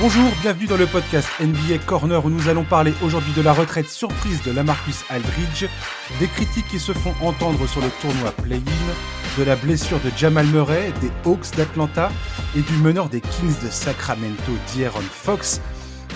[0.00, 3.90] Bonjour, bienvenue dans le podcast NBA Corner où nous allons parler aujourd'hui de la retraite
[3.90, 5.66] surprise de Lamarcus Aldridge,
[6.18, 10.46] des critiques qui se font entendre sur le tournoi play-in, de la blessure de Jamal
[10.46, 12.10] Murray, des Hawks d'Atlanta
[12.56, 15.60] et du meneur des Kings de Sacramento, D'Aaron Fox.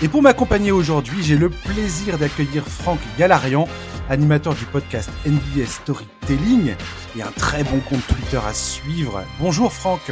[0.01, 3.69] Et pour m'accompagner aujourd'hui, j'ai le plaisir d'accueillir Franck Galarian,
[4.09, 6.75] animateur du podcast NBA Storytelling
[7.19, 9.23] et un très bon compte Twitter à suivre.
[9.39, 10.11] Bonjour Franck.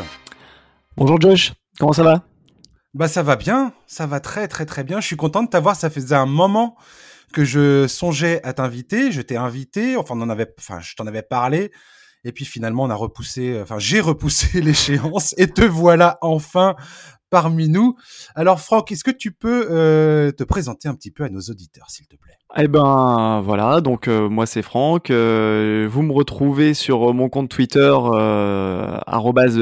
[0.99, 2.32] Bonjour Josh, comment ça va?
[2.95, 5.01] Bah ça va bien, ça va très très très bien.
[5.01, 6.77] Je suis content de t'avoir, ça faisait un moment
[7.33, 10.15] que je songeais à t'inviter, je t'ai invité, enfin
[10.81, 11.73] je t'en avais parlé
[12.25, 16.77] et puis finalement on a repoussé enfin j'ai repoussé l'échéance et te voilà enfin
[17.31, 17.97] parmi nous.
[18.35, 21.87] Alors Franck, est-ce que tu peux euh, te présenter un petit peu à nos auditeurs,
[21.89, 22.37] s'il te plaît?
[22.59, 25.11] Eh ben voilà, donc euh, moi c'est Franck.
[25.11, 27.97] Euh, vous me retrouvez sur mon compte Twitter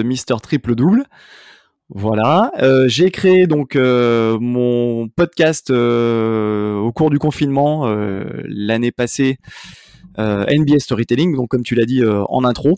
[0.04, 1.04] @mister triple double.
[1.92, 2.52] Voilà,
[2.86, 7.92] j'ai créé donc mon podcast au cours du confinement
[8.44, 9.38] l'année passée,
[10.16, 12.76] NBA Storytelling, donc comme tu l'as dit en intro.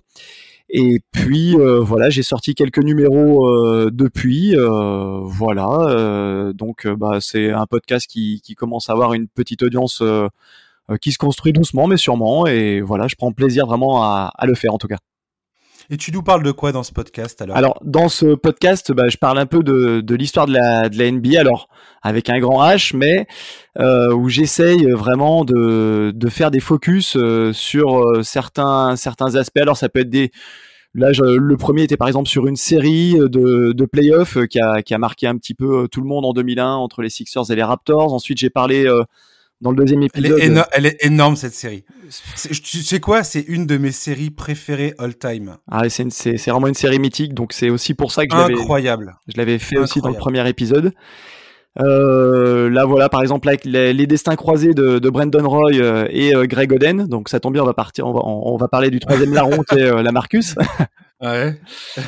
[0.74, 4.56] Et puis euh, voilà, j'ai sorti quelques numéros euh, depuis.
[4.56, 10.02] Euh, voilà, donc bah, c'est un podcast qui, commence à avoir une petite audience
[11.00, 12.46] qui se construit doucement mais sûrement.
[12.46, 14.98] Et voilà, je prends plaisir vraiment à le faire en tout cas.
[15.92, 17.54] Et tu nous parles de quoi dans ce podcast alors?
[17.54, 21.68] Alors dans ce podcast, bah, je parle un peu de, l'histoire de la, NBA, alors
[22.00, 23.26] avec un grand H, mais
[23.78, 29.58] euh, où j'essaye vraiment de, faire des focus euh, sur euh, certains, certains aspects.
[29.58, 30.32] Alors ça peut être des...
[30.94, 34.94] Là, le premier était par exemple sur une série de, de playoffs qui a, qui
[34.94, 37.62] a marqué un petit peu tout le monde en 2001 entre les Sixers et les
[37.62, 38.14] Raptors.
[38.14, 38.90] Ensuite, j'ai parlé
[39.62, 40.38] dans le deuxième épisode.
[40.72, 41.84] Elle est, énorme cette série.
[42.44, 43.22] Tu sais quoi?
[43.22, 45.56] C'est une de mes séries préférées all time.
[45.70, 48.54] Ah, c'est vraiment une série mythique, donc c'est aussi pour ça que je l'avais.
[48.54, 49.14] Incroyable.
[49.28, 50.92] Je l'avais fait aussi dans le premier épisode.
[51.80, 56.36] Euh, là voilà par exemple avec les, destins croisés de, de Brandon Roy euh, et
[56.36, 58.90] euh, Greg Oden donc ça tombe bien on va partir on va, on, va parler
[58.90, 60.54] du troisième larron qui est la Marcus
[61.22, 61.58] ouais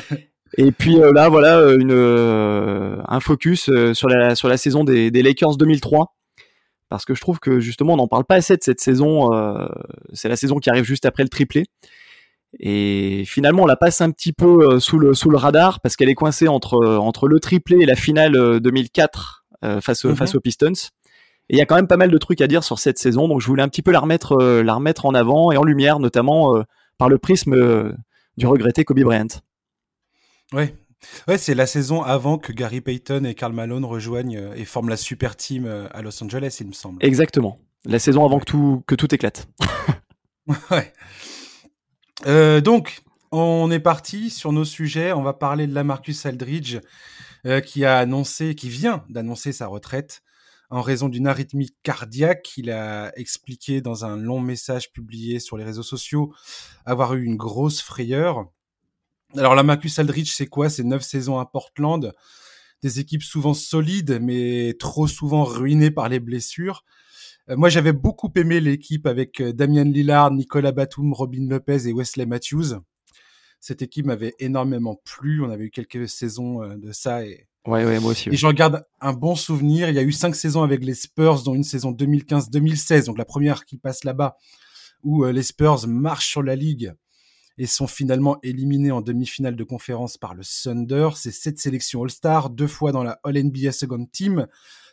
[0.59, 1.93] et puis là voilà une
[3.07, 6.14] un focus sur la sur la saison des, des Lakers 2003
[6.89, 9.33] parce que je trouve que justement on n'en parle pas assez de cette saison.
[9.33, 9.67] Euh,
[10.13, 11.65] c'est la saison qui arrive juste après le triplé.
[12.59, 15.97] Et finalement, on la passe un petit peu euh, sous le, sous le radar parce
[15.97, 19.45] qu'elle est coincée entre, euh, entre le triplé et la finale 2004
[19.81, 20.15] face, mhm.
[20.15, 20.71] face aux Pistons.
[21.49, 23.27] Et il y a quand même pas mal de trucs à dire sur cette saison,
[23.27, 25.99] donc je voulais un petit peu la remettre, la remettre en avant et en lumière,
[25.99, 26.63] notamment
[26.97, 27.93] par le prisme
[28.37, 29.27] du regretté Kobe Bryant.
[30.53, 30.71] Oui,
[31.27, 34.89] Ouais, c'est la saison avant que Gary Payton et Karl Malone rejoignent euh, et forment
[34.89, 37.03] la super team euh, à Los Angeles, il me semble.
[37.05, 37.59] Exactement.
[37.85, 39.47] La saison avant que, tout, que tout éclate.
[40.71, 40.91] ouais.
[42.25, 45.13] Euh, donc, on est parti sur nos sujets.
[45.13, 46.79] On va parler de la Marcus Aldridge
[47.63, 50.23] qui a annoncé, qui vient d'annoncer sa retraite
[50.71, 52.57] en raison d'une arythmie cardiaque.
[52.57, 56.33] Il a expliqué dans un long message publié sur les réseaux sociaux
[56.85, 58.47] avoir eu une grosse frayeur.
[59.37, 60.69] Alors la Marcus Aldridge, c'est quoi?
[60.69, 62.13] C'est neuf saisons à Portland,
[62.81, 66.83] des équipes souvent solides, mais trop souvent ruinées par les blessures.
[67.49, 71.93] Euh, moi, j'avais beaucoup aimé l'équipe avec euh, Damien Lillard, Nicolas Batum, Robin Lopez et
[71.93, 72.79] Wesley Matthews.
[73.59, 75.43] Cette équipe m'avait énormément plu.
[75.43, 78.29] On avait eu quelques saisons euh, de ça et Ouais, ouais, moi aussi.
[78.29, 79.89] Et j'en garde un bon souvenir.
[79.89, 83.25] Il y a eu cinq saisons avec les Spurs, dont une saison 2015-2016, donc la
[83.25, 84.37] première qui passe là-bas,
[85.01, 86.93] où les Spurs marchent sur la ligue
[87.57, 91.09] et sont finalement éliminés en demi-finale de conférence par le Thunder.
[91.15, 94.47] C'est sept sélections All-Star, deux fois dans la All-NBA Second Team,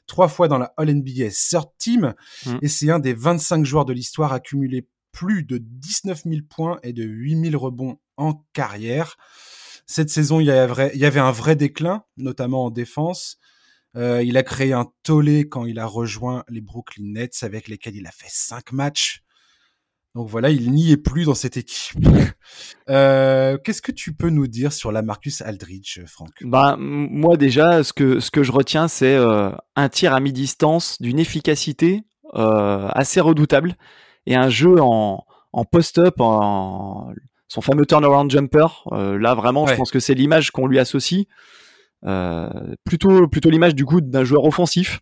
[0.06, 2.14] trois fois dans la All-NBA Third Team,
[2.46, 2.58] mm.
[2.62, 6.78] et c'est un des 25 joueurs de l'histoire à cumuler plus de 19 000 points
[6.82, 9.16] et de 8 000 rebonds en carrière.
[9.86, 13.38] Cette saison, il y, avait, il y avait un vrai déclin, notamment en défense.
[13.94, 17.96] Euh, il a créé un tollé quand il a rejoint les Brooklyn Nets avec lesquels
[17.96, 19.21] il a fait cinq matchs.
[20.14, 21.98] Donc voilà, il n'y est plus dans cette équipe.
[22.90, 26.32] Euh, Qu'est-ce que tu peux nous dire sur la Marcus Aldridge, Franck?
[26.42, 31.00] Bah moi déjà, ce que ce que je retiens, c'est euh, un tir à mi-distance
[31.00, 32.02] d'une efficacité
[32.34, 33.76] euh, assez redoutable
[34.26, 37.12] et un jeu en, en post-up, en
[37.48, 38.66] son fameux turnaround jumper.
[38.92, 41.26] Euh, là vraiment, je pense que c'est l'image qu'on lui associe.
[42.04, 42.50] Euh,
[42.84, 45.00] plutôt plutôt l'image du coup d'un joueur offensif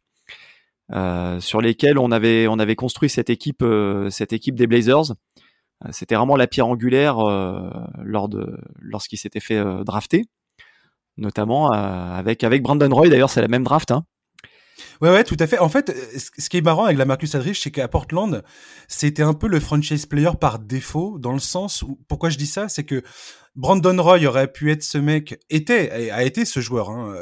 [1.41, 5.13] sur lesquels on avait on avait construit cette équipe euh, cette équipe des Blazers.
[5.85, 7.19] Euh, c'était vraiment la pierre angulaire
[8.03, 10.27] lorsqu'il s'était fait drafter,
[11.17, 13.09] notamment avec avec Brandon Roy.
[13.09, 13.91] D'ailleurs, c'est la même draft.
[13.91, 14.05] Hein.
[15.03, 15.59] Ouais, ouais, tout à fait.
[15.59, 18.43] En fait, ce qui est marrant avec la Marcus Aldridge, c'est qu'à Portland,
[18.89, 22.47] c'était un peu le franchise player par défaut, dans le sens où, pourquoi je dis
[22.47, 23.03] ça, c'est que
[23.57, 27.15] Brandon Roy aurait pu être ce mec, était, a été ce joueur, hein,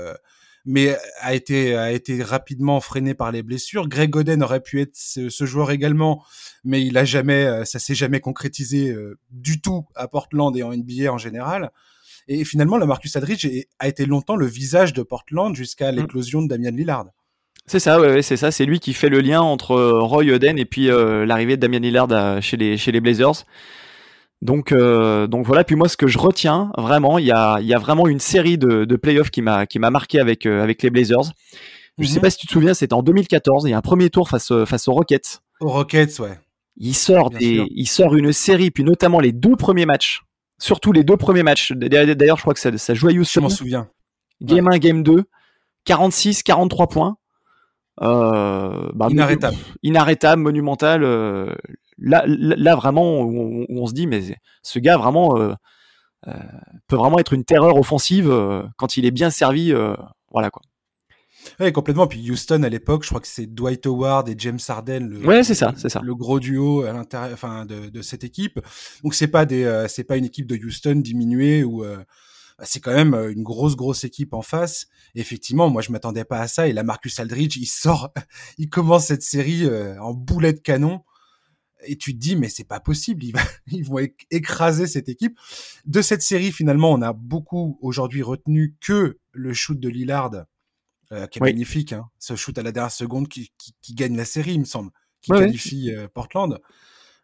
[0.65, 3.89] mais a été a été rapidement freiné par les blessures.
[3.89, 6.25] Greg Oden aurait pu être ce, joueur également,
[6.65, 10.63] mais il a jamais, euh, ça s'est jamais concrétisé euh, du tout à Portland et
[10.63, 11.71] en NBA en général.
[12.29, 15.97] Et finalement, la Marcus Aldridge a été longtemps le visage de Portland jusqu'à mm.
[15.97, 17.07] l'éclosion de Damian Lillard.
[17.67, 18.51] C'est ça, ouais, c'est ça.
[18.51, 21.81] C'est lui qui fait le lien entre euh, Roy Oden et puis l'arrivée de Damian
[21.81, 23.45] Lillard chez les chez les Blazers.
[24.41, 25.65] Donc, euh, donc voilà.
[25.65, 28.59] Puis moi, ce que je retiens vraiment, il y a, y a vraiment une série
[28.59, 31.33] de, de playoffs qui m'a, qui m'a marqué avec, euh, avec les Blazers.
[31.99, 32.21] Je sais mhm.
[32.21, 33.65] pas si tu te souviens, c'était en 2014.
[33.67, 35.41] Il y a un premier tour face, face aux Rockets.
[35.61, 36.39] Aux Rockets, ouais.
[36.77, 40.23] Il sort des, il sort une série, puis notamment les deux premiers matchs.
[40.59, 41.73] Surtout les deux premiers matchs.
[41.73, 43.41] D'ailleurs, je crois que ça, ça joue à Houston.
[43.41, 43.89] Je m'en souviens.
[44.41, 45.25] Game 1, game 2.
[45.85, 47.17] 46, 43 points.
[48.03, 49.57] Euh, bah, inarrêtable.
[49.83, 51.03] Inarrêtable, monumental.
[51.03, 51.53] Euh,
[51.99, 54.23] là, là vraiment, où on, se dit, mais
[54.63, 55.55] ce gars vraiment euh,
[56.27, 56.33] euh,
[56.87, 59.73] peut vraiment être une terreur offensive euh, quand il est bien servi.
[60.31, 60.63] voilà quoi.
[61.61, 62.07] Oui, complètement.
[62.07, 65.45] Puis Houston à l'époque, je crois que c'est Dwight Howard et James Harden, le, ouais,
[65.45, 68.61] c'est ça, c'est ça, le gros duo à l'intérieur, enfin de, de, cette équipe.
[69.03, 72.93] Donc c'est pas des, c'est pas une équipe de Houston diminuée ou bah, c'est quand
[72.93, 74.89] même une grosse grosse équipe en face.
[75.15, 76.69] effectivement, moi je m'attendais pas à ça.
[76.69, 78.13] Et la Marcus Aldridge, il sort,
[78.59, 79.67] il commence cette série
[80.01, 81.03] en boulet de canon
[81.87, 83.35] et tu te dis mais c'est pas possible, ils,
[83.69, 83.99] ils, vont
[84.31, 85.39] écraser cette équipe.
[85.87, 90.33] De cette série finalement, on a beaucoup aujourd'hui retenu que le shoot de Lillard,
[91.13, 94.15] euh, qui est magnifique, hein, ce shoot à la dernière seconde qui, qui, qui, gagne
[94.15, 94.91] la série, il me semble,
[95.23, 96.61] qui qualifie euh, Portland.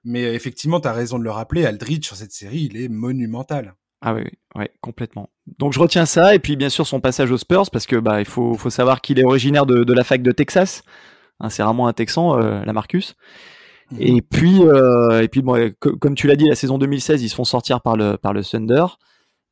[0.05, 2.89] Mais euh, effectivement, tu as raison de le rappeler, Aldridge sur cette série, il est
[2.89, 3.75] monumental.
[4.01, 4.25] Ah oui,
[4.55, 5.29] oui, complètement.
[5.59, 8.21] Donc je retiens ça et puis bien sûr son passage aux Spurs parce que bah
[8.21, 10.83] il faut, faut savoir qu'il est originaire de, de, la fac de Texas.
[11.41, 13.17] Hein, c'est vraiment un Texan, la Marcus.
[13.99, 17.35] Et puis, euh, et puis bon, comme tu l'as dit, la saison 2016, ils se
[17.35, 18.85] font sortir par le, par le Thunder.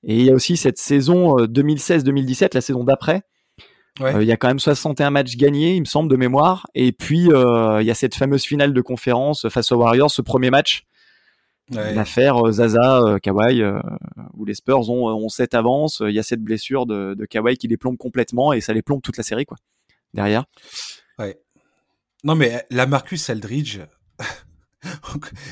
[0.04, 3.22] Et il y a aussi cette saison 2016-2017, euh, la saison d'après.
[4.00, 6.66] Euh, il y a quand même 61 matchs gagnés, il me semble, de mémoire.
[6.74, 10.50] Et puis, il y a cette fameuse finale de conférence face aux Warriors, ce premier
[10.50, 10.86] match.
[11.70, 13.62] L'affaire Zaza, Kawhi,
[14.34, 16.02] où les Spurs ont, ont cette avance.
[16.04, 18.82] Il y a cette blessure de, de Kawhi qui les plombe complètement et ça les
[18.82, 19.56] plombe toute la série, quoi.
[20.14, 20.44] Derrière.
[21.18, 21.38] Ouais.
[22.24, 23.80] Non, mais la Marcus Aldridge,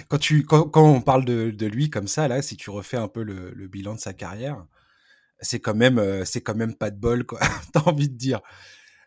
[0.08, 3.08] quand, tu, quand, on parle de, de, lui comme ça, là, si tu refais un
[3.08, 4.64] peu le, le bilan de sa carrière,
[5.40, 7.40] c'est quand même, euh, c'est quand même pas de bol, quoi.
[7.72, 8.40] T'as envie de dire.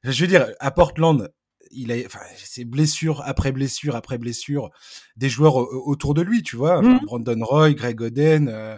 [0.04, 1.31] Je veux dire, à Portland,
[1.71, 4.69] il a, enfin, c'est blessure après blessure après blessure,
[5.15, 7.00] des joueurs autour de lui, tu vois, mmh.
[7.06, 8.77] Brandon Roy, Greg Oden, euh,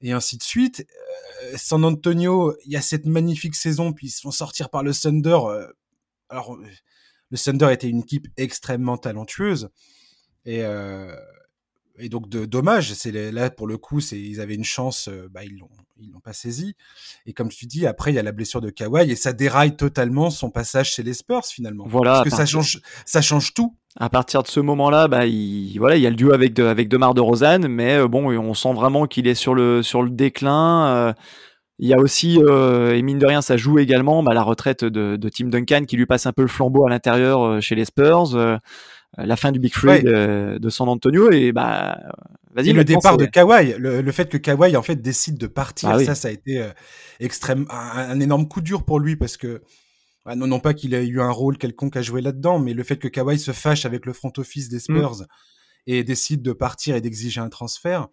[0.00, 0.86] et ainsi de suite.
[1.44, 4.82] Euh, San Antonio, il y a cette magnifique saison, puis ils se font sortir par
[4.82, 5.38] le Thunder.
[6.28, 6.58] alors,
[7.30, 9.68] le Thunder était une équipe extrêmement talentueuse.
[10.44, 11.14] Et, euh,
[11.98, 15.28] et donc, de, dommage, c'est là pour le coup, c'est ils avaient une chance, euh,
[15.30, 15.68] bah, ils l'ont
[16.02, 16.74] ils l'ont pas saisi.
[17.26, 19.76] Et comme tu dis, après il y a la blessure de Kawhi et ça déraille
[19.76, 21.84] totalement son passage chez les Spurs finalement.
[21.86, 22.12] Voilà.
[22.12, 23.76] Parce que ça change, ça change tout.
[23.96, 26.64] À partir de ce moment-là, bah, il, voilà, il y a le duo avec de,
[26.64, 30.02] avec Demar de Rosanne, mais euh, bon, on sent vraiment qu'il est sur le sur
[30.02, 30.86] le déclin.
[30.86, 31.12] Euh,
[31.82, 34.84] il y a aussi, euh, et mine de rien, ça joue également bah, la retraite
[34.84, 37.74] de, de, Tim Duncan qui lui passe un peu le flambeau à l'intérieur euh, chez
[37.74, 38.58] les Spurs, euh,
[39.16, 41.98] la fin du Big Free de, San Antonio et bah
[42.54, 42.74] vas-y.
[42.74, 46.14] Le départ de Kawhi, le, fait que Kawhi en fait décide de partir, ah ça,
[46.14, 46.62] ça a été
[47.18, 49.62] extrême, un, énorme coup dur pour lui parce que
[50.26, 52.82] bah, non, non pas qu'il ait eu un rôle quelconque à jouer là-dedans, mais le
[52.84, 54.80] fait que Kawhi se fâche avec le front office des mm.
[54.80, 55.22] Spurs
[55.86, 58.08] et décide de partir et d'exiger un transfert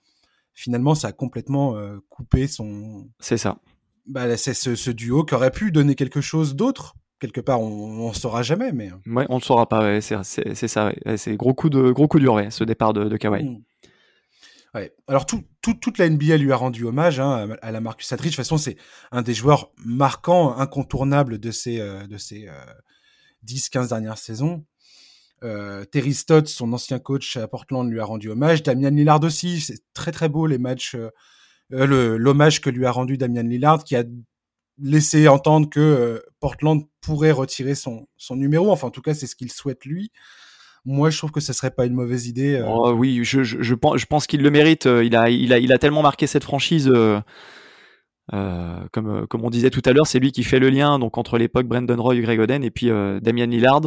[0.57, 3.07] finalement, ça a complètement euh, coupé son.
[3.19, 3.59] C'est ça.
[4.07, 6.95] Bah, c'est ce, duo qui aurait pu donner quelque chose d'autre.
[7.19, 8.91] Quelque part, on ne saura jamais, mais.
[8.91, 9.13] Euh.
[9.13, 10.01] Ouais, on ne saura pas.
[10.01, 10.91] c'est ça.
[11.15, 13.43] C'est gros coup de gros coup dur, ce départ de, de Kawhi.
[13.43, 13.63] Mmh.
[14.73, 14.93] Ouais.
[15.07, 18.31] Alors tout, toute la NBA lui a rendu hommage hein, à la Marcus Aldridge.
[18.31, 18.77] De toute façon, c'est
[19.11, 22.49] un des joueurs marquants, incontournables de ces, euh, de ces
[23.45, 24.65] 10-15 dernières saisons.
[25.43, 28.63] Euh, Terry Stott, son ancien coach à Portland, lui a rendu hommage.
[28.63, 31.09] Damian Lillard aussi, c'est très très beau les matchs, euh,
[31.73, 34.03] euh l'hommage que lui a rendu Damian Lillard, qui a
[34.79, 38.71] laissé entendre que euh, Portland pourrait retirer son, son numéro.
[38.71, 40.11] Enfin, en tout cas, c'est ce qu'il souhaite lui.
[40.85, 42.63] Moi, je trouve que ce serait pas une mauvaise idée.
[42.65, 44.85] Oh, oui, je, je, je, pense, je pense qu'il le mérite.
[44.85, 46.89] Il a, il a, il a tellement marqué cette franchise.
[48.33, 51.17] Euh, comme, comme on disait tout à l'heure, c'est lui qui fait le lien donc
[51.17, 53.81] entre l'époque Brandon Roy, Greg Oden et puis euh, Damian Lillard.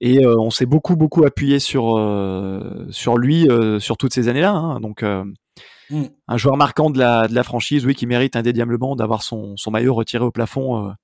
[0.00, 4.28] Et euh, on s'est beaucoup beaucoup appuyé sur euh, sur lui euh, sur toutes ces
[4.28, 4.52] années-là.
[4.52, 4.80] Hein.
[4.80, 6.04] Donc mm.
[6.28, 9.70] un joueur marquant de la de la franchise, oui, qui mérite indéniablement d'avoir son son
[9.70, 10.94] maillot retiré au plafond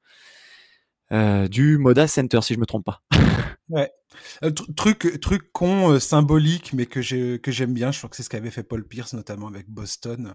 [1.50, 3.02] du Moda Center, si je me trompe pas.
[3.68, 3.90] ouais.
[4.76, 7.92] truc truc con symbolique, mais que j'ai que j'aime bien.
[7.92, 10.34] Je crois que c'est ce qu'avait fait Paul Pierce notamment avec Boston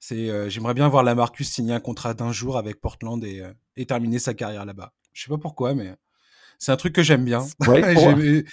[0.00, 3.42] C'est, j'aimerais bien voir la Marcus signer un contrat d'un jour avec Portland et,
[3.76, 4.92] et terminer sa carrière là-bas.
[5.12, 5.94] Je sais pas pourquoi, mais
[6.58, 7.44] c'est un truc que j'aime bien.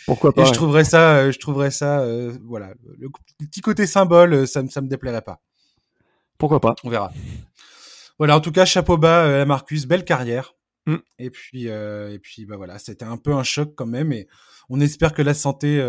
[0.05, 2.05] pourquoi pas Et je trouverais ça, je trouverais ça,
[2.43, 5.39] voilà, le, petit côté symbole, ça, ça me déplairait pas.
[6.37, 7.11] Pourquoi pas On verra.
[8.17, 10.53] Voilà, en tout cas, chapeau bas à Marcus, belle carrière.
[10.85, 10.95] Mm.
[11.19, 14.11] Et puis, et puis, bah voilà, c'était un peu un choc quand même.
[14.11, 14.27] Et
[14.69, 15.81] on espère que la santé.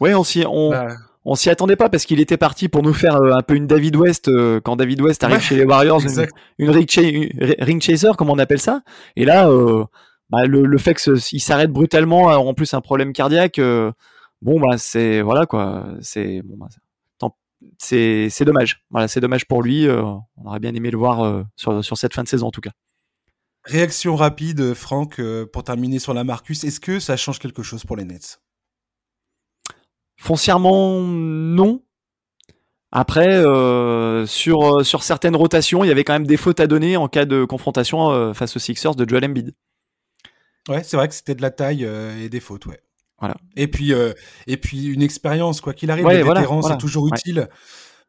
[0.00, 0.96] ouais, on s'y, on, bah,
[1.28, 3.66] on s'y attendait pas parce qu'il était parti pour nous faire euh, un peu une
[3.66, 6.00] David West euh, quand David West arrive chez les Warriors,
[6.58, 8.82] une, ring, chaser comme on appelle ça.
[9.16, 9.84] Et là, euh,
[10.30, 13.60] bah, le, fait qu'il s'arrête brutalement, en plus un problème cardiaque,
[14.42, 16.68] bon bah c'est voilà quoi, c'est bon bah,
[17.78, 18.84] c'est c'est dommage.
[18.90, 19.88] Voilà, c'est dommage pour lui.
[19.88, 22.72] on aurait bien aimé le voir sur, sur cette fin de saison en tout cas.
[23.64, 25.20] Réaction rapide, Franck,
[25.52, 26.64] pour terminer sur la Marcus.
[26.64, 28.40] Est-ce que ça change quelque chose pour les Nets?
[30.16, 31.82] Foncièrement, non.
[32.92, 36.66] Après, euh, sur, euh, sur certaines rotations, il y avait quand même des fautes à
[36.66, 39.52] donner en cas de confrontation euh, face aux Sixers de Joel Embiid.
[40.68, 42.80] Ouais, c'est vrai que c'était de la taille et des fautes, ouais.
[43.18, 43.36] Voilà.
[43.56, 43.92] Et puis,
[44.46, 47.48] et puis une expérience, quoi qu'il arrive, ouais, le c'est toujours utile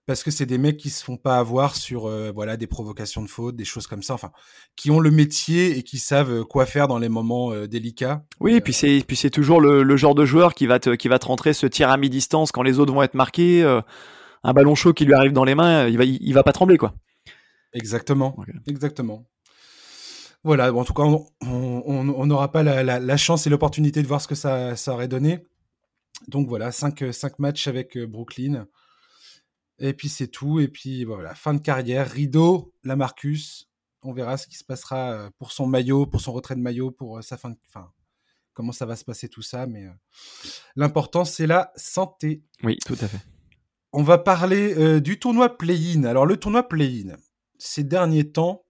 [0.07, 3.21] parce que c'est des mecs qui se font pas avoir sur euh, voilà des provocations
[3.21, 4.31] de faute, des choses comme ça, enfin
[4.75, 8.23] qui ont le métier et qui savent euh, quoi faire dans les moments euh, délicats.
[8.39, 11.09] Oui, et puis c'est puis c'est toujours le, genre de joueur qui va te qui
[11.09, 13.63] va te rentrer ce tir à mi-distance quand les autres vont être marqués,
[14.43, 16.77] un ballon chaud qui lui arrive dans les mains, il va il, va pas trembler
[16.77, 16.95] quoi.
[17.73, 19.27] Exactement, exactement.
[20.47, 21.03] Voilà, en tout cas,
[21.41, 25.09] on n'aura pas la, la, chance et l'opportunité de voir ce que ça, ça aurait
[25.09, 25.45] donné.
[26.29, 28.65] Donc voilà, 5 cinq, cinq matchs avec Brooklyn.
[29.79, 30.61] Et puis c'est tout.
[30.61, 33.69] Et puis voilà, fin de carrière, rideau, la Marcus.
[34.03, 36.91] On verra ce qui se passera euh, pour son maillot, pour son retrait de maillot,
[36.91, 37.57] pour euh, sa fin de.
[37.69, 37.91] Fin,
[38.53, 39.67] comment ça va se passer tout ça.
[39.67, 39.91] Mais euh,
[40.77, 42.41] l'important, c'est la santé.
[42.63, 43.19] Oui, tout à fait.
[43.91, 46.03] On va parler du tournoi play-in.
[46.03, 47.15] Alors, le tournoi play-in,
[47.57, 48.66] ces derniers temps,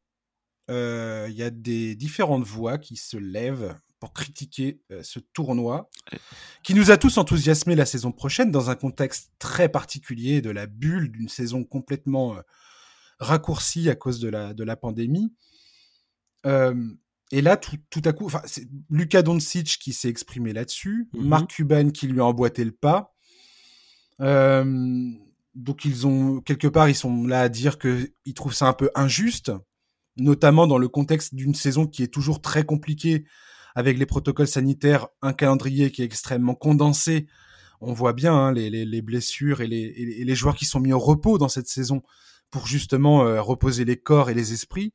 [0.70, 5.90] il y a des différentes voix qui se lèvent pour critiquer euh, ce tournoi
[6.64, 10.68] qui nous a tous enthousiasmés la saison prochaine dans un contexte très particulier de la
[10.68, 12.42] bulle d'une saison complètement euh,
[13.20, 15.34] raccourcie à cause de la, de la pandémie.
[16.46, 16.76] Euh,
[17.32, 21.24] et là, tout, tout à coup, c'est Luka Doncic qui s'est exprimé là-dessus, mm-hmm.
[21.24, 23.16] Mark Cuban qui lui a emboîté le pas.
[24.20, 28.74] donc ils ont quelque part, ils sont là à dire que ils trouvent ça un
[28.74, 29.52] peu injuste,
[30.18, 33.26] notamment dans le contexte d'une saison qui est toujours très compliquée
[33.76, 37.28] avec les protocoles sanitaires, un calendrier qui est extrêmement condensé.
[37.80, 41.50] On voit bien hein, les, blessures et les, joueurs qui sont mis au repos dans
[41.50, 42.02] cette saison
[42.50, 44.94] pour justement euh, reposer les corps et les esprits.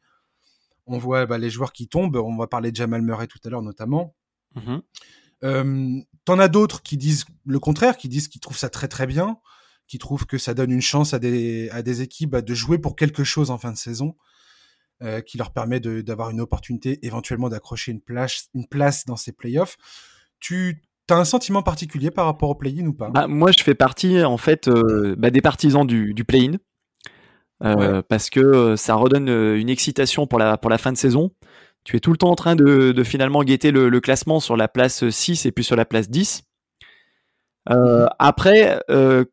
[0.86, 2.16] On voit bah, les joueurs qui tombent.
[2.16, 4.16] On va parler de Jamal Murray tout à l'heure notamment.
[4.56, 4.82] Mm-hmm.
[5.44, 9.06] Euh, t'en as d'autres qui disent le contraire, qui disent qu'ils trouvent ça très très
[9.06, 9.38] bien,
[9.86, 12.78] qui trouvent que ça donne une chance à des, à des équipes bah, de jouer
[12.78, 14.16] pour quelque chose en fin de saison.
[15.04, 19.32] Euh, qui leur permet d'avoir une opportunité éventuellement d'accrocher une place, une place dans ces
[19.32, 19.76] playoffs.
[20.38, 20.80] Tu
[21.10, 23.10] as un sentiment particulier par rapport au play-in ou pas?
[23.10, 26.58] Bah, Moi, je fais partie en fait euh, bah, des partisans du, du play-in.
[27.64, 31.32] Euh, parce que ça redonne une excitation pour la, pour la fin de saison.
[31.82, 34.56] Tu es tout le temps en train de, de finalement guetter le, le, classement sur
[34.56, 36.44] la place 6 et puis sur la place 10.
[37.70, 38.80] Euh, après,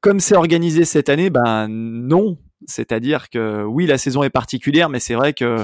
[0.02, 5.00] comme c'est organisé cette année, ben non, c'est-à-dire que oui, la saison est particulière, mais
[5.00, 5.64] c'est vrai que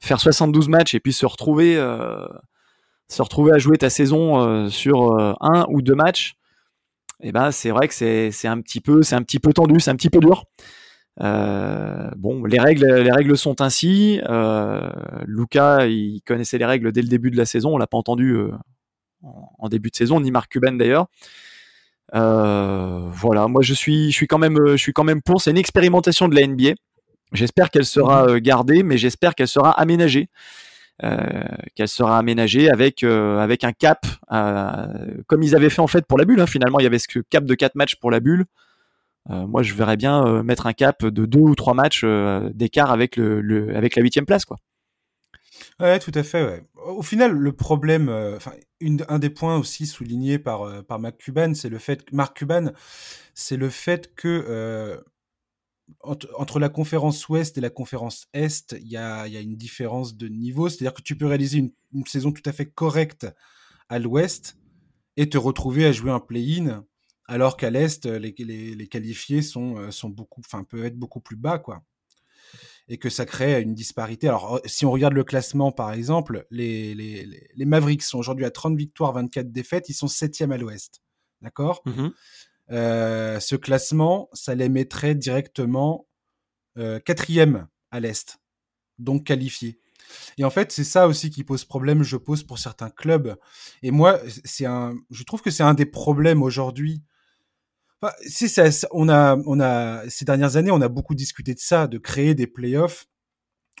[0.00, 2.26] faire 72 matchs et puis se retrouver, euh,
[3.08, 6.34] se retrouver à jouer ta saison euh, sur euh, un ou deux matchs,
[7.20, 9.96] eh ben c'est vrai que c'est un petit peu un petit peu tendu, c'est un
[9.96, 10.44] petit peu dur.
[11.18, 14.20] bon, les règles les règles sont ainsi.
[15.26, 17.74] Luca, il connaissait les règles dès le début de la saison.
[17.74, 18.36] On l'a pas entendu
[19.22, 21.06] en, début de saison, ni Marc Cuban d'ailleurs.
[22.14, 25.40] Euh, voilà, moi je suis, je suis quand même, je suis quand même pour.
[25.40, 26.72] C'est une expérimentation de la NBA.
[27.32, 28.28] J'espère qu'elle sera mhm.
[28.30, 30.28] euh, gardée, mais j'espère qu'elle sera aménagée.
[31.04, 31.16] Euh,
[31.74, 34.86] qu'elle sera aménagée avec euh, avec un cap euh,
[35.26, 36.46] comme ils avaient fait en fait pour la bulle hein.
[36.46, 38.44] finalement il y avait ce cap de 4 matchs pour la bulle
[39.28, 42.04] moi je verrais bien mettre un cap de deux ou trois matchs
[42.54, 44.58] d'écart avec le, le, avec la huitième place quoi
[45.80, 46.64] Ouais, tout à fait.
[46.76, 48.38] Au final, le problème, euh,
[49.08, 52.72] un des points aussi soulignés par euh, par Mark Cuban, c'est le fait que Cuban,
[53.34, 55.00] c'est le fait que euh,
[56.02, 60.16] entre, la conférence Ouest et la conférence Est, il y a, y a, une différence
[60.16, 60.68] de niveau.
[60.68, 63.26] C'est-à-dire que tu peux réaliser une, une, saison tout à fait correcte
[63.88, 64.56] à l'Ouest
[65.16, 66.84] et te retrouver à jouer un play-in,
[67.26, 71.58] alors qu'à l'Est, les, les, les, qualifiés sont, sont beaucoup, peuvent être beaucoup plus bas,
[71.58, 71.82] quoi
[72.88, 74.28] et que ça crée une disparité.
[74.28, 78.50] Alors, si on regarde le classement, par exemple, les, les, les Mavericks sont aujourd'hui à
[78.50, 81.02] 30 victoires, 24 défaites, ils sont septième à l'ouest.
[81.40, 81.82] D'accord?
[81.86, 82.08] Mmh
[82.70, 86.06] euh, Ce classement, ça les mettrait directement
[87.04, 88.38] quatrième à l'Est,
[88.98, 89.78] donc qualifié.
[90.38, 93.36] Et en fait, c'est ça aussi qui pose problème, je pose pour certains clubs.
[93.82, 97.02] Et moi, c'est un, je trouve que c'est un des problèmes aujourd'hui.
[98.02, 101.60] Enfin, c'est ça, on a, on a, ces dernières années, on a beaucoup discuté de
[101.60, 103.06] ça, de créer des playoffs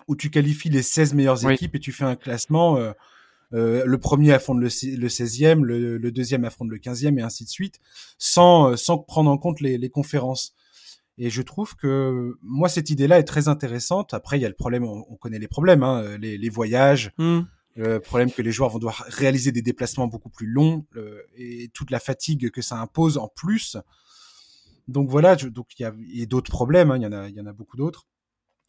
[0.06, 2.76] où tu qualifies les 16 meilleures équipes et tu fais un classement.
[2.76, 2.92] Euh,
[3.52, 7.44] euh, le premier affronte le, le 16e, le, le, deuxième affronte le 15e et ainsi
[7.44, 7.80] de suite,
[8.16, 10.54] sans, sans prendre en compte les, les conférences.
[11.18, 14.14] Et je trouve que moi, cette idée-là est très intéressante.
[14.14, 17.40] Après, il y a le problème, on, connaît les problèmes, hein, les, les, voyages, mmh.
[17.76, 20.86] le problème que les joueurs vont devoir réaliser des déplacements beaucoup plus longs
[21.36, 23.76] et toute la fatigue que ça impose en plus.
[24.92, 27.28] Donc voilà, je, donc il y a, a d'autres problèmes, hein, il y en a,
[27.28, 28.06] il y en a beaucoup d'autres.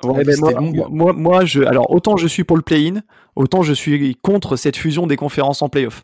[0.04, 3.02] Ouais, ben moi, moi, moi, je, alors autant je suis pour le play-in,
[3.36, 6.04] autant je suis contre cette fusion des conférences en play-off.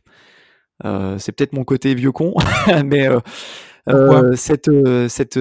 [0.85, 2.33] Euh, c'est peut-être mon côté vieux con,
[2.85, 3.19] mais euh,
[3.89, 4.69] euh, cette,
[5.09, 5.39] cette,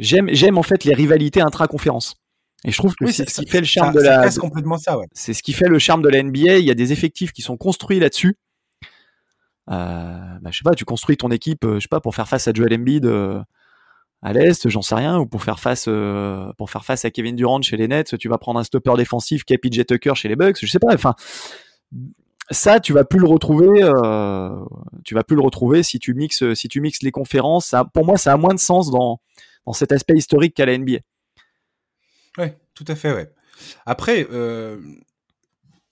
[0.00, 2.16] j'aime, j'aime en fait les rivalités intra-conférences.
[2.64, 4.30] Et je trouve que c'est ce qui fait le charme de la.
[4.30, 5.06] complètement ça, ouais.
[5.12, 6.58] C'est ce qui fait le charme de la NBA.
[6.58, 8.36] Il y a des effectifs qui sont construits là-dessus.
[9.66, 12.52] Bah, je sais pas, tu construis ton équipe, je sais pas, pour faire face à
[12.52, 13.06] Joel Embiid
[14.22, 17.34] à l'est, j'en sais rien, ou pour faire face euh, pour faire face à Kevin
[17.34, 20.36] Durant chez les Nets, tu vas prendre un stopper défensif qui PJ Tucker chez les
[20.36, 20.94] Bucks, je sais pas.
[20.94, 21.14] Enfin,
[22.50, 23.82] ça, tu vas plus le retrouver.
[23.82, 24.64] Euh,
[25.04, 27.74] tu vas plus le retrouver si tu mixes si tu mixes les conférences.
[27.92, 29.20] Pour moi, ça a moins de sens dans
[29.66, 30.98] dans cet aspect historique qu'à la NBA.
[32.38, 33.30] Ouais, tout à fait, ouais.
[33.86, 34.80] Après, euh,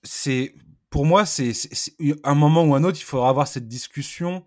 [0.02, 0.54] c'est
[0.88, 1.52] pour moi, c'est
[2.24, 4.44] un moment ou un autre, il faudra avoir cette discussion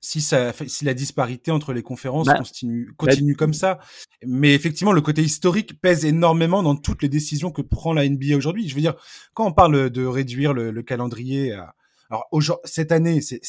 [0.00, 3.78] si, ça, si la disparité entre les conférences bah, continue, continue comme ça.
[4.24, 8.36] Mais effectivement, le côté historique pèse énormément dans toutes les décisions que prend la NBA
[8.36, 8.68] aujourd'hui.
[8.68, 8.94] Je veux dire,
[9.34, 11.74] quand on parle de réduire le, calendrier à,
[12.10, 13.40] alors cette année, c'est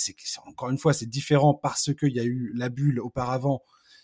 [0.46, 3.62] encore une fois, c'est différent parce qu'il y a eu la bulle auparavant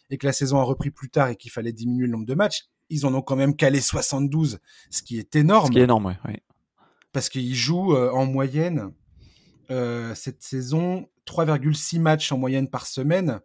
[0.10, 2.36] et que la saison a repris plus tard et qu'il fallait diminuer le nombre de
[2.36, 2.66] matchs.
[2.90, 4.60] Ils en ont quand même calé 72,
[4.92, 5.68] ce qui est énorme.
[5.68, 6.36] Ce qui est énorme, oui.
[7.12, 8.92] Parce qu'ils jouent euh, en moyenne
[9.72, 13.40] euh, cette saison 3,6 matchs en moyenne par semaine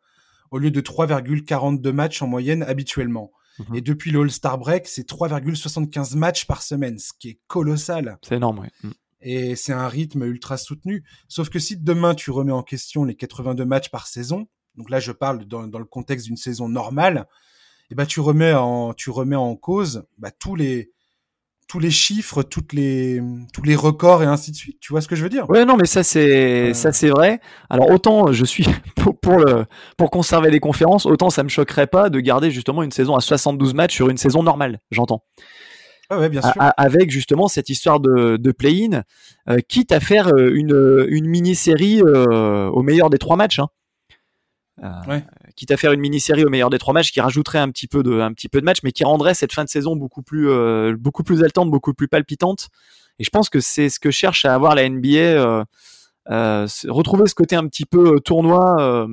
[0.50, 3.32] au lieu de 3,42 matchs en moyenne habituellement.
[3.58, 3.74] Mhm.
[3.74, 8.18] Et depuis le All-Star Break, c'est 3,75 matchs par semaine, ce qui est colossal.
[8.22, 8.68] C'est énorme, oui.
[8.82, 8.92] Mm.
[9.20, 11.02] Et c'est un rythme ultra soutenu.
[11.26, 15.00] Sauf que si demain tu remets en question les 82 matchs par saison, donc là
[15.00, 17.26] je parle dans, le contexte d'une saison normale,
[17.90, 20.92] et eh ben tu remets en tu remets en cause bah, tous les
[21.68, 24.78] tous les chiffres, toutes les, tous les records et ainsi de suite.
[24.80, 25.48] Tu vois ce que je veux dire?
[25.50, 26.74] Ouais, non, mais ça c'est, euh.
[26.74, 27.40] ça c'est vrai.
[27.68, 28.66] Alors autant je suis
[29.22, 29.66] pour, le,
[29.98, 33.20] pour conserver les conférences, autant ça me choquerait pas de garder justement une saison à
[33.20, 34.80] 72 matchs sur une saison normale.
[34.90, 35.22] J'entends.
[36.10, 36.52] Ah ouais, bien sûr.
[36.56, 39.02] avec justement cette histoire de, de play-in,
[39.50, 43.58] euh, quitte à faire euh, une, une mini-série au meilleur des trois matchs.
[43.58, 43.68] Hein.
[44.82, 45.20] Euh,
[45.58, 48.02] quitte à faire une mini-série au meilleur des trois matchs qui rajouterait un petit peu
[48.02, 50.48] de, un petit peu de match, mais qui rendrait cette fin de saison beaucoup plus,
[50.48, 52.68] euh, beaucoup plus haletante, beaucoup plus palpitante.
[53.18, 55.66] Et je pense que c'est ce que cherche à avoir la NBA,
[56.30, 59.08] euh, retrouver ce côté un petit peu tournoi,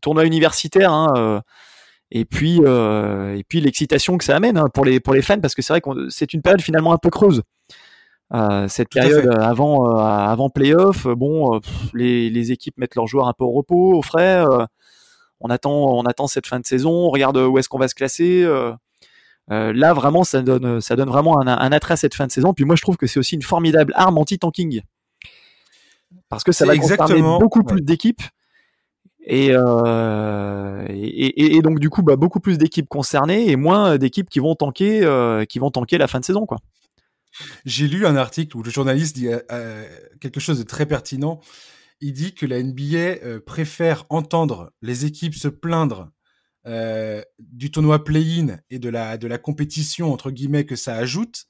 [0.00, 0.92] tournoi universitaire.
[0.92, 1.42] Hein,
[2.10, 5.54] et puis et puis l'excitation que ça amène hein, pour les pour les fans parce
[5.54, 7.42] que c'est vrai que c'est une période finalement un peu creuse
[8.68, 11.60] cette période avant euh, avant playoff, bon, euh,
[11.94, 14.44] les, les, équipes mettent leurs joueurs un peu au repos, au frais.
[15.42, 17.88] Euh, on attend on attend cette fin de saison, on regarde où est-ce qu'on va
[17.88, 18.46] se classer.
[19.48, 22.54] là vraiment, ça donne ça donne vraiment un, un, attrait à cette fin de saison.
[22.54, 24.82] Puis moi, je trouve que c'est aussi une formidable arme anti-tanking
[26.28, 28.22] parce que ça va concerner beaucoup plus d'équipes.
[29.24, 34.28] Et, euh, et, et, donc du coup bah, beaucoup plus d'équipes concernées et moins d'équipes
[34.28, 36.58] qui vont tanker euh, qui vont tanker la fin de saison quoi.
[37.64, 39.86] J'ai lu un article où le journaliste dit euh, euh,
[40.20, 41.40] quelque chose de très pertinent.
[42.02, 46.10] Il dit que la NBA euh, préfère entendre les équipes se plaindre
[47.40, 51.46] du tournoi play-in et de la, de la compétition, entre guillemets, que ça ajoute,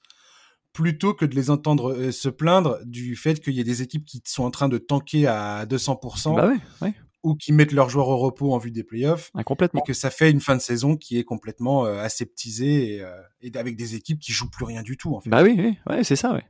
[0.72, 4.22] plutôt que de les entendre se plaindre du fait qu'il y ait des équipes qui
[4.24, 6.34] sont en train de tanker à 200%.
[6.34, 9.30] Bah oui, ou qui mettent leurs joueurs au repos en vue des playoffs.
[9.34, 9.80] Ah, complètement.
[9.80, 13.10] Et que ça fait une fin de saison qui est complètement euh, aseptisée et, euh,
[13.40, 15.14] et, avec des équipes qui jouent plus rien du tout.
[15.14, 15.30] En fait.
[15.30, 16.44] Bah oui, oui, ouais, c'est ça, ouais.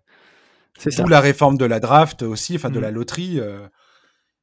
[0.79, 1.05] C'est ça.
[1.07, 2.83] la réforme de la draft aussi, enfin de mm.
[2.83, 3.69] la loterie, euh,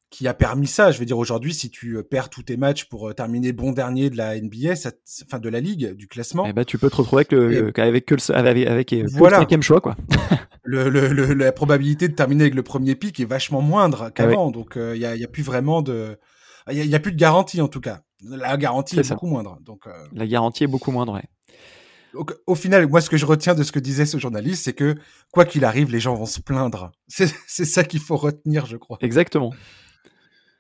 [0.10, 0.91] qui a permis ça.
[0.91, 4.10] Je veux dire, aujourd'hui, si tu euh, perds tous tes matchs pour terminer bon dernier
[4.10, 4.74] de la NBA,
[5.26, 8.06] enfin de la ligue, du classement, eh ben, tu peux te retrouver avec, le, avec,
[8.06, 9.95] que le, avec, avec, le cinquième choix, quoi.
[10.63, 14.52] le, le, la probabilité de terminer avec le premier pic est vachement moindre ah qu'avant.
[14.52, 16.17] Donc, il euh, n'y a, y a, plus vraiment de.
[16.72, 18.02] Il y, a plus de garantie, en tout cas.
[18.24, 19.58] La garantie est, beaucoup moindre.
[19.62, 21.24] Donc, euh, La garantie est beaucoup moindre, ouais.
[22.13, 24.74] Donc, au final, moi, ce que je retiens de ce que disait ce journaliste, c'est
[24.74, 24.95] que,
[25.32, 26.91] quoi qu'il arrive, les gens vont se plaindre.
[27.08, 27.28] C'est
[27.65, 28.98] ça qu'il faut retenir, je crois.
[29.02, 29.52] Exactement.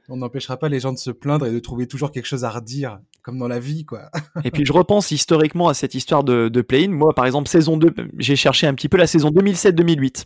[0.09, 2.49] On n'empêchera pas les gens de se plaindre et de trouver toujours quelque chose à
[2.49, 4.09] redire, comme dans la vie, quoi.
[4.43, 6.89] et puis je repense historiquement à cette histoire de, de play-in.
[6.89, 10.25] Moi, par exemple, saison 2, j'ai cherché un petit peu la saison 2007-2008.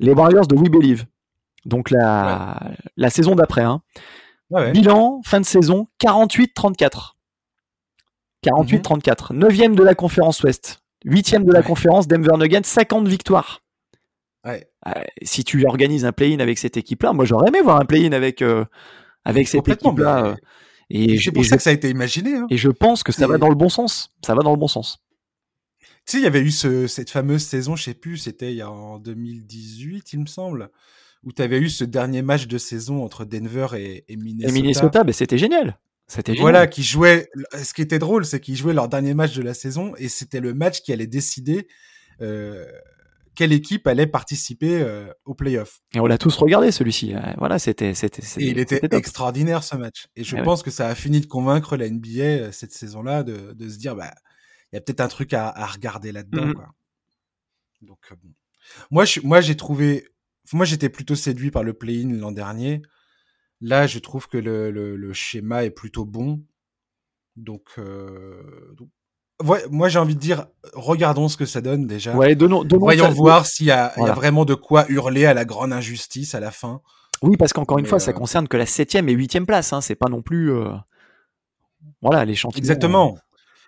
[0.00, 1.06] Les Warriors de We Believe.
[1.64, 3.62] Donc la, la saison d'après.
[3.62, 3.82] Hein.
[4.72, 7.14] Bilan, fin de saison, 48-34.
[8.44, 9.34] 48-34.
[9.34, 10.80] 9 de la conférence Ouest.
[11.04, 13.62] 8 de la conférence Denver Nuggets, 50 victoires.
[15.22, 18.42] Si tu organises un play-in avec cette équipe-là, moi j'aurais aimé voir un play-in avec,
[18.42, 18.64] euh,
[19.24, 20.26] avec cette équipe-là.
[20.26, 20.34] Euh,
[20.90, 22.34] et c'est pour ça que ça a été imaginé.
[22.34, 22.46] Hein.
[22.50, 24.10] Et je pense que ça va dans le bon sens.
[24.24, 24.98] Ça va dans le bon sens.
[26.06, 30.14] Tu sais, il y avait eu cette fameuse saison, je sais plus, c'était en 2018,
[30.14, 30.70] il me semble,
[31.22, 34.48] où tu avais eu ce dernier match de saison entre Denver et, Minnesota.
[34.48, 35.78] Et Minnesota, ben, c'était génial.
[36.06, 37.28] C'était Voilà, qui jouaient.
[37.62, 40.40] Ce qui était drôle, c'est qu'ils jouaient leur dernier match de la saison et c'était
[40.40, 41.68] le match qui allait décider
[42.22, 42.64] euh,
[43.38, 45.80] quelle équipe allait participer euh, au playoff.
[45.94, 47.14] Et on l'a tous regardé celui-ci.
[47.14, 48.20] Euh, voilà, c'était, c'était.
[48.42, 50.08] Et il était extraordinaire ce match.
[50.16, 53.52] Et je eh pense que ça a fini de convaincre la NBA cette saison-là de,
[53.52, 54.12] de, se dire, bah,
[54.72, 56.52] il y a peut-être un truc à, à regarder là-dedans.
[56.52, 56.74] Quoi.
[57.82, 58.32] Donc bon.
[58.90, 60.08] moi, je, moi j'ai trouvé,
[60.52, 62.82] moi j'étais plutôt séduit par le play-in l'an dernier.
[63.60, 66.44] Là, je trouve que le, le, schéma est plutôt bon.
[67.36, 68.74] Donc, euh,
[69.70, 72.14] moi, j'ai envie de dire, regardons ce que ça donne déjà.
[72.14, 76.34] Ouais, donnons, Voyons voir s'il y, a vraiment de quoi hurler à la grande injustice
[76.34, 76.80] à la fin.
[77.22, 79.72] Oui, parce qu'encore une fois, ça euh, concerne que la septième et huitième place.
[79.72, 80.70] Hein, c'est pas non plus, euh,
[82.00, 82.58] voilà, les champions.
[82.58, 83.16] Exactement.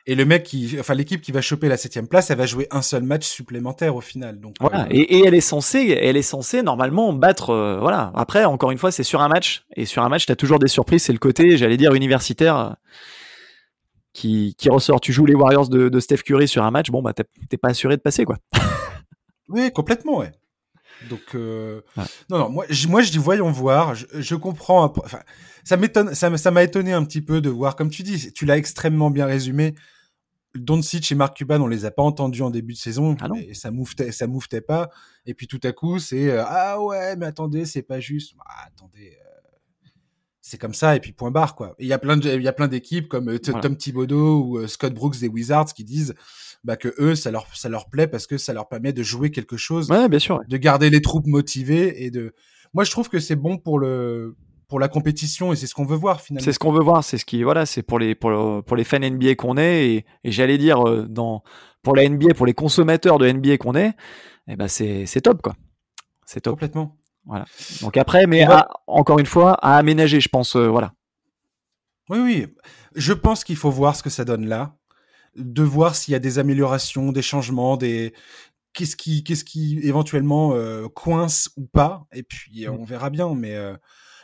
[0.06, 2.66] Et le mec qui, enfin l'équipe qui va choper la septième place, elle va jouer
[2.70, 4.40] un seul match supplémentaire au final.
[4.40, 4.84] Donc voilà.
[4.84, 7.50] Euh, et, elle est censée, elle est censée normalement battre.
[7.50, 8.10] Euh, voilà.
[8.14, 9.64] Après, encore une fois, c'est sur un match.
[9.76, 11.02] Et sur un match, t'as toujours des surprises.
[11.02, 12.70] C'est le côté, j'allais dire, universitaire euh,
[14.12, 15.00] qui, qui ressort.
[15.00, 16.90] Tu joues les Warriors de, Steph Curry sur un match.
[16.90, 18.38] Bon, bah t'es pas assuré de passer, quoi.
[19.48, 20.32] oui, complètement, ouais.
[21.08, 23.94] Donc non, non, moi, je, moi je dis voyons voir.
[23.94, 24.84] Je, je comprends.
[24.84, 25.20] Enfin,
[25.64, 28.46] ça m'étonne, ça, ça m'a étonné un petit peu de voir, comme tu dis, tu
[28.46, 29.74] l'as extrêmement bien résumé.
[30.54, 33.54] Doncic et Mark Cuban, on les a pas entendus en début de saison, ah et
[33.54, 34.90] ça mouftait, ça mouftait pas.
[35.24, 38.34] Et puis tout à coup, c'est euh, ah ouais, mais attendez, c'est pas juste.
[38.44, 39.39] Ah, attendez, euh,
[40.50, 40.96] c'est comme ça.
[40.96, 41.74] Et puis point barre quoi.
[41.78, 44.66] Il y a plein de, il y a plein d'équipes comme euh, Tom Thibodeau ou
[44.66, 46.14] Scott Brooks des Wizards qui disent
[46.64, 49.30] bah, que eux, ça leur, ça leur plaît parce que ça leur permet de jouer
[49.30, 52.34] quelque chose, ouais, bien sûr, de garder les troupes motivées et de.
[52.74, 54.36] Moi, je trouve que c'est bon pour le
[54.68, 56.44] pour la compétition et c'est ce qu'on veut voir finalement.
[56.44, 58.84] C'est ce qu'on veut voir, c'est ce qui voilà, c'est pour les pour, pour les
[58.84, 61.42] fans NBA qu'on est et, et j'allais dire euh, dans
[61.82, 63.94] pour la NBA, pour les consommateurs de NBA qu'on est,
[64.48, 65.56] eh ben c'est c'est top quoi.
[66.26, 66.54] C'est top.
[66.54, 66.99] Complètement.
[67.24, 67.44] Voilà.
[67.82, 68.46] Donc après, mais
[68.86, 70.92] encore une fois, à aménager, je pense, euh, voilà.
[72.08, 72.46] Oui, oui.
[72.96, 74.76] Je pense qu'il faut voir ce que ça donne là,
[75.36, 78.12] de voir s'il y a des améliorations, des changements, des
[78.72, 82.70] qu'est-ce qui, qu'est-ce qui éventuellement euh, coince ou pas, et puis mm.
[82.70, 83.32] on verra bien.
[83.34, 83.56] Mais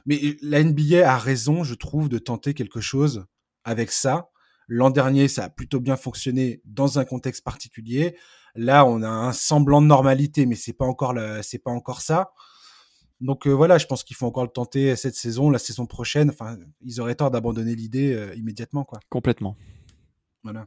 [0.07, 3.27] mais la NBA a raison, je trouve, de tenter quelque chose
[3.65, 4.31] avec ça.
[4.69, 8.17] L'an dernier, ça a plutôt bien fonctionné dans un contexte particulier.
[8.55, 12.33] Là, on a un semblant de normalité, mais c'est pas encore c'est pas encore ça.
[13.21, 16.31] Donc euh, voilà, je pense qu'il faut encore le tenter cette saison, la saison prochaine.
[16.31, 19.01] Enfin, ils auraient tort d'abandonner l'idée euh, immédiatement, quoi.
[19.09, 19.57] Complètement.
[20.43, 20.67] Voilà.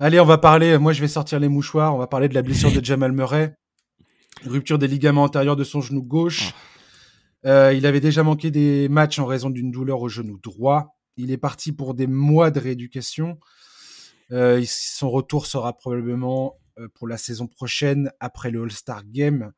[0.00, 0.76] Allez, on va parler.
[0.78, 1.94] Moi, je vais sortir les mouchoirs.
[1.94, 3.54] On va parler de la blessure de Jamal Murray,
[4.44, 6.52] rupture des ligaments antérieurs de son genou gauche.
[6.52, 7.48] Ah.
[7.48, 10.96] Euh, il avait déjà manqué des matchs en raison d'une douleur au genou droit.
[11.16, 13.38] Il est parti pour des mois de rééducation.
[14.30, 16.58] Son retour sera probablement
[16.94, 19.52] pour la saison prochaine après le All-Star Game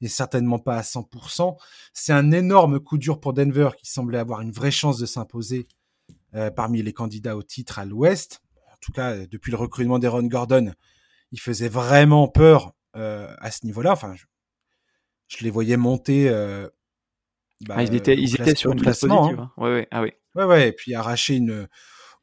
[0.00, 1.56] et certainement pas à 100%.
[1.92, 5.68] C'est un énorme coup dur pour Denver qui semblait avoir une vraie chance de s'imposer
[6.54, 8.42] parmi les candidats au titre à l'Ouest.
[8.70, 10.72] En tout cas, depuis le recrutement d'Aaron Gordon,
[11.32, 13.92] il faisait vraiment peur à ce niveau-là.
[13.92, 14.14] Enfin,
[15.28, 16.30] je, les voyais monter
[17.62, 19.40] bah, ah, ils étaient, ils étaient sur une place positive.
[19.40, 19.52] Hein.
[19.56, 20.12] Ouais, ouais, ah oui.
[20.34, 21.66] Ouais, ouais, et puis arracher une,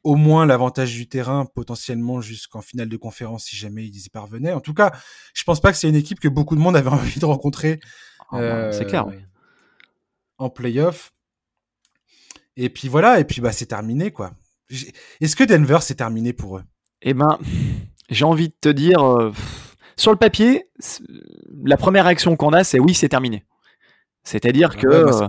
[0.04, 4.52] au moins l'avantage du terrain potentiellement jusqu'en finale de conférence si jamais ils y parvenaient.
[4.52, 4.92] En tout cas,
[5.32, 7.80] je pense pas que c'est une équipe que beaucoup de monde avait envie de rencontrer.
[8.30, 9.06] Ah, bah, c'est clair.
[9.08, 9.18] Euh,
[10.38, 11.12] en playoff.
[12.56, 14.32] Et puis voilà, et puis bah c'est terminé quoi.
[15.20, 16.64] Est-ce que Denver c'est terminé pour eux?
[17.02, 17.38] Eh ben,
[18.10, 19.32] j'ai envie de te dire, euh,
[19.96, 20.68] sur le papier,
[21.64, 23.44] la première réaction qu'on a, c'est oui, c'est terminé.
[24.24, 24.86] C'est-à-dire que.
[24.86, 25.28] Euh,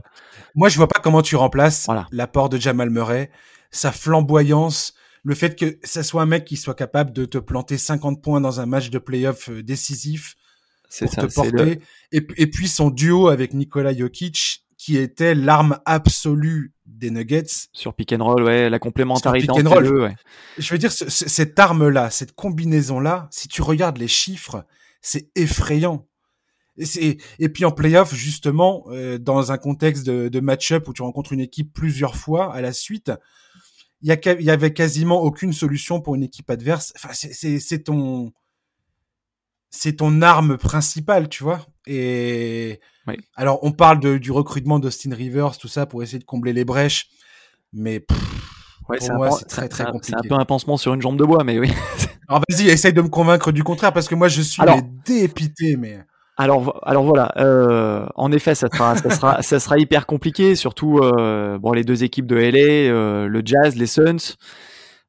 [0.56, 3.30] moi, je vois pas comment tu remplaces l'apport de Jamal Murray,
[3.76, 7.78] sa flamboyance, le fait que ça soit un mec qui soit capable de te planter
[7.78, 10.36] 50 points dans un match de playoff euh, décisif
[11.00, 11.80] pour te porter,
[12.12, 17.68] et, puis son duo avec Nikola Jokic, qui était l'arme absolue des Nuggets.
[17.74, 20.02] Sur pick and roll, ouais, la complémentarité entre roll.
[20.02, 20.16] ouais.
[20.58, 24.64] Je veux dire, cette arme-là, cette combinaison-là, si tu regardes les chiffres,
[25.02, 26.08] c'est effrayant
[26.78, 31.02] Et, et puis en playoff, justement, euh, dans un contexte de, de match-up où tu
[31.02, 33.12] rencontres une équipe plusieurs fois à la suite,
[34.02, 36.94] il y, y, avait quasiment aucune solution pour une équipe adverse.
[36.96, 38.32] Enfin, c'est ton,
[39.70, 41.66] c'est ton arme principale, tu vois.
[41.86, 42.80] Et
[43.36, 46.66] alors, on parle de, du recrutement d'Austin Rivers, tout ça, pour essayer de combler les
[46.66, 47.10] brèches,
[47.74, 48.06] mais
[48.90, 50.18] ouais, pour moi, c'est très très compliqué.
[50.20, 51.72] C'est un peu un pansement sur une jambe de bois, mais oui.
[52.28, 55.76] alors vas-y, essaye de me convaincre du contraire, parce que moi, je suis alors, dépité,
[55.78, 56.00] mais.
[56.38, 57.32] Alors, alors voilà.
[57.38, 61.84] Euh, en effet, ça sera, ça sera, ça sera hyper compliqué, surtout euh, bon les
[61.84, 64.36] deux équipes de LA, euh, le Jazz, les Suns.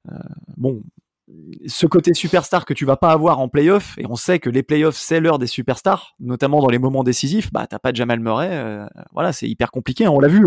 [0.09, 0.15] Euh,
[0.57, 0.83] bon,
[1.67, 4.62] ce côté superstar que tu vas pas avoir en playoff, et on sait que les
[4.62, 8.87] playoffs c'est l'heure des superstars, notamment dans les moments décisifs, bah t'as pas Jamal Murray,
[9.12, 10.07] voilà c'est hyper compliqué.
[10.07, 10.47] On l'a vu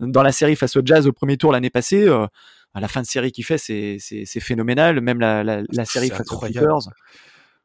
[0.00, 3.06] dans la série face au Jazz au premier tour l'année passée, à la fin de
[3.06, 6.90] série qu'il fait c'est c'est phénoménal, même la, la, la série face aux Clippers.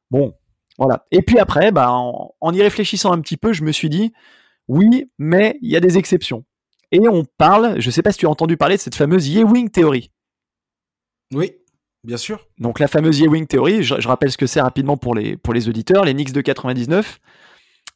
[0.09, 0.33] Bon,
[0.77, 1.05] voilà.
[1.11, 4.13] Et puis après, bah en, en y réfléchissant un petit peu, je me suis dit
[4.67, 6.43] oui, mais il y a des exceptions.
[6.91, 9.69] Et on parle, je sais pas si tu as entendu parler de cette fameuse Ewing
[9.69, 10.11] Theory.
[11.33, 11.53] Oui.
[12.03, 12.47] Bien sûr.
[12.59, 15.53] Donc la fameuse Ewing Theory, je, je, rappelle ce que c'est rapidement pour les, pour
[15.53, 17.19] les auditeurs, les Knicks de 99,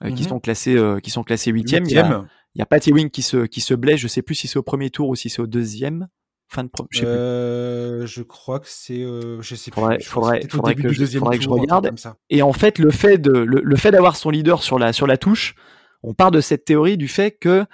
[0.03, 0.29] euh, qui, mhm.
[0.29, 3.11] sont classés, euh, qui sont classés 8 Il y a, il y a Pat Ewing
[3.11, 5.29] qui se, qui se blesse, je sais plus si c'est au premier tour ou si
[5.29, 6.07] c'est au deuxième.
[6.51, 10.89] Fin de je, euh, je crois que c'est, euh, je sais faudrait, Faudrait, faudrait, que,
[10.89, 11.91] je, faudrait que je regarde.
[12.31, 15.05] Et en fait, le fait de, le, le fait d'avoir son leader sur la, sur
[15.05, 15.53] la touche,
[16.01, 17.65] on part de cette théorie du fait que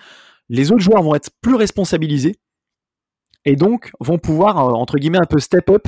[0.50, 2.36] les autres joueurs vont être plus responsabilisés
[3.46, 5.88] et donc vont pouvoir entre guillemets un peu step up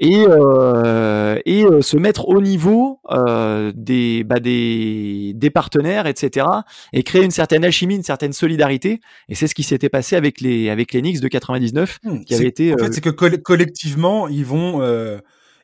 [0.00, 6.46] et, euh, et euh, se mettre au niveau euh, des, bah des, des partenaires, etc.
[6.94, 9.00] et créer une certaine alchimie, une certaine solidarité.
[9.28, 12.34] Et c'est ce qui s'était passé avec les avec les Knicks de 99, mmh, qui
[12.34, 12.74] avait été.
[12.74, 14.80] En fait, c'est que collectivement, ils vont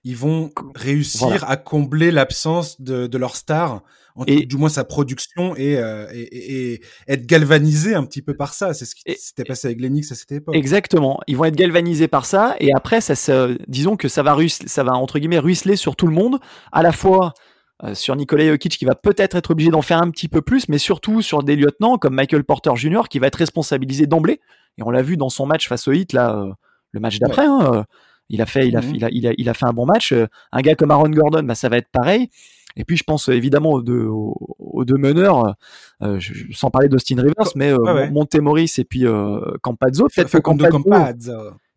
[0.06, 3.82] ils vont réussir à combler l'absence de, de leur star,
[4.28, 8.54] et, du moins sa production et, euh, et, et, être galvanisé un petit peu par
[8.54, 8.72] ça.
[8.72, 10.54] C'est ce qui s'était passé avec Lennox à cette époque.
[10.54, 11.18] Exactement.
[11.26, 14.84] Ils vont être galvanisés par ça et après, ça, disons que ça va, ruisseler, ça
[14.84, 16.38] va entre guillemets ruisseler sur tout le monde,
[16.70, 17.34] à la fois
[17.82, 20.68] euh, sur Nikola Jokic qui va peut-être être obligé d'en faire un petit peu plus,
[20.68, 23.08] mais surtout sur des lieutenants comme Michael Porter Jr.
[23.10, 24.40] qui va être responsabilisé d'emblée.
[24.78, 26.52] Et on l'a vu dans son match face au Hit là, euh,
[26.92, 27.46] le match d'après.
[27.46, 27.84] Hein,
[28.28, 28.94] il a fait, il a, mhm.
[28.94, 30.12] il a, il a, il a fait un bon match.
[30.12, 32.28] Euh, un gars comme Aaron Gordon, bah, ça va être pareil.
[32.76, 35.54] Et puis je pense évidemment aux deux, aux, deux meneurs,
[36.02, 36.20] euh,
[36.52, 40.08] sans parler d'Austin Rivers, mais euh, Montemoris et puis euh, Campazzo.
[40.14, 40.80] Peut-être que Campazzo,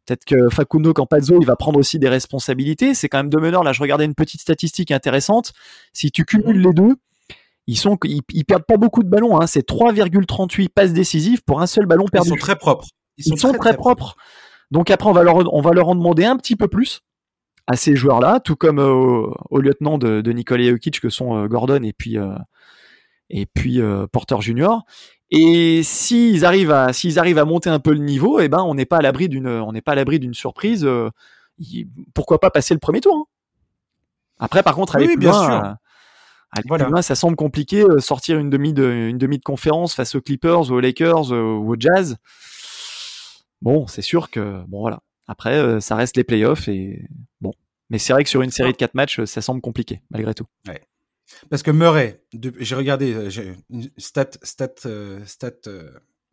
[0.05, 2.93] peut-être que Facundo Campazzo, il va prendre aussi des responsabilités.
[2.93, 3.63] C'est quand même deux meneurs.
[3.63, 5.53] Là, je regardais une petite statistique intéressante.
[5.93, 6.67] Si tu cumules mhm.
[6.67, 6.95] les deux,
[7.67, 9.39] ils sont, ils, perdent pas beaucoup de ballons.
[9.39, 9.47] Hein.
[9.47, 12.27] C'est 3,38 passes décisives pour un seul ballon perdu.
[12.27, 12.87] Ils sont très propres.
[13.17, 14.15] Ils sont, très, propres.
[14.71, 17.01] Donc après, on va leur, on va leur en demander un petit peu plus
[17.67, 21.47] à ces joueurs-là, tout comme euh, au, lieutenant de, de Nikola Jokic que sont euh,
[21.47, 22.33] Gordon et puis euh,
[23.29, 23.79] et puis
[24.11, 24.85] Porter Junior.
[25.29, 28.73] Et s'ils arrivent à s'ils arrivent à monter un peu le niveau, eh ben on
[28.73, 30.89] n'est pas à l'abri d'une on n'est pas à l'abri d'une surprise.
[32.15, 33.25] pourquoi pas passer le premier tour hein.
[34.41, 35.77] Après, par contre, aller oui, plus bien loin,
[36.65, 37.01] voilà.
[37.01, 37.85] ça semble compliqué.
[37.99, 41.73] sortir une demi de une demi de conférence face aux Clippers, ou aux Lakers, ou
[41.73, 42.17] au Jazz
[43.61, 45.01] Bon, c'est sûr que bon voilà.
[45.27, 47.07] Après, euh, ça reste les playoffs et
[47.41, 47.53] bon.
[47.89, 50.45] Mais c'est vrai que sur une série de quatre matchs, ça semble compliqué malgré tout.
[51.49, 52.23] Parce que Murray,
[52.59, 54.31] j'ai regardé euh, une stat,
[54.85, 55.19] euh,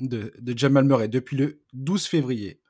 [0.01, 2.61] de, Jamal Murray depuis le 12 février.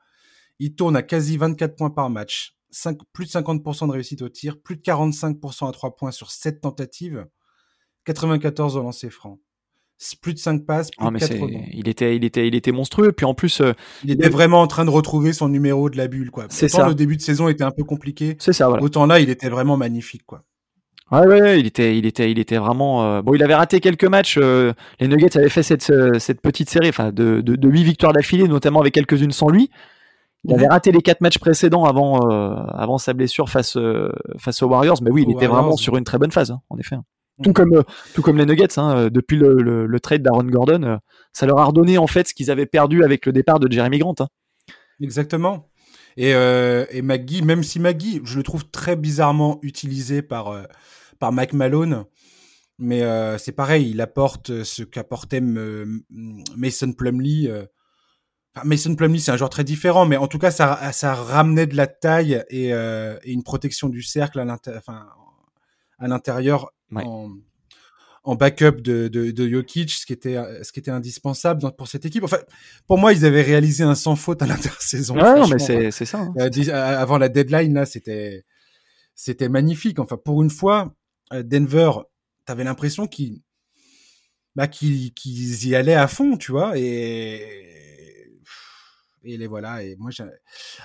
[0.59, 4.29] Il tourne à quasi 24 points par match, 5, plus de 50% de réussite au
[4.29, 7.27] tir, plus de 45% à 3 points sur 7 tentatives,
[8.05, 9.39] 94 au lancer franc
[10.21, 11.33] plus de 5 passes, plus ah, de 4
[11.73, 13.11] il était, il était, il était monstrueux.
[13.11, 16.07] Puis en plus, euh, il était vraiment en train de retrouver son numéro de la
[16.07, 16.45] bulle, quoi.
[16.49, 16.87] C'est ça.
[16.87, 18.35] Le début de saison était un peu compliqué.
[18.39, 18.67] C'est ça.
[18.67, 18.83] Voilà.
[18.83, 20.43] Autant là, il était vraiment magnifique, quoi.
[21.11, 23.05] Ouais, ouais, il était, il était, il était vraiment.
[23.05, 24.37] Euh, bon, il avait raté quelques matchs.
[24.37, 28.13] Euh, les Nuggets avaient fait cette, cette petite série, enfin, de, de, de 8 victoires
[28.13, 29.71] d'affilée, notamment avec quelques-unes sans lui.
[30.43, 30.71] Il avait mhm.
[30.71, 33.77] raté les quatre matchs précédents avant, avant sa blessure face,
[34.37, 36.77] face aux Warriors, mais oui, il était vraiment sur une très bonne phase, hein, en
[36.77, 36.95] effet.
[37.43, 37.83] Tout comme, euh,
[38.15, 40.97] tout comme les Nuggets, hein, euh, depuis le, le, trade d'Aaron Gordon, euh,
[41.33, 43.99] ça leur a redonné en fait ce qu'ils avaient perdu avec le départ de Jeremy
[43.99, 44.15] Grant.
[44.19, 44.27] Hein.
[45.01, 45.69] Exactement.
[46.15, 50.65] Et, euh, et McGee, même si McGee, je le trouve très bizarrement utilisé par,
[51.19, 52.05] par Mike Malone,
[52.79, 53.03] mais
[53.37, 57.51] c'est pareil, il apporte ce qu'apportait Mason Plumlee.
[58.63, 61.75] Mason Plumlee, c'est un joueur très différent, mais en tout cas, ça, ça ramenait de
[61.75, 67.31] la taille et une protection du cercle à l'intérieur en,
[68.23, 72.05] en, backup de, de, de, Jokic, ce qui était ce qui était indispensable pour cette
[72.05, 72.23] équipe.
[72.23, 72.39] Enfin,
[72.87, 75.15] pour moi, ils avaient réalisé un sans faute à l'intersaison.
[75.15, 76.19] non, mais c'est ça.
[76.19, 76.33] Hein.
[76.39, 78.45] Euh, euh, avant la deadline là, c'était
[79.15, 79.99] c'était magnifique.
[79.99, 80.93] Enfin, pour une fois,
[81.33, 81.91] euh, Denver,
[82.45, 83.41] t'avais l'impression qu'ils
[84.55, 87.67] bah, qu'ils y allaient à fond, tu vois, et
[89.27, 89.83] et les voilà.
[89.83, 90.09] Et moi,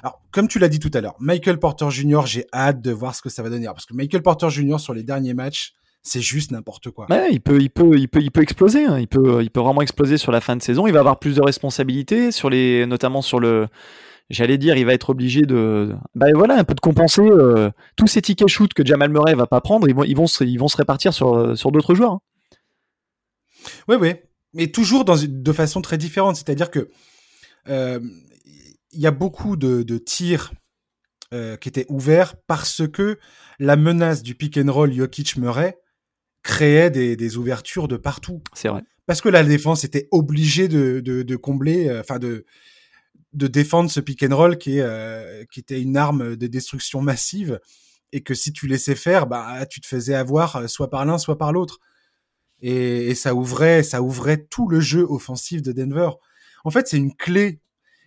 [0.02, 2.22] alors comme tu l'as dit tout à l'heure, Michael Porter Jr.
[2.26, 4.78] J'ai hâte de voir ce que ça va donner, parce que Michael Porter Jr.
[4.78, 7.06] sur les derniers matchs, c'est juste n'importe quoi.
[7.10, 8.84] Ouais, il peut, il peut, il peut, il peut exploser.
[8.84, 8.98] Hein.
[8.98, 10.86] Il peut, il peut vraiment exploser sur la fin de saison.
[10.86, 13.68] Il va avoir plus de responsabilités sur les, notamment sur le.
[14.30, 18.06] J'allais dire, il va être obligé de, bah voilà, un peu de compenser euh, tous
[18.06, 19.88] ces tickets shoot que Jamal Murray va pas prendre.
[19.88, 22.18] Ils vont, ils vont, se, ils vont se répartir sur, sur d'autres joueurs.
[23.88, 23.98] Oui, hein.
[24.00, 24.14] oui,
[24.54, 26.36] mais toujours dans, de façon très différente.
[26.36, 26.88] C'est-à-dire que
[27.68, 28.00] euh,
[28.92, 30.52] il y a beaucoup de, de tirs
[31.32, 33.18] euh, qui étaient ouverts parce que
[33.58, 35.78] la menace du pick and roll Jokic-Murray
[36.42, 38.42] créait des, des, ouvertures de partout.
[38.54, 38.82] C'est vrai.
[39.06, 42.44] Parce que la défense était obligée de, de, de combler, euh, enfin de,
[43.32, 47.00] de défendre ce pick and roll qui, est, euh, qui était une arme de destruction
[47.00, 47.60] massive
[48.12, 51.18] et que si tu laissais faire, bah tu te faisais avoir euh, soit par l'un,
[51.18, 51.78] soit par l'autre.
[52.60, 56.10] Et, et, ça ouvrait, ça ouvrait tout le jeu offensif de Denver.
[56.64, 57.60] En fait, c'est une clé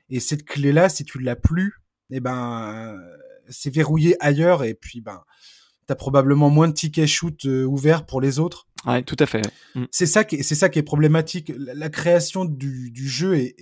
[0.10, 2.96] et cette clé-là, si tu l'as plus, eh ben,
[3.50, 4.64] c'est verrouillé ailleurs.
[4.64, 5.22] Et puis, ben,
[5.88, 8.68] t'as probablement moins de tickets shoot euh, ouverts pour les autres.
[8.86, 9.42] Ouais, tout à fait.
[9.74, 9.86] Mm.
[9.92, 11.52] C'est ça qui, c'est ça qui est problématique.
[11.58, 13.56] La, création du, du jeu et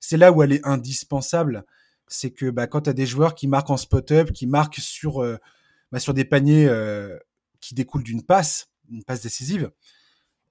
[0.00, 1.64] c'est là où elle est indispensable.
[2.08, 5.38] C'est que, bah, quand t'as des joueurs qui marquent en spot-up, qui marquent sur, euh,
[5.90, 7.18] bah, sur des paniers euh,
[7.60, 9.70] qui découlent d'une passe, une passe décisive,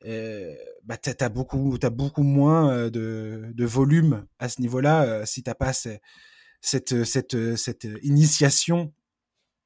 [0.05, 5.41] euh, bah t'as as beaucoup, as beaucoup moins de, de volume à ce niveau-là si
[5.41, 8.93] t'as pas cette, cette, cette initiation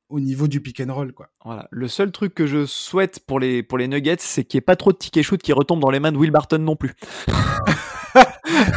[0.10, 1.30] au niveau du pick and roll quoi.
[1.46, 1.68] Voilà.
[1.72, 4.62] Le seul truc que je souhaite pour les pour les Nuggets, c'est qu'il n'y ait
[4.62, 6.94] pas trop de tickets shoot qui retombent dans les mains de Will Barton non plus.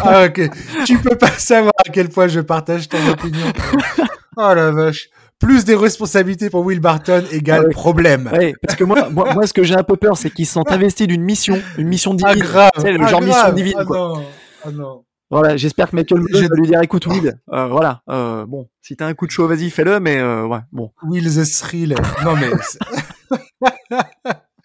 [0.05, 0.51] ah ok.
[0.87, 3.47] Tu peux pas savoir à quel point je partage ton opinion.
[4.39, 5.11] Oh la vache
[5.43, 8.31] plus des responsabilités pour Will Barton égale problème.
[8.33, 11.09] Ouais, parce que moi, moi, ce que j'ai un peu peur, c'est qu'ils sont investis
[11.09, 12.47] d'une mission, une mission ah, divine.
[12.55, 13.27] Ah, grave, le ah, genre grave.
[13.27, 13.75] mission divine.
[13.77, 13.99] Ah, quoi.
[13.99, 14.25] non.
[14.65, 15.05] Ah, non.
[15.33, 18.97] Voilà, j'espère que Michael Malone va lui dire, écoute Will, euh, voilà, euh, bon, si
[18.97, 20.93] t'as un coup de chaud, vas-y, fais-le, mais euh, ouais, bon.
[21.05, 21.95] Will the Thrill.
[22.23, 22.51] Non mais.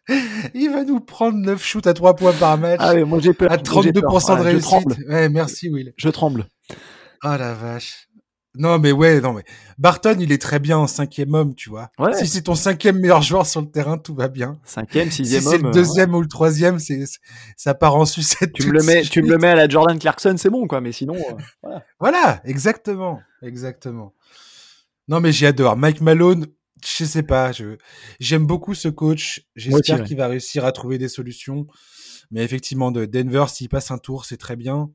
[0.53, 2.81] Il va nous prendre 9 shoots à 3 points par match.
[2.83, 3.49] Ah ouais, moi j'ai peur.
[3.49, 4.97] À 32% de réussite.
[5.07, 5.93] Ouais, merci Will.
[5.95, 6.47] Je tremble.
[7.21, 8.06] Ah la vache.
[8.57, 9.43] Non mais ouais, non mais
[9.77, 11.89] Barton il est très bien en cinquième homme, tu vois.
[11.99, 12.13] Ouais.
[12.13, 14.59] Si c'est ton cinquième meilleur joueur sur le terrain, tout va bien.
[14.65, 15.61] Cinquième, Si sixième c'est homme.
[15.63, 17.03] le euh, deuxième ou le troisième, c'est
[17.55, 18.53] ça part en sucette.
[18.53, 19.11] tu me le mets, suite.
[19.11, 21.85] tu me le mets à la Jordan Clarkson, c'est bon, quoi, mais sinon, euh, voilà.
[21.99, 24.13] Voilà, exactement, exactement.
[25.07, 26.47] Non mais j'adore Mike Malone.
[26.85, 27.77] Je sais pas, je
[28.19, 29.41] j'aime beaucoup ce coach.
[29.55, 30.05] J'espère ouais.
[30.05, 31.65] qu'il va réussir à trouver des solutions.
[32.29, 34.91] Mais effectivement, de Denver, s'il passe un tour, c'est très bien.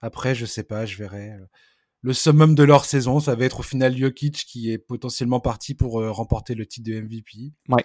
[0.00, 1.32] Après, je sais pas, je verrai.
[2.06, 5.74] Le summum de leur saison, ça va être au final Jokic qui est potentiellement parti
[5.74, 7.52] pour euh, remporter le titre de MVP.
[7.68, 7.84] Ouais.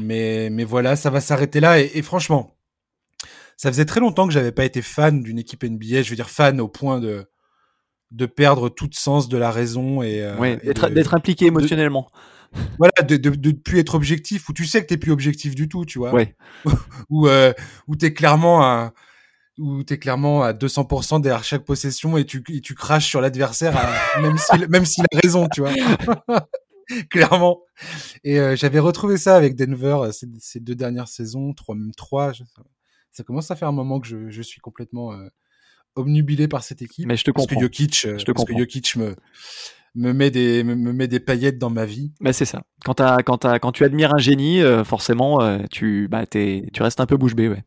[0.00, 1.78] Mais, mais voilà, ça va s'arrêter là.
[1.78, 2.56] Et, et franchement,
[3.58, 6.00] ça faisait très longtemps que j'avais pas été fan d'une équipe NBA.
[6.02, 7.26] Je veux dire fan au point de
[8.12, 12.10] de perdre tout sens de la raison et, euh, Ouais, et d'être impliqué émotionnellement.
[12.78, 15.66] voilà de, de, de plus être objectif où tu sais que t'es plus objectif du
[15.66, 16.34] tout tu vois Ouais.
[17.08, 17.54] où euh,
[17.88, 18.92] où t'es clairement à
[19.62, 23.74] où t'es clairement à 200% derrière chaque possession et tu et tu craches sur l'adversaire
[23.76, 25.72] à- même s'il même a raison tu vois
[27.10, 27.60] clairement
[28.24, 31.92] et euh, j'avais retrouvé ça avec Denver euh, ces, ces deux dernières saisons trois même
[31.94, 32.42] trois je-
[33.12, 35.28] ça commence à faire un moment que je, je suis complètement euh,
[35.94, 37.62] obnubilé par cette équipe Mais je te parce que comprends.
[37.62, 38.56] Jokic euh, Je te parce que.
[38.58, 39.14] Jokic me
[39.94, 42.62] me met des me, me met des paillettes dans ma vie Mais c'est ça.
[42.82, 42.94] Quand,
[43.26, 47.34] quand, quand tu admires un génie, euh, forcément, tu, bah, tu restes un peu bouche
[47.34, 47.62] bée, ouais.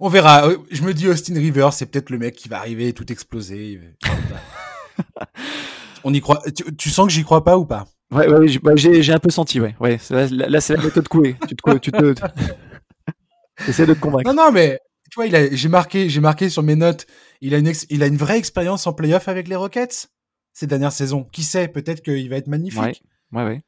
[0.00, 0.48] On verra.
[0.48, 3.10] Euh, Je me dis Austin Rivers, c'est peut-être le mec qui va arriver et tout
[3.12, 3.80] exploser.
[6.04, 6.42] On y croit.
[6.56, 7.86] Tu, tu sens que j'y crois pas ou pas?
[8.10, 9.74] Ouais, bah, j'ai un peu senti, ouais.
[9.80, 11.36] ouais là, là, c'est la méthode couée.
[11.46, 12.14] Tu te, tu te,
[13.68, 14.32] essaies de te convaincre.
[14.32, 14.78] Non, non, mais
[15.10, 17.06] tu vois, j'ai marqué, j'ai marqué sur mes notes.
[17.40, 20.08] Il a une, ex- il a une vraie expérience en playoff avec les Rockets
[20.54, 21.24] ces dernières saisons.
[21.32, 22.80] Qui sait Peut-être qu'il va être magnifique.
[22.80, 22.94] Ouais.
[23.32, 23.62] Ouais, ouais.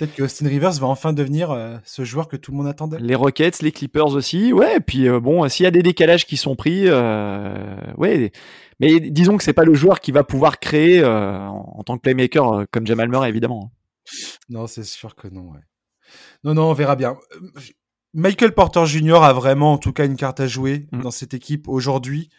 [0.00, 2.98] Peut-être que Austin Rivers va enfin devenir euh, ce joueur que tout le monde attendait.
[3.00, 4.78] Les Rockets, les Clippers aussi, ouais.
[4.78, 8.32] Et puis euh, bon, s'il y a des décalages qui sont pris, euh, ouais.
[8.80, 12.64] Mais disons que c'est pas le joueur qui va pouvoir créer en, tant que playmaker
[12.70, 13.72] comme Jamal Murray, évidemment.
[14.48, 15.50] Non, c'est sûr que non.
[15.50, 15.60] Ouais.
[16.44, 17.18] Non, non, on verra bien.
[18.14, 19.22] Michael Porter Jr.
[19.22, 21.02] a vraiment, en tout cas, une carte à jouer Mm.
[21.02, 22.30] dans cette équipe aujourd'hui.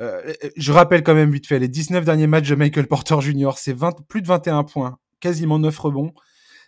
[0.00, 3.52] Euh, je rappelle quand même vite fait les 19 derniers matchs de Michael Porter Jr.
[3.56, 6.12] C'est 20, plus de 21 points, quasiment 9 rebonds,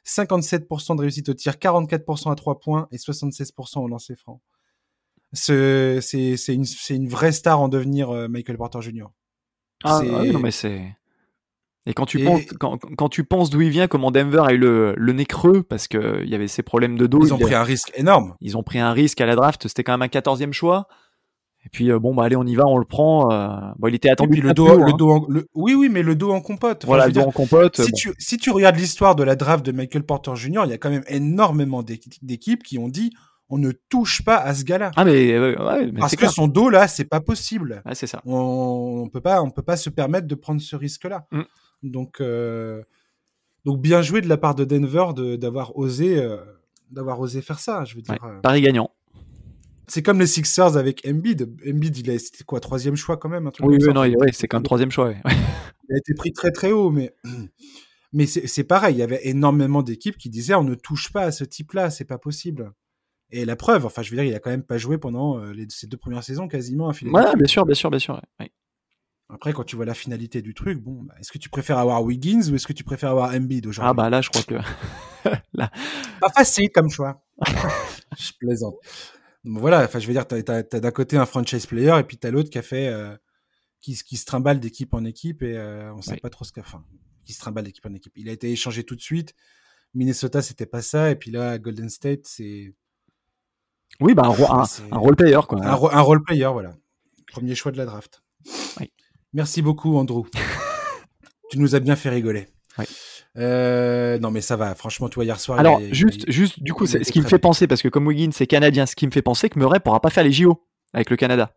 [0.07, 4.41] 57% de réussite au tir, 44% à 3 points et 76% au lancer franc.
[5.33, 6.55] Ce- C'est
[6.95, 9.07] une, vraie star en devenir, euh, Michael Porter Jr.
[9.83, 10.95] Ah, ouais, non, mais c'est.
[11.87, 14.57] Et quand tu penses, quand, quand, tu penses d'où il vient, comment Denver a eu
[14.59, 17.23] le, le nez creux parce que il y avait ces problèmes de dos.
[17.27, 18.37] Ils ont pris un risque énorme.
[18.41, 19.69] Ils ont pris un risque à la draft.
[19.69, 20.89] C'était quand même un quatorzième choix.
[21.67, 23.33] Et puis euh, bon bah allez on y va, on le prend.
[23.33, 23.49] Euh,
[23.79, 24.41] bon il était attendu.
[24.41, 24.97] le dos, le hein.
[24.97, 26.85] dos en, oui oui mais le dos en compote.
[26.85, 27.81] voilà le dos en compote.
[27.81, 30.63] Si tu si tu regardes l'histoire de la draft de Michael Porter Jr.
[30.65, 33.13] Il y a quand même énormément d'équipes qui ont dit
[33.51, 34.91] on ne touche pas à ce gars-là.
[34.97, 37.83] Ah mais, ouais, mais parce que son dos là c'est pas possible.
[37.87, 38.21] Ouais, c'est ça.
[38.25, 41.27] On, on, peut pas on peut pas se permettre de prendre ce risque là.
[41.31, 41.43] Mm.
[41.85, 42.83] Donc, euh,
[43.65, 45.07] donc bien joué de la part de Denver
[45.39, 46.39] d'avoir osé, euh,
[46.91, 47.85] d'avoir osé faire ça.
[47.85, 48.17] Je veux dire.
[48.25, 48.41] Euh.
[48.41, 48.91] Paris gagnant.
[49.89, 51.55] C'est comme les Sixers avec Embiid.
[51.67, 53.47] Embiid, il a c'était quoi troisième choix quand même.
[53.47, 55.13] Un truc oui, oui, non, c'est quand même troisième choix.
[55.89, 57.15] il a été pris très très haut, mais
[58.13, 58.97] mais c'est pareil.
[58.97, 62.05] Il y avait énormément d'équipes qui disaient on ne touche pas à ce type-là, c'est
[62.05, 62.73] pas possible.
[63.31, 65.67] Et la preuve, enfin, je veux dire, il a quand même pas joué pendant les,
[65.69, 68.21] ces deux premières saisons quasiment à Ouais, bien sûr, bien sûr, bien sûr.
[69.31, 72.05] Après, quand tu vois la finalité du truc, bon, bah, est-ce que tu préfères avoir
[72.05, 73.91] Wiggins ou est-ce que tu préfères avoir Embiid aujourd'hui?
[73.91, 74.55] Ah bah là, je crois que
[75.55, 75.71] là...
[76.21, 77.25] pas facile comme choix.
[78.17, 78.77] je plaisante.
[79.45, 82.31] Voilà, enfin, je veux dire, t'as as, d'un côté un franchise player et puis t'as
[82.31, 83.15] l'autre qui a fait, euh,
[83.81, 86.63] qui, qui, se trimballe d'équipe en équipe et euh, on sait pas trop ce qu'a
[86.63, 86.79] fait.
[87.25, 88.13] Qui se trimballe d'équipe en équipe.
[88.17, 89.35] Il a été échangé tout de suite.
[89.95, 92.75] Minnesota, c'était pas ça, et puis là, Golden State, c'est.
[94.01, 94.31] Oui, bah un,
[94.91, 95.65] un, role player quoi.
[95.65, 96.77] Un, un role player, voilà.
[97.29, 98.23] Premier choix de la draft.
[98.81, 98.91] Oui.
[99.33, 100.25] Merci beaucoup, Andrew.
[101.51, 102.49] tu nous as bien fait rigoler.
[103.37, 104.75] Euh, non, mais ça va.
[104.75, 105.59] Franchement, toi, hier soir.
[105.59, 108.47] Alors, juste, juste, du coup, ce qui me fait penser, parce que comme Wiggins c'est
[108.47, 111.17] canadien, ce qui me fait penser que Murray pourra pas faire les JO avec le
[111.17, 111.53] Canada.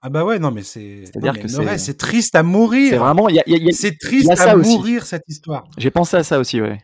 [0.00, 1.04] Ah bah ouais, non, mais c'est.
[1.06, 2.90] C'est-à-dire que c'est triste à mourir.
[2.90, 3.28] C'est vraiment.
[3.72, 5.64] C'est triste à mourir cette histoire.
[5.78, 6.78] J'ai pensé à ça aussi, ouais.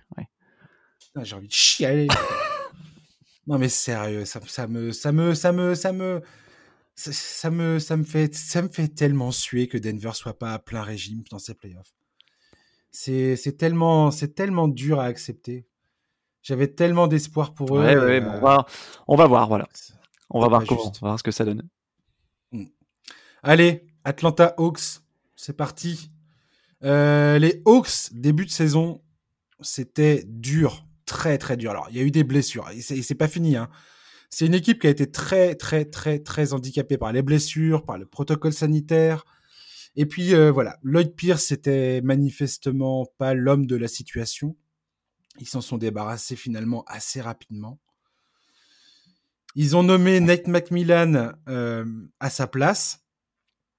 [1.22, 2.06] J'ai envie de chialer.
[3.48, 6.22] non mais sérieux, ça, ça me, ça me, ça me, ça me
[6.94, 10.58] ça me, ça, me fait, ça me fait tellement suer que Denver soit pas à
[10.58, 11.94] plein régime dans ces playoffs.
[12.90, 15.66] C'est tellement, tellement dur à accepter.
[16.42, 17.84] J'avais tellement d'espoir pour eux.
[17.84, 18.66] Ouais, ouais, on, va,
[19.06, 19.68] on va voir, voilà.
[20.30, 21.68] On va voir, comment, on va voir ce que ça donne.
[22.52, 22.64] Mmh.
[23.42, 25.02] Allez, Atlanta Hawks,
[25.36, 26.10] c'est parti.
[26.82, 29.02] Euh, les Hawks, début de saison,
[29.60, 31.72] c'était dur, très très dur.
[31.72, 33.56] Alors, il y a eu des blessures, et c'est pas fini.
[33.56, 33.68] Hein.
[34.30, 37.98] C'est une équipe qui a été très, très, très, très handicapée par les blessures, par
[37.98, 39.24] le protocole sanitaire.
[39.96, 44.56] Et puis euh, voilà, Lloyd Pierce c'était manifestement pas l'homme de la situation.
[45.40, 47.78] Ils s'en sont débarrassés finalement assez rapidement.
[49.56, 51.84] Ils ont nommé Nate McMillan euh,
[52.20, 53.04] à sa place.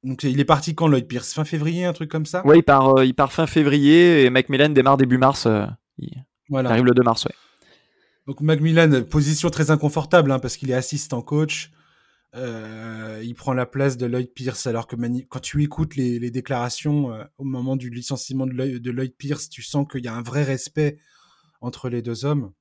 [0.03, 1.33] Donc il est parti quand Lloyd Pierce?
[1.33, 2.41] Fin février, un truc comme ça?
[2.45, 5.47] Oui, il part, euh, il part fin février et McMillan démarre début mars.
[5.99, 7.35] il arrive le 2 mars, ouais.
[8.27, 11.71] Donc Macmillan, position très inconfortable hein, parce qu'il est assistant coach.
[12.33, 14.95] Euh, il prend la place de Lloyd Pierce alors que
[15.27, 19.49] quand tu écoutes les, déclarations euh, au moment du licenciement de Lloyd, de Lloyd Pierce,
[19.49, 20.97] tu sens qu'il y a un vrai respect
[21.59, 22.51] entre les deux hommes.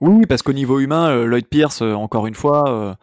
[0.00, 2.96] Oui, parce qu'au niveau humain, euh, Lloyd Pierce, encore une fois,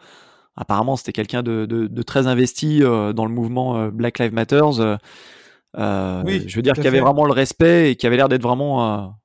[0.56, 4.62] apparemment c'était quelqu'un de, très investi dans le mouvement Black Lives Matter.
[4.64, 8.42] oui, je veux dire qu'il y avait vraiment le respect et qui avait l'air d'être
[8.42, 9.16] vraiment.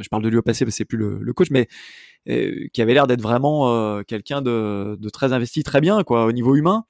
[0.00, 1.68] je parle de lui au passé parce que c'est plus le coach, mais
[2.26, 6.32] qui avait l'air d'être vraiment euh, quelqu'un de, de, très investi, très bien quoi, au
[6.32, 6.84] niveau humain.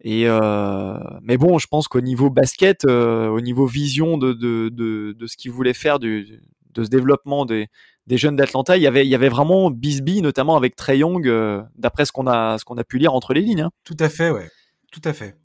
[0.00, 4.68] Et euh, mais bon, je pense qu'au niveau basket, euh, au niveau vision de, de,
[4.68, 6.40] de, de ce qu'il voulait faire du,
[6.72, 7.68] de ce développement des,
[8.06, 11.32] des jeunes d'Atlanta, il y avait il y avait vraiment Bisbee, notamment avec Trey Young,
[11.76, 13.62] d'après ce qu'on a ce qu'on a pu lire entre les lignes.
[13.62, 13.70] Hein.
[13.84, 14.50] Tout à fait, ouais,
[14.92, 15.36] tout à fait.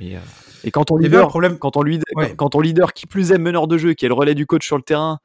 [0.00, 0.14] Et,
[0.64, 1.58] et quand on leader, problème...
[1.58, 1.84] quand on
[2.36, 4.66] quand on leader qui plus est meneur de jeu, qui est le relais du coach
[4.66, 5.18] sur le terrain,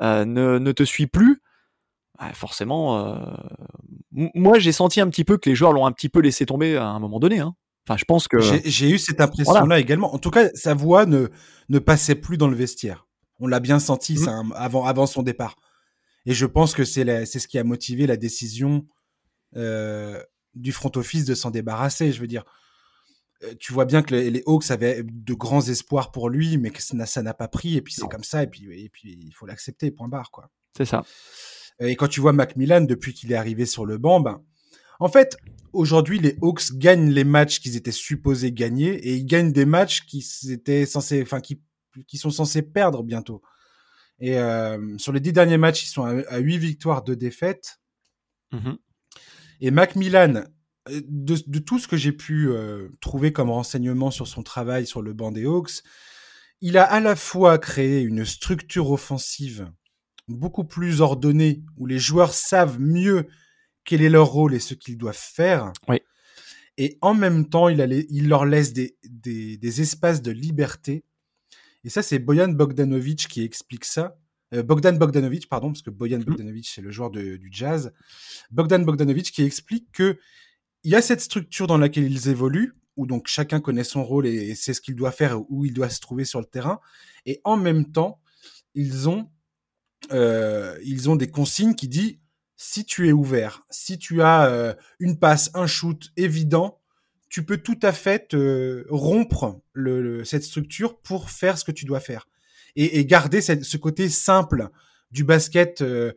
[0.00, 1.42] ne, ne te suit plus,
[2.18, 3.16] bah, forcément, euh,
[4.12, 6.76] moi j'ai senti un petit peu que les joueurs l'ont un petit peu laissé tomber
[6.76, 7.40] à un moment donné.
[7.40, 7.54] Hein.
[7.86, 10.14] Enfin, je pense que j'ai eu cette impression-là également.
[10.14, 11.28] En tout cas, sa voix ne
[11.68, 13.06] ne passait plus dans le vestiaire.
[13.40, 14.18] On l'a bien senti mmh.
[14.18, 15.56] ça, avant avant son départ.
[16.26, 18.86] Et je pense que c'est c'est ce qui a motivé la décision
[19.56, 20.22] euh,
[20.54, 22.12] du front office de s'en débarrasser.
[22.12, 22.44] Je veux dire,
[23.42, 26.82] euh, tu vois bien que les, Hawks avaient de grands espoirs pour lui, mais que
[26.82, 27.76] ça n'a pas pris.
[27.76, 28.44] Et puis c'est comme ça.
[28.44, 29.90] Et puis et puis il faut l'accepter.
[29.90, 30.50] Point barre quoi.
[30.76, 31.04] C'est ça.
[31.80, 34.42] Et quand tu vois Macmillan depuis qu'il est arrivé sur le banc, ben,
[35.00, 35.36] en fait,
[35.72, 40.06] aujourd'hui, les Hawks gagnent les matchs qu'ils étaient supposés gagner et ils gagnent des matchs
[40.06, 41.60] qui étaient censés, enfin, qui,
[42.06, 43.42] qui sont censés perdre bientôt.
[44.20, 47.80] Et euh, sur les dix derniers matchs, ils sont à, huit victoires, deux défaites.
[48.52, 48.74] Mmh
[49.64, 50.42] et Macmillan,
[50.88, 54.86] euh, de, de, tout ce que j'ai pu euh, trouver comme renseignement sur son travail
[54.88, 55.84] sur le banc des Hawks,
[56.60, 59.70] il a à la fois créé une structure offensive
[60.32, 63.26] beaucoup plus ordonné, où les joueurs savent mieux
[63.84, 65.72] quel est leur rôle et ce qu'ils doivent faire.
[65.88, 66.00] Oui.
[66.78, 71.04] Et en même temps, il, il leur laisse des, des, espaces de liberté.
[71.84, 74.16] Et ça, c'est Boyan Bogdanovic qui explique ça.
[74.54, 76.24] Euh, Bogdan Bogdanovic, pardon, parce que Boyan Mhm.
[76.24, 77.92] Bogdanovic, c'est le joueur de- du jazz.
[78.50, 80.18] Bogdan Bogdanovic qui explique que
[80.84, 84.26] il y a cette structure dans laquelle ils évoluent, où donc chacun connaît son rôle
[84.26, 86.80] et, et sait ce qu'il doit faire, où il doit se trouver sur le terrain.
[87.24, 88.20] Et en même temps,
[88.74, 89.28] ils ont,
[90.10, 92.16] euh, ils ont des consignes qui disent
[92.56, 96.80] si tu es ouvert, si tu as euh, une passe, un shoot évident,
[97.28, 101.72] tu peux tout à fait te rompre le, le- cette structure pour faire ce que
[101.72, 102.28] tu dois faire
[102.76, 104.68] et, et garder cette- ce côté simple
[105.10, 106.12] du basket euh,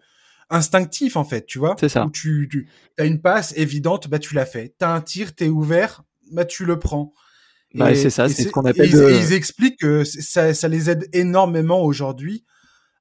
[0.50, 1.76] instinctif en fait, tu vois.
[1.80, 2.06] C'est ça.
[2.06, 2.68] Où tu, tu
[2.98, 4.76] as une passe évidente, bah tu l'as fait.
[4.78, 7.14] T'as un tir, t'es ouvert, bah tu le prends.
[7.74, 10.90] Bah, c'est ça, c'est ce qu'on appelle ils, de- ils expliquent que ça, ça les
[10.90, 12.46] aide énormément aujourd'hui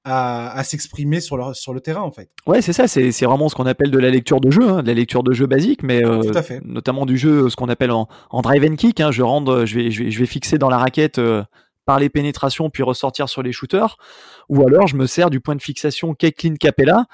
[0.05, 2.31] à, à s'exprimer sur, le terrain en fait.
[2.47, 4.87] Ouais, c'est ça, c'est vraiment ce qu'on appelle de la lecture de jeu, hein, de
[4.89, 6.61] la lecture de jeu basique, mais euh, Tout à fait.
[6.65, 9.01] notamment du jeu, ce qu'on appelle en, en drive and kick.
[9.01, 11.43] hein, je, rentre, je, vais, je, vais, je vais fixer dans la raquette euh,
[11.87, 13.97] par les pénétrations, puis ressortir sur les shooters.
[14.49, 17.07] Ou alors, je me sers du point de fixation Caitlin Capella,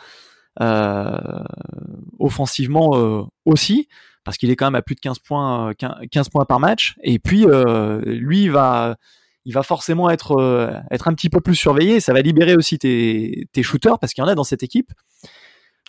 [0.61, 1.19] euh,
[2.19, 3.89] offensivement euh, aussi,
[4.25, 6.61] parce qu'il est quand même à plus de 15 points, euh, 15 15 points par
[6.61, 6.97] match.
[7.03, 8.97] Et puis, euh, lui, il va,
[9.45, 12.01] il va forcément être, euh, être un petit peu plus surveillé.
[12.01, 14.93] Ça va libérer aussi tes, tes shooters, parce qu'il y en a dans cette équipe.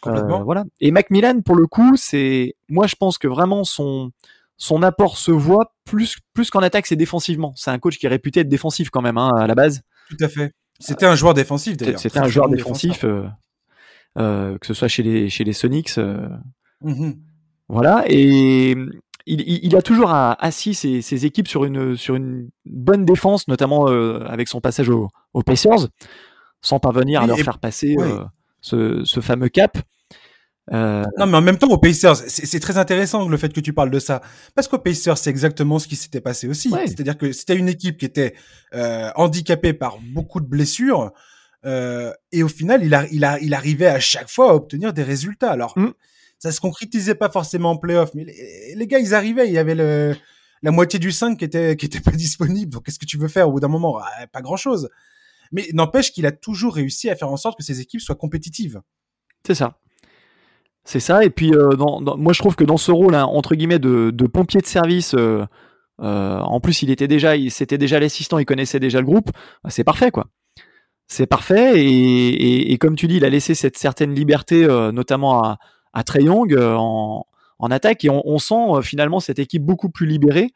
[0.01, 0.41] Complètement.
[0.41, 0.63] Euh, voilà.
[0.79, 4.11] Et Macmillan, pour le coup, c'est, moi, je pense que vraiment son,
[4.57, 7.53] son apport se voit plus, plus qu'en attaque, c'est défensivement.
[7.55, 9.81] C'est un coach qui est réputé être défensif quand même, hein, à la base.
[10.09, 10.53] Tout à fait.
[10.79, 11.99] C'était un joueur défensif d'ailleurs.
[11.99, 15.97] C'était un joueur défensif, euh, que ce soit chez les, chez les Sonics.
[16.81, 17.19] Mhm.
[17.69, 18.03] voilà.
[18.07, 18.75] Et
[19.25, 24.23] il, a toujours assis ses, ses équipes sur une, sur une bonne défense, notamment euh,
[24.27, 25.87] avec son passage au- aux Pacers,
[26.61, 28.03] sans parvenir à leur et- faire passer ouais.
[28.11, 28.23] euh,
[28.61, 29.77] ce, ce fameux cap.
[30.71, 33.73] Euh, Non, mais en même temps, aux Pacers, c'est très intéressant le fait que tu
[33.73, 34.21] parles de ça.
[34.55, 36.69] Parce qu'aux Pacers, c'est exactement ce qui s'était passé aussi.
[36.69, 36.87] Ouais.
[36.87, 38.35] C'est-à-dire que c'était une équipe qui était
[39.15, 41.11] handicapée par beaucoup de blessures.
[41.65, 45.03] et au final, il, a, il, a, il arrivait à chaque fois à obtenir des
[45.03, 45.51] résultats.
[45.51, 45.89] Alors, Mm.
[46.41, 48.25] Ça se concrétisait pas forcément en playoff, mais
[48.75, 49.47] les, gars, ils arrivaient.
[49.47, 52.73] Il y avait la moitié du 5 qui était, qui était pas disponible.
[52.73, 53.47] Donc, qu'est-ce que tu veux faire?
[53.47, 54.89] Au bout d'un moment Ah, Pas grand-chose.
[55.51, 58.81] Mais n'empêche qu'il a toujours réussi à faire en sorte que ses équipes soient compétitives.
[59.45, 59.77] C'est ça.
[60.83, 61.23] C'est ça.
[61.23, 61.75] Et puis, euh,
[62.17, 65.45] moi, je trouve que dans ce rôle, hein, entre guillemets, de, pompier de service, euh,
[66.01, 69.29] euh, en plus, il était déjà, il, c'était déjà l'assistant, il connaissait déjà le groupe.
[69.63, 70.25] bah, C'est parfait, quoi.
[71.07, 71.73] C'est parfait.
[71.75, 75.59] Et, comme tu dis, il a laissé cette certaine liberté, notamment à,
[75.93, 77.25] à Trey Young euh, en,
[77.59, 78.03] en attaque.
[78.05, 80.53] Et on, on sent euh, finalement cette équipe beaucoup plus libérée.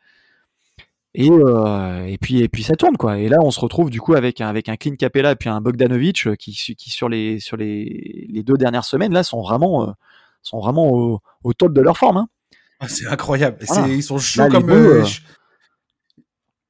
[1.18, 3.18] Et, euh, et puis et puis ça tourne quoi.
[3.20, 5.48] Et là on se retrouve du coup avec un avec un Clint Capella et puis
[5.48, 9.88] un Bogdanovic qui qui sur les sur les, les deux dernières semaines là sont vraiment
[9.88, 9.92] euh,
[10.42, 12.18] sont vraiment au, au top de leur forme.
[12.18, 12.28] Hein.
[12.82, 13.60] Ah, c'est incroyable.
[13.66, 13.88] Voilà.
[13.88, 15.06] ils sont chauds Là, comme deux, euh,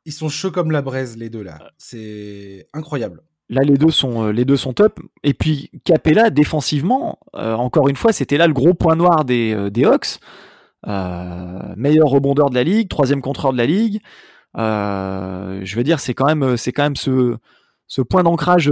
[0.06, 1.72] ils sont chauds comme la braise les deux là.
[1.80, 3.24] C'est incroyable.
[3.50, 5.00] Là les deux sont euh, les top.
[5.24, 9.54] Et puis Capella défensivement euh, encore une fois c'était là le gros point noir des
[9.54, 10.20] euh, Hawks.
[11.78, 14.02] Meilleur rebondeur de la ligue, troisième contreur de la ligue.
[14.56, 18.72] Je veux dire c'est quand même ce point d'ancrage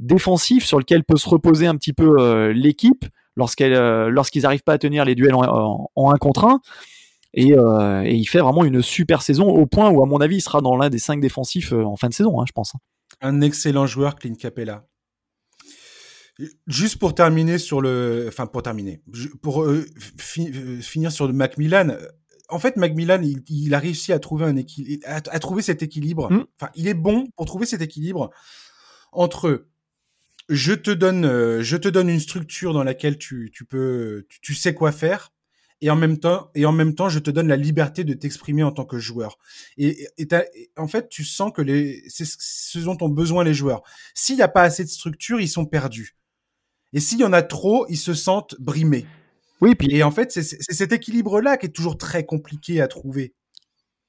[0.00, 3.04] défensif sur lequel peut se reposer un petit peu l'équipe
[3.36, 6.60] lorsqu'ils n'arrivent pas à tenir les duels en, un contre un.
[7.34, 10.62] Et, il fait vraiment une super saison au point où, à mon avis, il sera
[10.62, 12.72] dans l'un des cinq défensifs en fin de saison, hein, je pense.
[13.20, 14.86] Un excellent joueur, Clint Capella.
[16.66, 19.02] Juste pour terminer sur le, enfin pour terminer,
[19.42, 19.84] pour euh,
[20.18, 21.98] fi- euh, finir sur le Macmillan.
[22.48, 25.82] En fait, Macmillan, il, il a réussi à trouver un équilibre, à, à trouver cet
[25.82, 26.32] équilibre.
[26.32, 26.46] Mm.
[26.58, 28.30] Enfin, il est bon pour trouver cet équilibre
[29.12, 29.66] entre
[30.48, 34.40] je te donne, euh, je te donne une structure dans laquelle tu, tu peux, tu,
[34.40, 35.32] tu sais quoi faire,
[35.82, 38.62] et en même temps, et en même temps, je te donne la liberté de t'exprimer
[38.62, 39.38] en tant que joueur.
[39.78, 40.28] Et, et
[40.76, 43.82] en fait, tu sens que les, c'est ce- dont ont besoin les joueurs.
[44.14, 46.16] S'il n'y a pas assez de structure, ils sont perdus.
[46.92, 49.06] Et s'il y en a trop, ils se sentent brimés.
[49.60, 53.34] Oui, puis Et en fait, c'est cet équilibre-là qui est toujours très compliqué à trouver.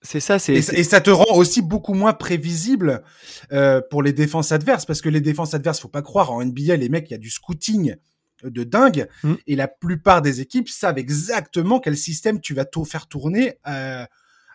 [0.02, 3.04] c'est ça, c'est Et, ça- et ça te rend aussi beaucoup moins prévisible
[3.52, 6.76] euh, pour les défenses adverses, parce que les défenses adverses, faut pas croire, en NBA,
[6.78, 7.96] les mecs, il y a du scouting
[8.44, 9.34] de dingue, Mm.
[9.48, 14.06] et la plupart des équipes savent exactement quel système tu vas tout faire tourner euh,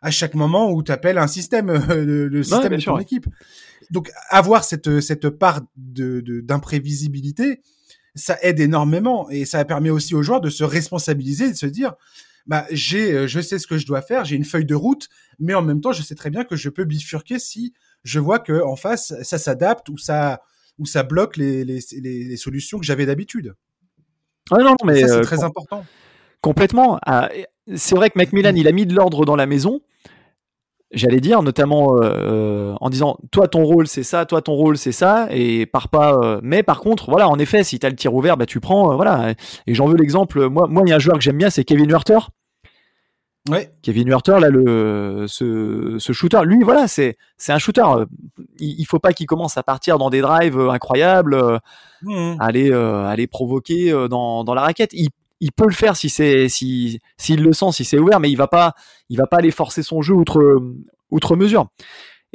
[0.02, 3.26] à chaque moment où tu appelles un système, le, le système de sûr, ton équipe.
[3.90, 7.60] Donc avoir cette, cette part de de- d'imprévisibilité,
[8.14, 11.66] ça aide énormément, et ça permet aussi aux joueurs de se responsabiliser, et de se
[11.66, 11.94] dire,
[12.46, 15.08] bah j'ai, euh, je sais ce que je dois faire, j'ai une feuille de route,
[15.38, 17.74] mais en même temps, je sais très bien que je peux bifurquer si
[18.04, 20.40] je vois que en face, ça s'adapte ou ça,
[20.78, 23.54] ou ça bloque les, les solutions que j'avais d'habitude.
[24.50, 25.84] Ah non, non, mais ça, c'est euh, très com- important.
[26.40, 26.98] complètement.
[27.04, 27.28] Ah,
[27.74, 29.80] c'est vrai que Macmillan, il a mis de l'ordre dans la maison.
[30.92, 31.96] j'allais dire, notamment
[32.80, 36.38] en disant toi ton rôle c'est ça, toi ton rôle c'est ça, et par pas.
[36.42, 38.94] mais par contre, voilà, en effet, si tu as le tir ouvert, bah tu prends,
[38.94, 39.34] voilà.
[39.66, 40.48] Et j'en veux l'exemple.
[40.48, 42.18] Moi, moi, il y a un joueur que j'aime bien, c'est Kevin Werther.
[43.48, 43.72] Ouais.
[43.82, 47.84] Kevin Werther, là, le, ce, ce shooter, lui, voilà, c'est, c'est un shooter.
[48.58, 51.60] Il, il faut pas qu'il commence à partir dans des drives incroyables,
[52.02, 52.36] mmh.
[52.40, 54.90] aller, aller provoquer dans, dans la raquette.
[54.92, 58.30] Il, il peut le faire si c'est si s'il le sent, si c'est ouvert, mais
[58.30, 58.72] il va pas
[59.10, 60.60] il va pas aller forcer son jeu outre
[61.10, 61.68] outre mesure.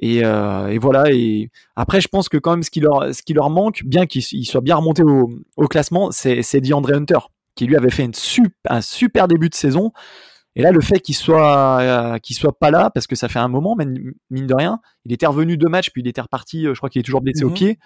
[0.01, 1.11] Et, euh, et, voilà.
[1.11, 4.05] Et après, je pense que quand même, ce qui leur, ce qui leur manque, bien
[4.07, 7.19] qu'ils soient bien remontés au, au classement, c'est, c'est DeAndre Hunter,
[7.55, 9.91] qui lui avait fait une super, un super début de saison.
[10.55, 13.39] Et là, le fait qu'il soit, euh, qu'il soit pas là, parce que ça fait
[13.39, 16.67] un moment, mine de rien, il était revenu deux matchs, puis il était reparti.
[16.67, 17.55] Euh, je crois qu'il est toujours blessé au mhm.
[17.55, 17.79] pied.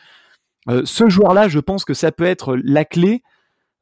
[0.70, 3.22] Euh, ce joueur-là, je pense que ça peut être la clé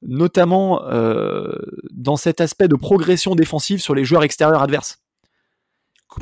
[0.05, 1.55] notamment euh,
[1.91, 4.99] dans cet aspect de progression défensive sur les joueurs extérieurs adverses.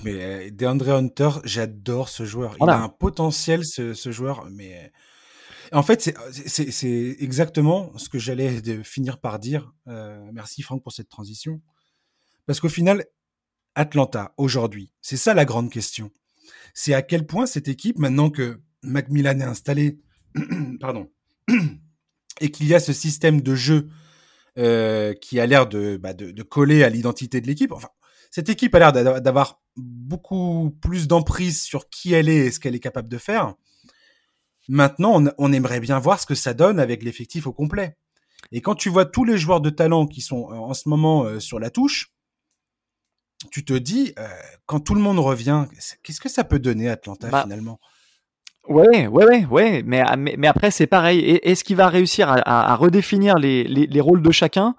[0.04, 2.56] Mais DeAndre Hunter, j'adore ce joueur.
[2.62, 4.92] Il a un potentiel, ce, joueur, mais
[5.74, 9.74] en fait, c'est exactement ce que j'allais finir par dire.
[9.88, 11.60] Euh, merci Franck pour cette transition.
[12.46, 13.06] Parce qu'au final,
[13.76, 16.12] Atlanta, aujourd'hui, c'est ça la grande question.
[16.74, 20.00] C'est à quel point cette équipe, maintenant que Macmillan est installé,
[20.80, 21.10] pardon,
[22.42, 23.90] et qu'il y a ce système de jeu
[24.58, 25.68] euh, qui a l'air
[26.00, 27.72] bah, de, coller à l'identité de l'équipe.
[27.72, 27.90] Enfin,
[28.32, 32.76] cette équipe a l'air d'avoir beaucoup plus d'emprise sur qui elle est et ce qu'elle
[32.76, 33.56] est capable de faire.
[34.68, 37.98] Maintenant, on, aimerait bien voir ce que ça donne avec l'effectif au complet.
[38.52, 41.24] Et quand tu vois tous les joueurs de talent qui sont euh, en ce moment
[41.24, 42.12] euh, sur la touche,
[43.50, 44.14] tu te dis,
[44.66, 45.66] quand tout le monde revient,
[46.04, 47.80] qu'est-ce que ça peut donner Atlanta bah, finalement?
[48.68, 49.84] Ouais, ouais, ouais, ouais.
[49.86, 50.04] Mais,
[50.38, 51.40] mais, après, c'est pareil.
[51.44, 54.76] Est-ce qu'il va réussir à, redéfinir les, les, rôles de chacun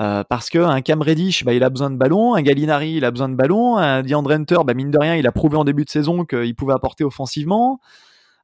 [0.00, 2.34] euh, Parce qu'un Cam Reddish, bah, il a besoin de ballon.
[2.34, 3.76] Un Gallinari, il a besoin de ballon.
[3.76, 6.54] Un DeAndre Hunter, bah, mine de rien, il a prouvé en début de saison qu'il
[6.54, 7.80] pouvait apporter offensivement.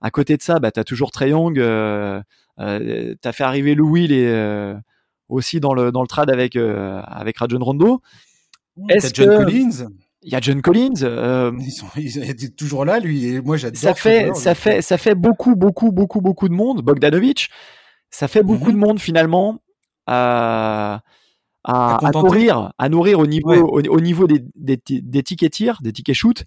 [0.02, 1.58] À côté de ça, bah, tu as toujours Trey Young.
[1.58, 2.20] Euh,
[2.60, 4.08] euh, tu as fait arriver Louis
[5.28, 8.02] aussi dans le, dans le trad avec, avec Rajon Rondo.
[8.88, 9.88] Est-ce John Collins
[10.22, 11.02] il y a John Collins.
[11.02, 13.26] Euh, ils, sont, ils toujours là, lui.
[13.26, 13.78] Et moi, j'adore.
[13.78, 16.82] Ça fait, ça fait, ça fait beaucoup, beaucoup, beaucoup, beaucoup de monde.
[16.82, 17.48] Bogdanovic,
[18.10, 18.72] ça fait beaucoup mhm.
[18.72, 19.62] de monde finalement
[20.06, 21.02] à,
[21.64, 25.92] à, à, nourrir, à nourrir au niveau, au, niveau des, des, des, tickets tir, des
[25.92, 26.44] tickets shoot.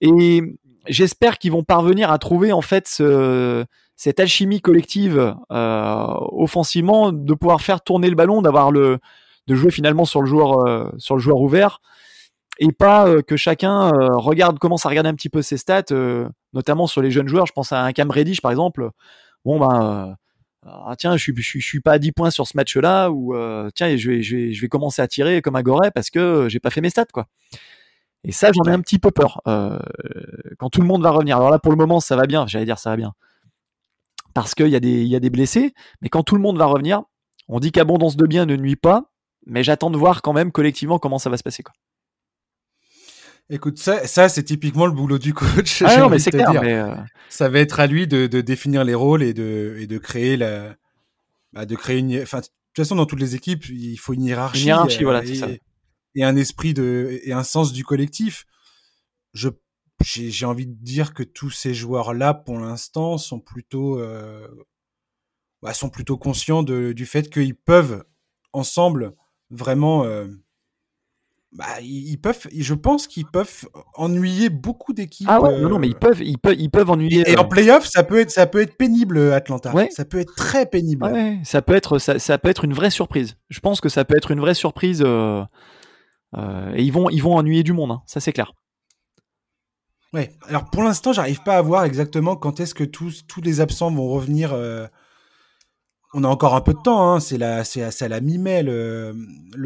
[0.00, 0.40] Et
[0.88, 3.64] j'espère qu'ils vont parvenir à trouver en fait ce,
[3.96, 8.98] cette alchimie collective euh, offensivement, de pouvoir faire tourner le ballon, d'avoir le,
[9.46, 11.80] de jouer finalement sur le joueur, euh, sur le joueur ouvert
[12.58, 15.84] et pas euh, que chacun euh, regarde commence à regarder un petit peu ses stats,
[15.90, 17.46] euh, notamment sur les jeunes joueurs.
[17.46, 18.90] Je pense à un Cam Reddish par exemple.
[19.44, 20.16] Bon ben
[20.66, 23.34] ah, tiens, je suis, je, suis pas à 10 points sur ce match-là, ou
[23.74, 26.48] tiens, je vais, je, vais, je vais commencer à tirer comme un goret parce que
[26.48, 27.26] j'ai pas fait mes stats, quoi.
[28.26, 29.42] Et ça, j'en ai un petit peu peur.
[29.44, 31.36] quand tout le monde va revenir.
[31.36, 32.46] Alors là, pour le moment, ça va bien.
[32.46, 33.12] J'allais dire ça va bien.
[34.32, 35.74] Parce qu'il y, a des, il y a des blessés.
[36.00, 37.02] Mais quand tout le monde va revenir,
[37.48, 39.10] on dit qu'abondance de biens ne nuit pas.
[39.46, 41.62] Mais j'attends de voir quand même collectivement comment ça va se passer.
[41.62, 41.74] Quoi.
[43.50, 45.82] Écoute, ça, ça c'est typiquement le boulot du coach.
[45.82, 46.50] Ah non, mais c'est clair.
[46.62, 46.94] Mais euh,
[47.28, 50.36] Ça va être à lui de, de, définir les rôles et de, et de créer
[50.36, 50.76] la,
[51.52, 52.22] bah, de créer une.
[52.22, 54.62] Enfin, de toute façon, dans toutes les équipes, il faut une hiérarchie.
[54.62, 55.48] Une hiérarchie, voilà, et, ça.
[56.14, 58.46] et un esprit de et un sens du collectif.
[59.34, 59.50] Je
[60.02, 64.48] j'ai envie de dire que tous ces joueurs-là, pour l'instant, sont plutôt euh,
[65.62, 68.04] bah, sont plutôt conscients de, du fait qu'ils peuvent
[68.52, 69.14] ensemble
[69.54, 70.26] vraiment euh,
[71.54, 75.28] bah, ils peuvent, je pense qu'ils peuvent ennuyer beaucoup d'équipes.
[75.30, 77.22] Ah ouais, non, non, mais ils euh, peuvent, ils peuvent, ils peuvent ennuyer.
[77.30, 79.72] Et, en euh, playoff, ça peut être, ça peut être pénible, Atlanta.
[79.72, 79.88] Ouais.
[79.92, 81.04] Ça peut être très pénible.
[81.04, 83.36] Ouais, ça peut être, ça, ça, peut être une vraie surprise.
[83.50, 85.02] Je pense que ça peut être une vraie surprise.
[85.06, 85.44] Euh,
[86.36, 88.52] euh, et ils vont, ils vont ennuyer du monde, hein, ça c'est clair.
[90.12, 90.32] Ouais.
[90.48, 93.92] Alors pour l'instant, j'arrive pas à voir exactement quand est-ce que tous, tous les absents
[93.92, 94.52] vont revenir.
[96.14, 97.20] Euh, on a encore un peu de temps, hein.
[97.20, 99.14] c'est la, c'est à, la mi-mai le,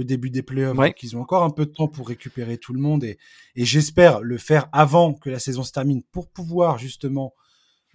[0.04, 2.80] début des playoffs, donc ils ont encore un peu de temps pour récupérer tout le
[2.80, 3.18] monde et,
[3.56, 7.34] j'espère le faire avant que la saison se termine pour pouvoir justement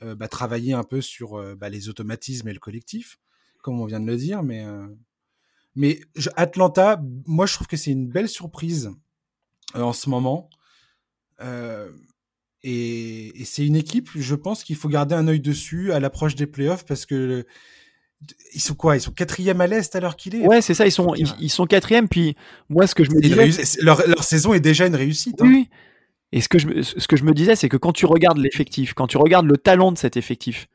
[0.02, 3.20] euh, bah, travailler un peu sur euh, bah, les automatismes et le collectif,
[3.62, 4.44] comme on vient de le dire.
[4.44, 4.88] Mais, euh,
[5.76, 6.02] mais
[6.36, 8.92] Atlanta, moi je trouve que c'est une belle surprise
[9.74, 10.50] en ce moment.
[12.64, 16.36] et, et c'est une équipe, je pense qu'il faut garder un œil dessus à l'approche
[16.36, 17.46] des playoffs parce que
[18.54, 18.96] ils sont quoi?
[18.96, 20.46] Ils sont quatrième à l'est à l'heure qu'il est?
[20.46, 20.86] Ouais, c'est ça.
[20.86, 22.08] Ils sont ils, sont quatrième.
[22.08, 22.36] Puis
[22.70, 25.42] moi, ce que je me disais, leur, leur, saison est déjà une réussite.
[25.42, 25.48] Hein.
[25.48, 25.70] Oui.
[26.32, 28.94] Et ce que je ce que je me disais, c'est que quand tu regardes l'effectif,
[28.94, 30.68] quand tu regardes le talent de cet effectif,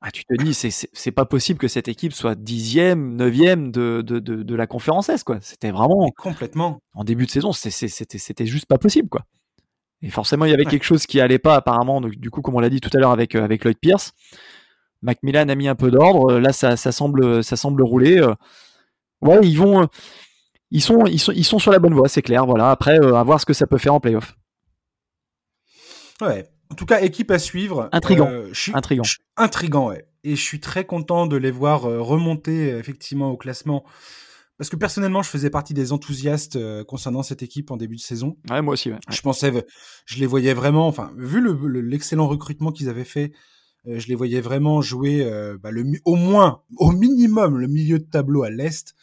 [0.00, 4.02] ah, tu te dis c'est c'est pas possible que cette équipe soit dixième, neuvième de
[4.04, 5.38] de, de, de la conférence S quoi.
[5.42, 9.26] C'était vraiment complètement en début de saison, c'était c'était juste pas possible quoi.
[10.02, 12.00] Et forcément, il y avait quelque chose qui allait pas apparemment.
[12.00, 14.12] Donc, du coup, comme on l'a dit tout à l'heure avec, avec Lloyd Pierce,
[15.02, 16.38] Macmillan a mis un peu d'ordre.
[16.38, 18.20] Là, ça, ça, semble, ça semble rouler.
[19.20, 19.88] Ouais, ils vont,
[20.70, 22.46] ils sont, ils sont, ils sont sur la bonne voie, c'est clair.
[22.46, 22.70] Voilà.
[22.70, 24.36] Après, à voir ce que ça peut faire en playoff.
[26.20, 26.48] Ouais.
[26.70, 27.88] En tout cas, équipe à suivre.
[27.92, 28.28] Intrigant.
[28.74, 29.04] intrigant.
[29.36, 30.08] intrigant, ouais.
[30.24, 33.84] Et je suis très content de les voir remonter effectivement au classement
[34.58, 38.00] parce que personnellement, je faisais partie des enthousiastes euh, concernant cette équipe en début de
[38.00, 38.38] saison.
[38.50, 38.90] Ouais, moi aussi.
[38.90, 38.98] Ouais.
[39.10, 39.52] Je pensais,
[40.06, 41.42] je les voyais vraiment, enfin, vu
[41.82, 43.34] l'excellent le, recrutement qu'ils avaient fait, euh,
[43.86, 48.04] je les voyais vraiment jouer euh, bah, le, au moins, au minimum, le milieu de
[48.04, 48.94] tableau à l'est.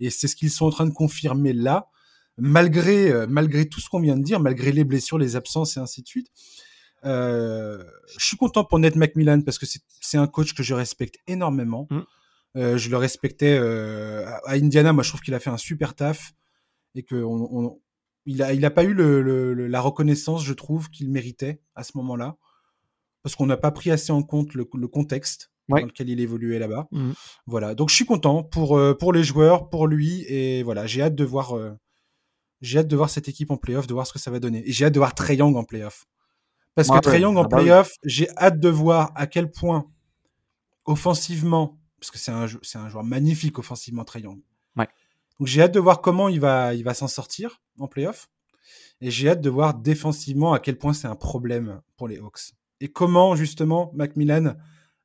[0.00, 1.88] Et c'est ce qu'ils sont en train de confirmer là,
[2.36, 6.02] malgré, malgré tout ce qu'on vient de dire, malgré les blessures, les absences et ainsi
[6.02, 6.28] de suite.
[7.02, 7.80] je
[8.18, 11.88] suis content pour Ned McMillan parce que c'est un coach que je respecte énormément.
[12.56, 14.92] Euh, je le respectais euh, à Indiana.
[14.92, 16.34] Moi, je trouve qu'il a fait un super taf
[16.94, 17.80] et que on,
[18.26, 21.92] il a, il a pas eu le, la reconnaissance, je trouve, qu'il méritait à ce
[21.96, 22.36] moment-là,
[23.22, 26.88] parce qu'on n'a pas pris assez en compte le, contexte dans lequel il évoluait là-bas.
[26.92, 27.12] Mmh.
[27.46, 27.74] Voilà.
[27.74, 31.14] Donc, je suis content pour euh, pour les joueurs, pour lui, et voilà, j'ai hâte
[31.14, 31.54] de voir.
[32.60, 34.66] j'ai hâte de voir cette équipe en playoff, de voir ce que ça va donner.
[34.68, 36.06] Et j'ai hâte de voir Trey Young en playoff.
[36.74, 39.90] Parce que Trey Young en ah bah playoff, j'ai hâte de voir à quel point,
[40.84, 44.40] offensivement, parce que c'est un, un joueur magnifique offensivement, très Young.
[44.76, 44.86] Ouais.
[45.38, 48.28] Donc j'ai hâte de voir comment il va, il va s'en sortir en playoff.
[49.00, 52.52] Et j'ai hâte de voir défensivement à quel point c'est un problème pour les Hawks.
[52.80, 54.54] Et comment, justement, Macmillan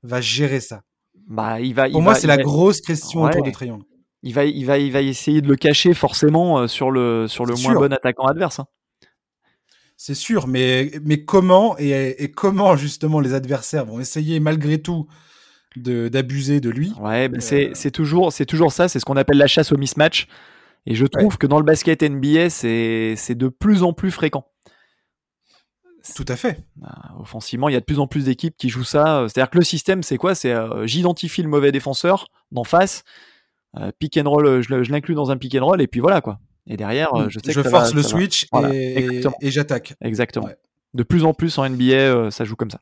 [0.04, 0.84] va gérer ça?
[1.28, 3.86] Bah, il va, pour moi, c'est la grosse question autour de Triangle.
[4.24, 7.46] Il va, il, va, il va essayer de le cacher forcément euh, sur le, sur
[7.46, 8.60] le moins bon attaquant adverse.
[8.60, 8.68] Hein.
[9.98, 15.08] C'est sûr, mais, mais comment et, et, comment justement les adversaires vont essayer malgré tout
[15.76, 16.94] d'abuser de, lui?
[17.00, 20.28] Ouais, ben c'est toujours, toujours ça, c'est ce qu'on appelle la chasse au mismatch.
[20.86, 24.46] Et je trouve que dans le basket NBA, c'est de plus en plus fréquent.
[26.16, 26.64] Tout à fait.
[26.76, 29.26] Bah, offensivement, il y a de plus en plus d'équipes qui jouent ça.
[29.28, 30.36] C'est-à-dire que le système, c'est quoi?
[30.36, 33.04] C'est euh, j'identifie le mauvais défenseur d'en face,
[33.78, 36.39] euh, pick and roll, je, l'inclus dans un pick and roll, et puis voilà quoi.
[36.68, 39.95] Et derrière, euh, je sais je force le switch et, et j'attaque.
[40.01, 40.49] Exactement.
[40.93, 42.82] De plus en plus en NBA, ça joue comme ça.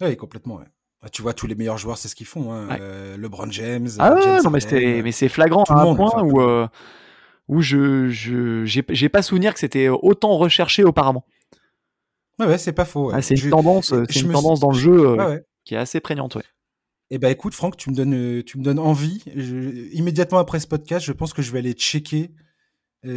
[0.00, 0.56] Oui, complètement.
[0.56, 0.66] Ouais.
[1.02, 2.52] Bah, tu vois, tous les meilleurs joueurs, c'est ce qu'ils font.
[2.52, 2.68] Hein.
[2.80, 3.88] Euh, LeBron James.
[3.98, 6.68] Ah ouais, non, mais c'est flagrant à un point où, euh,
[7.48, 8.08] où je
[8.64, 11.24] j'ai pas souvenir que c'était autant recherché auparavant.
[12.42, 13.10] Ouais, ouais c'est pas faux.
[13.12, 16.36] Ah, c'est une tendance, c'est une tendance dans le jeu euh, qui est assez prégnante.
[16.36, 16.44] Ouais.
[17.10, 19.22] Eh ben écoute, Franck, tu me donnes, tu me donnes envie.
[19.92, 22.32] immédiatement après ce podcast, je pense que je vais aller checker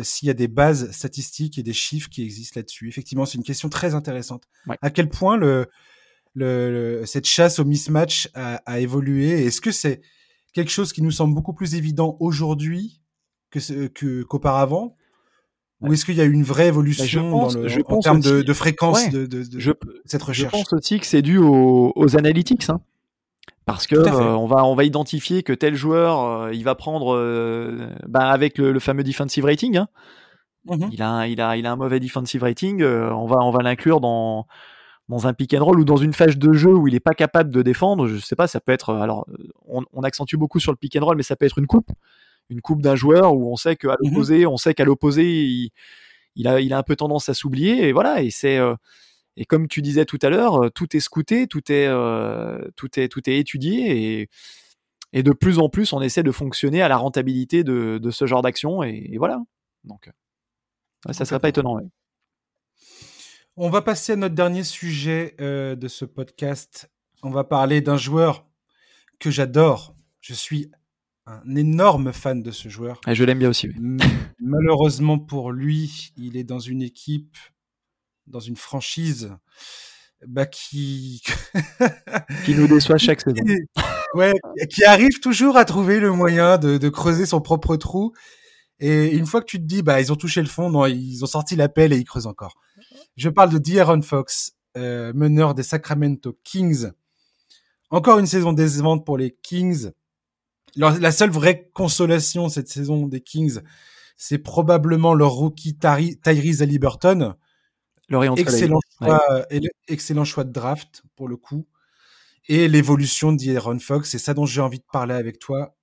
[0.01, 2.89] s'il y a des bases statistiques et des chiffres qui existent là-dessus.
[2.89, 4.43] Effectivement, c'est une question très intéressante.
[4.82, 5.67] À quel point le,
[6.34, 9.45] le, cette chasse au mismatch a, a évolué?
[9.45, 10.01] Est-ce que c'est
[10.53, 13.01] quelque chose qui nous semble beaucoup plus évident aujourd'hui
[13.51, 14.97] que qu'auparavant?
[15.86, 18.19] Ou est-ce qu'il y a eu une vraie évolution bah, dans le, je en, termes
[18.19, 20.51] de, de, fréquence de, de, de, cette recherche?
[20.53, 22.69] Je pense aussi que c'est dû aux, aux analytics.
[22.69, 22.81] Hein.
[23.65, 27.15] Parce que euh, on va on va identifier que tel joueur euh, il va prendre
[27.15, 29.77] euh, bah, avec le, le, fameux defensive rating.
[29.77, 29.88] Hein.
[30.65, 32.83] Mmh il a il a il a un mauvais defensive rating.
[32.83, 34.45] on va on va l'inclure dans
[35.09, 37.13] dans un pick and roll ou dans une phase de jeu où il est pas
[37.13, 39.27] capable de défendre, je sais pas, ça peut être alors
[39.67, 41.91] on, accentue beaucoup sur le pick and roll, mais ça peut être une coupe,
[42.49, 45.71] une coupe d'un joueur où on sait qu'à mmh l'opposé, on sait qu'à l'opposé
[46.35, 48.75] il, a il a un peu tendance à s'oublier et voilà et c'est euh,
[49.37, 52.99] et comme tu disais tout à l'heure, euh, tout est scouté, tout est euh, tout
[52.99, 54.29] est tout est étudié et
[55.13, 58.25] et de plus en plus on essaie de fonctionner à la rentabilité de, de ce
[58.25, 59.41] genre d'action et, voilà
[59.83, 60.09] donc
[61.11, 61.75] ça serait pas étonnant.
[61.75, 61.83] Ouais.
[63.57, 66.91] On va passer à notre dernier sujet euh, de ce podcast.
[67.23, 68.45] On va parler d'un joueur
[69.17, 69.95] que j'adore.
[70.19, 70.71] Je suis
[71.28, 73.01] un énorme fan de ce joueur.
[73.07, 73.69] Et je l'aime bien aussi.
[74.39, 77.38] Malheureusement pour lui, il est dans une équipe,
[78.28, 79.32] dans une franchise
[80.28, 81.21] bah, qui
[82.45, 83.43] qui nous déçoit chaque saison.
[84.13, 84.34] ouais,
[84.69, 88.13] qui arrive toujours à trouver le moyen de, de, creuser son propre trou.
[88.80, 91.23] Et une fois que tu te dis, bah, ils ont touché le fond, non, ils
[91.23, 92.55] ont sorti la pelle et ils creusent encore.
[93.15, 96.91] Je parle de D'Aaron Fox, euh, meneur des Sacramento Kings.
[97.89, 99.91] Encore une saison décevante pour les Kings.
[100.76, 103.59] La seule vraie consolation cette saison des Kings,
[104.17, 107.36] c'est probablement leur rookie Tyrese Haliburton.
[108.38, 109.21] Excellent choix,
[109.88, 111.65] excellent choix de draft pour le coup.
[112.47, 115.76] Et l'évolution d'Aaron Fox, c'est ça dont j'ai envie de parler avec toi.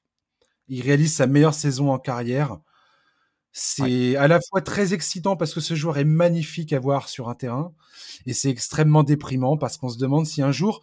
[0.68, 2.58] Il réalise sa meilleure saison en carrière.
[3.50, 7.28] C'est à la fois très excitant parce que ce joueur est magnifique à voir sur
[7.28, 7.74] un terrain
[8.24, 10.80] et c'est extrêmement déprimant parce qu'on se demande si un jour,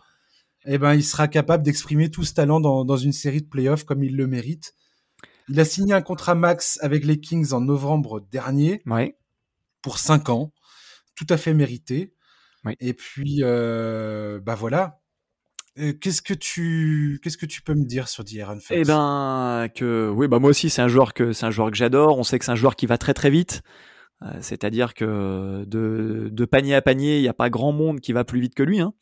[0.65, 3.83] eh ben, il sera capable d'exprimer tout ce talent dans, dans une série de playoffs
[3.85, 4.73] comme il le mérite.
[5.47, 9.17] Il a signé un contrat max avec les Kings en novembre dernier ouais.
[9.81, 10.51] pour cinq ans.
[11.15, 12.13] tout à fait mérité.
[12.79, 14.99] Et puis, euh, bah voilà.
[15.77, 18.71] Euh, Qu'est-ce que tu, qu'est-ce que tu peux me dire sur De'Aaron Fox?
[18.71, 21.77] Eh ben que oui bah moi aussi c'est un joueur que c'est un joueur que
[21.77, 22.17] j'adore.
[22.17, 23.61] On sait que c'est un joueur qui va très très vite.
[24.23, 28.11] Euh, C'est-à-dire que de, de panier à panier, il n'y a pas grand monde qui
[28.11, 28.81] va plus vite que lui.
[28.81, 28.93] Hein.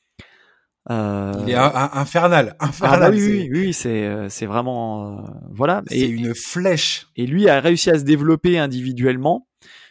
[0.90, 3.00] Euh, il est un- un- infernal, ah infernal.
[3.00, 5.22] bah oui, oui, oui, oui, c'est euh, c'est vraiment euh,
[5.52, 5.82] voilà.
[5.88, 7.08] c'est Et, une flèche.
[7.18, 9.48] et lui a réussi à se développer individuellement.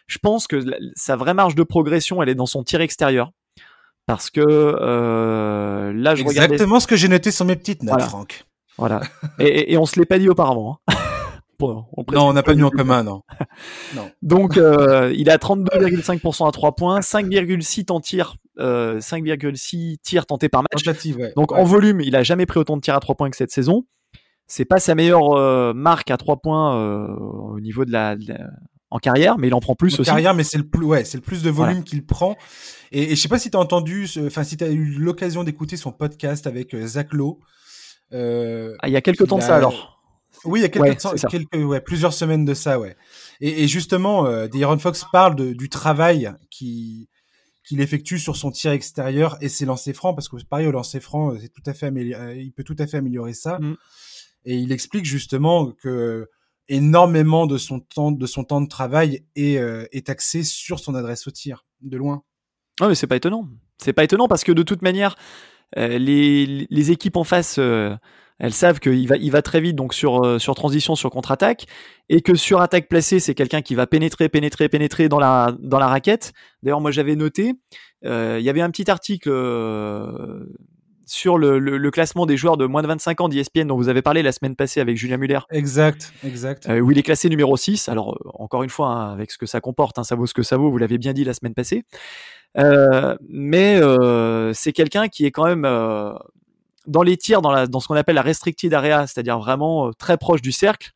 [0.07, 3.31] Je pense que la- sa vraie marge de progression, elle est dans son tir extérieur.
[4.07, 7.95] Parce que euh, là, je regardais Exactement ce que j'ai noté sur mes petites notes,
[7.95, 8.07] Voilà.
[8.07, 8.45] Franck.
[8.79, 9.01] Voilà.
[9.41, 10.79] Et, et, et on se l'est pas dit auparavant.
[10.89, 10.95] hein.
[11.59, 13.23] Bon, on Non, on n'a pas mis en commun, non.
[14.23, 20.49] Donc, euh, il a 32,5% à 3 points, 5,6 en tir, euh, 5,6 tirs tentés
[20.49, 20.87] par match.
[21.17, 21.33] Ouais.
[21.37, 21.59] Donc, Ouais.
[21.59, 23.85] en volume, il a jamais pris autant de tirs à 3 points que cette saison.
[24.47, 28.29] C'est pas sa meilleure euh, marque à 3 points euh, au niveau de la, de
[28.29, 28.51] la-
[28.91, 30.11] en carrière, mais il en prend plus En aussi.
[30.11, 31.83] carrière, mais c'est le plus, ouais, c'est le plus de volume Voilà.
[31.85, 32.37] qu'il prend.
[32.93, 35.43] Et, et je sais pas si tu as entendu, enfin, si tu as eu l'occasion
[35.43, 37.41] d'écouter son podcast avec euh, Zach Lowe.
[38.13, 39.96] Euh, Ah, il y a quelques temps de ça alors.
[40.47, 41.29] Oui, il y a quelques, Ouais, temps- c'est ça.
[41.29, 42.97] quelques ouais, plusieurs semaines de ça, ouais.
[43.41, 47.09] Et, et justement, euh, De'Aaron Fox parle de- du travail qui
[47.69, 51.01] qu'il effectue sur son tir extérieur et ses lancers francs, parce que pareil, au lancer
[51.01, 53.59] franc, euh, c'est tout à fait améli- euh, il peut tout à fait améliorer ça.
[53.59, 53.77] Mm.
[54.45, 56.29] Et il explique justement que
[56.69, 60.95] énormément de son temps de son temps de travail est, euh, est axé sur son
[60.95, 62.23] adresse au tir, de loin.
[62.81, 63.49] Non, mais c'est pas étonnant.
[63.79, 65.17] C'est pas étonnant parce que de toute manière,
[65.77, 67.97] euh, les, les équipes en face, euh,
[68.39, 71.67] elles savent qu'il va, il va très vite donc sur, euh, sur transition, sur contre-attaque,
[72.09, 75.79] et que sur attaque placée, c'est quelqu'un qui va pénétrer, pénétrer, pénétrer dans la, dans
[75.79, 76.33] la raquette.
[76.63, 77.55] D'ailleurs, moi j'avais noté,
[78.05, 80.45] euh, il y avait un petit article euh,
[81.07, 83.89] sur le, le- le classement des joueurs de moins de 25 ans d'ESPN dont vous
[83.89, 85.39] avez parlé la semaine passée avec Julien Muller.
[85.51, 86.69] Exact, exact.
[86.69, 87.89] Euh, où il est classé numéro 6.
[87.89, 90.43] Alors, encore une fois, hein, avec ce que ça comporte, hein, ça vaut ce que
[90.43, 91.85] ça vaut, vous l'avez bien dit la semaine passée.
[92.59, 95.65] Euh, mais euh, c'est quelqu'un qui est quand même
[96.87, 99.91] dans les tirs, dans, la, dans ce qu'on appelle la restricted area, c'est-à-dire vraiment euh,
[99.99, 100.93] très proche du cercle,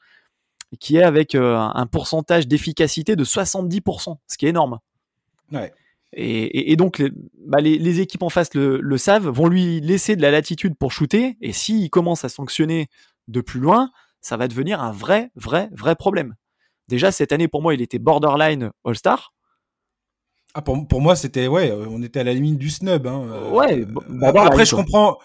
[0.78, 4.78] qui est avec euh, un pourcentage d'efficacité de 70%, ce qui est énorme.
[5.53, 5.72] Ouais.
[6.12, 7.11] Et, et- et donc, les,
[7.47, 10.76] bah, les, les équipes en face le, le savent, vont lui laisser de la latitude
[10.76, 12.88] pour shooter, et s'il commence à sanctionner
[13.28, 16.34] de plus loin, ça va devenir un vrai, vrai, vrai problème.
[16.88, 19.32] Déjà, cette année, pour moi, il était borderline All-Star.
[20.55, 23.07] Ah, pour, pour moi, c'était ouais, on était à la limite du snub.
[23.07, 23.22] Hein.
[23.30, 25.18] euh, Ouais, euh, après, je comprends.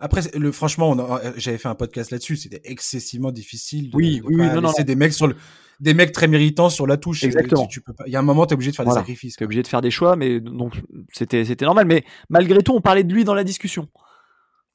[0.00, 2.36] Après, le, franchement, euh, j'avais fait un podcast là-dessus.
[2.36, 3.90] C'était excessivement difficile.
[3.90, 5.34] De, Oui, de oui, pas oui, non, non, des mecs sur le,
[5.80, 7.24] des mecs très méritants sur la touche.
[7.24, 7.66] Exactement.
[7.66, 8.04] Tu, tu peux pas.
[8.06, 9.00] Il y a un moment, t'es obligé de faire Voilà.
[9.00, 9.34] des sacrifices.
[9.34, 9.44] Tu quoi.
[9.46, 10.80] obligé de faire des choix, mais donc
[11.12, 11.86] c'était c'était normal.
[11.86, 13.88] Mais malgré tout, on parlait de lui dans la discussion.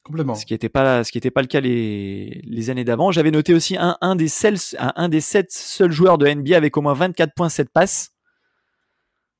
[0.03, 0.36] Complètement.
[0.36, 3.11] Ce qui n'était pas, ce qui était pas le cas les, les années d'avant.
[3.11, 6.57] J'avais noté aussi un, un des seuls, un, un des sept seuls joueurs de NBA
[6.57, 8.12] avec au moins 24 points, 7 passes.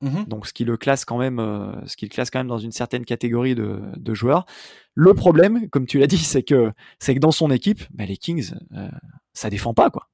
[0.04, 0.24] Mhm.
[0.26, 2.58] Donc, ce qui le classe quand même, euh, ce qui le classe quand même dans
[2.58, 4.44] une certaine catégorie de, de joueurs.
[4.94, 8.16] Le problème, comme tu l'as dit, c'est que, c'est que dans son équipe, bah, les
[8.16, 8.88] Kings, euh,
[9.32, 10.08] ça défend pas, quoi.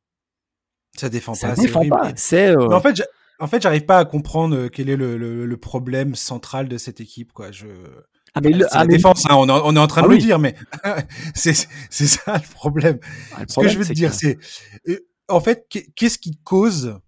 [0.97, 1.57] Ça défend Ça pas.
[1.57, 1.97] c'est défend horrible.
[1.97, 2.12] pas.
[2.16, 3.05] C'est, euh, en fait, j'a-
[3.41, 6.76] en fait, j'arrive pas à comprendre euh, quel est le, le, le problème central de
[6.78, 7.32] cette équipe.
[7.32, 7.51] Quoi.
[7.53, 7.66] Je...
[8.34, 9.24] ah, mais le- ah, la mais- défense.
[9.30, 10.16] hein, on, est, on est en train Ah de oui.
[10.16, 10.55] le dire, mais
[11.34, 11.55] c'est
[11.91, 12.99] c'est ça le problème.
[13.34, 14.38] ah, le Ce que je veux te dire, que- c'est
[14.88, 16.99] euh, en fait, qu'est- qu'est-ce qui cause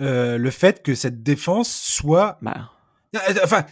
[0.00, 2.70] euh, le fait que cette défense soit, bah,
[3.14, 3.64] Euh, enfin,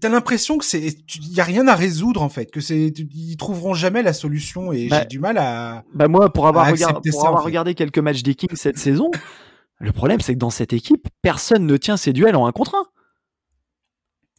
[0.00, 0.94] t'as l'impression que c'est,
[1.30, 4.88] y a rien à résoudre en fait, que c'est, ils trouveront jamais la solution et
[4.88, 5.84] Bah, j'ai du mal à.
[5.94, 7.46] Bah moi, pour avoir, regard- pour ça, en avoir fait.
[7.46, 9.10] regardé quelques matchs des Kings cette saison,
[9.78, 12.74] le problème c'est que dans cette équipe, personne ne tient ses duels en un contre
[12.74, 12.84] un.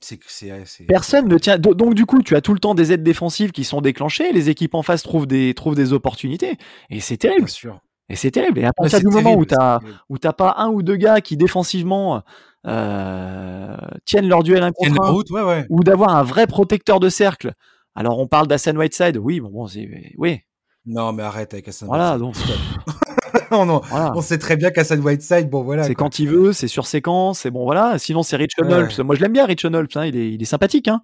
[0.02, 1.58] C'est, c'est, c'est- Personne ne tient.
[1.58, 4.32] do- Donc du coup, tu as tout le temps des aides défensives qui sont déclenchées,
[4.32, 6.58] les équipes en face trouvent des, trouvent des opportunités,
[6.92, 7.50] et c'est Bien terrible.
[7.50, 7.82] sûr.
[8.10, 8.60] Et c'est terrible.
[8.60, 9.80] Et à partir du moment où terrible,
[10.10, 12.22] où t'as pas un ou deux gars qui défensivement
[12.68, 13.76] euh,
[14.06, 15.66] tiennent leur duel un Tiens contre la un, route, ouais, ouais.
[15.70, 17.54] ou d'avoir un vrai protecteur de cercle.
[17.96, 19.88] Alors on parle d'Hassan Whiteside, oui, bon, bon c'est,
[20.18, 20.40] oui,
[20.86, 21.88] Non, mais arrête avec Hassan.
[21.88, 22.46] voilà, Whiteside.
[22.48, 22.96] donc
[23.52, 23.82] non, non.
[23.90, 24.12] voilà.
[24.16, 25.84] On sait très bien qu'Hassan Whiteside, bon voilà.
[25.84, 27.98] c'est quand il veut, c'est sur séquence, c'est bon voilà.
[27.98, 28.52] Sinon c'est Rich.
[28.60, 28.90] Holmes.
[29.04, 31.02] Moi je l'aime bien Rich Holmes, hein, il est il est sympathique, hein.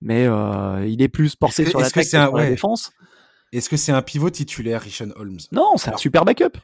[0.00, 2.92] Mais euh, il est plus porté sur que que un- sur la défense.
[3.52, 5.38] Est-ce que c'est un pivot titulaire, Richon Holmes?
[5.52, 6.58] Non, c'est un super backup.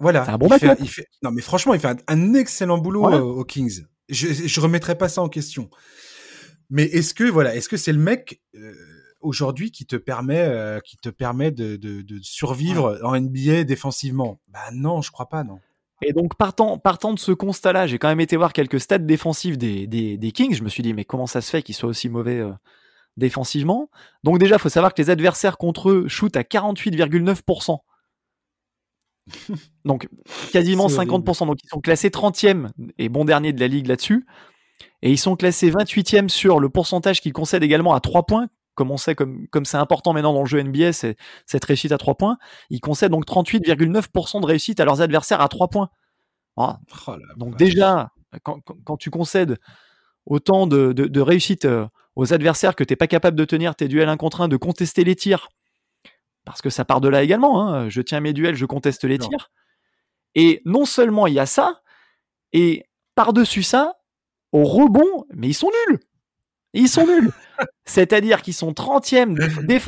[0.00, 0.24] Voilà.
[0.24, 0.82] C'est un bon fait, backup.
[0.82, 3.18] il fait- Non, mais franchement, il fait un, un excellent boulot Voilà.
[3.18, 3.82] euh, aux Kings.
[4.08, 5.70] Je, je remettrai pas ça en question.
[6.70, 8.72] Mais est-ce que voilà, est-ce que c'est le mec euh,
[9.20, 14.40] aujourd'hui qui te permet, euh, qui te permet de, de, de survivre en NBA défensivement?
[14.48, 15.58] Bah non, je crois pas, non.
[16.02, 19.58] Et donc partant partant de ce constat-là, j'ai quand même été voir quelques stats défensifs
[19.58, 20.54] des, des, des Kings.
[20.54, 22.52] Je me suis dit mais comment ça se fait qu'ils soient aussi mauvais euh,
[23.18, 23.90] défensivement
[24.24, 27.78] Donc déjà, faut savoir que les adversaires contre eux shootent à 48,9%.
[29.84, 30.08] Donc
[30.52, 31.46] quasiment C'est 50%.
[31.46, 34.26] Donc ils sont classés 30e et bon dernier de la ligue là-dessus.
[35.02, 38.48] Et ils sont classés 28e sur le pourcentage qu'ils concèdent également à 3 points.
[38.74, 41.16] Comme on sait, comme comme c'est important maintenant dans le jeu NBA, c'est
[41.46, 42.38] cette réussite à 3 points.
[42.70, 45.90] Ils concèdent donc 38,9% de réussite à leurs adversaires à 3 points.
[46.56, 46.78] Ah.
[47.06, 48.10] Oh donc déjà,
[48.42, 49.58] quand, quand, tu concèdes
[50.28, 53.74] autant de, de, de réussite euh, aux adversaires que tu n'es pas capable de tenir
[53.74, 55.48] tes duels 1 contre 1, de contester les tirs,
[56.44, 57.66] parce que ça part de là également.
[57.66, 57.88] Hein.
[57.88, 59.50] Je tiens mes duels, je conteste les tirs.
[60.34, 61.82] Et non seulement il y a ça,
[62.52, 63.94] et par-dessus ça,
[64.52, 65.98] au rebond, mais ils sont nuls.
[66.74, 67.32] Ils sont nuls.
[67.84, 69.36] C'est-à-dire qu'ils sont 30e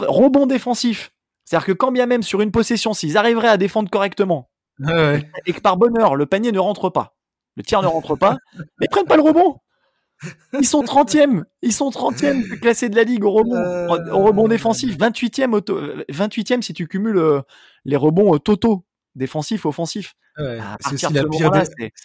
[0.07, 1.12] rebond défensif.
[1.45, 4.51] C'est-à-dire que quand bien même sur une possession, s'ils arriveraient à défendre correctement,
[5.47, 7.16] et que par bonheur, le panier ne rentre pas,
[7.57, 8.36] le tir ne rentre pas,
[8.78, 9.61] mais ils prennent pas le rebond.
[10.52, 14.48] Ils sont 30e, ils sont 30e classés de la ligue au rebond, euh, au rebond
[14.48, 15.60] défensif, 28e,
[16.10, 17.40] 28e si tu cumules euh,
[17.84, 20.14] les rebonds euh, totaux, défensifs, offensifs.
[20.36, 20.94] c'est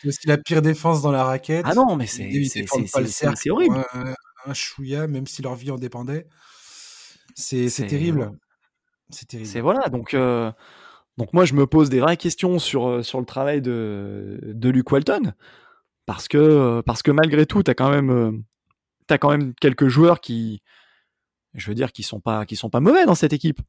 [0.06, 1.66] aussi, la pire défense dans la raquette.
[1.68, 3.84] Ah non, mais c'est horrible.
[3.94, 4.14] Un,
[4.46, 6.28] un chouïa, même si leur vie en dépendait.
[7.36, 8.32] C'est terrible.
[9.10, 9.50] C'est terrible.
[9.50, 10.16] C'est voilà, donc.
[11.18, 14.92] Donc moi, je me pose des vraies questions sur, sur le travail de, de Luke
[14.92, 15.32] Walton
[16.06, 18.32] parce que euh, parce que malgré tout, tu as quand même euh,
[19.10, 20.62] as quand même quelques joueurs qui
[21.54, 23.60] je veux dire qui sont pas qui sont pas mauvais dans cette équipe.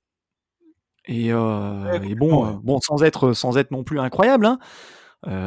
[1.09, 4.59] Et, euh, et bon bon sans être sans être non plus incroyable hein,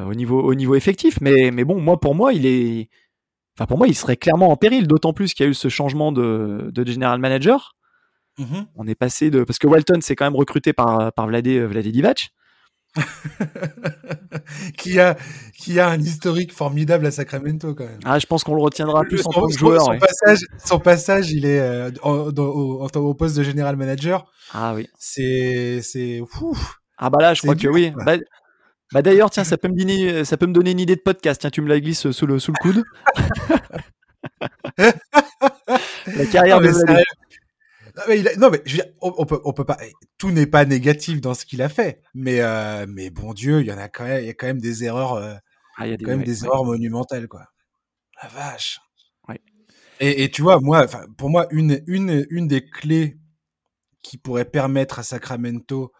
[0.08, 2.90] au niveau au niveau effectif, mais mais bon moi pour moi il est
[3.58, 5.68] enfin pour moi il serait clairement en péril, d'autant plus qu'il y a eu ce
[5.68, 7.76] changement de, de general manager.
[8.38, 11.60] Mmh On est passé de parce que Walton s'est quand même recruté par par Vladé
[11.66, 12.32] Vladé Divac.
[14.78, 15.16] qui a
[15.58, 18.00] qui a un historique formidable à Sacramento quand même.
[18.04, 19.84] Ah, je pense qu'on le retiendra plus en tant que joueur.
[19.84, 24.26] Son, passage, son passage, il est euh, au, poste de général manager.
[24.54, 24.88] Ah oui.
[24.98, 26.22] C'est c'est
[26.98, 27.94] Ah bah là, je crois que oui.
[28.06, 28.18] Bah,
[28.92, 31.42] bah, d'ailleurs, tiens, ça peut me donner ça peut me donner une idée de podcast.
[31.42, 32.84] Tiens, tu me la glisses sous le sous le coude.
[36.08, 36.72] la carrière de
[38.38, 38.62] non, mais
[39.02, 39.78] on, peut, on peut pas.
[40.18, 43.68] Tout n'est pas négatif dans ce qu'il a fait, mais euh, mais bon Dieu, il
[43.68, 45.36] y en a quand même, il y a quand même des erreurs, euh,
[45.78, 47.45] ah, y a des, quand même des erreurs monumentales, quoi.
[48.22, 48.80] La vache.
[50.02, 50.88] Et, et, tu vois, moi,
[51.18, 53.18] pour moi, une une une des clés
[54.02, 55.91] qui pourrait permettre à Sacramento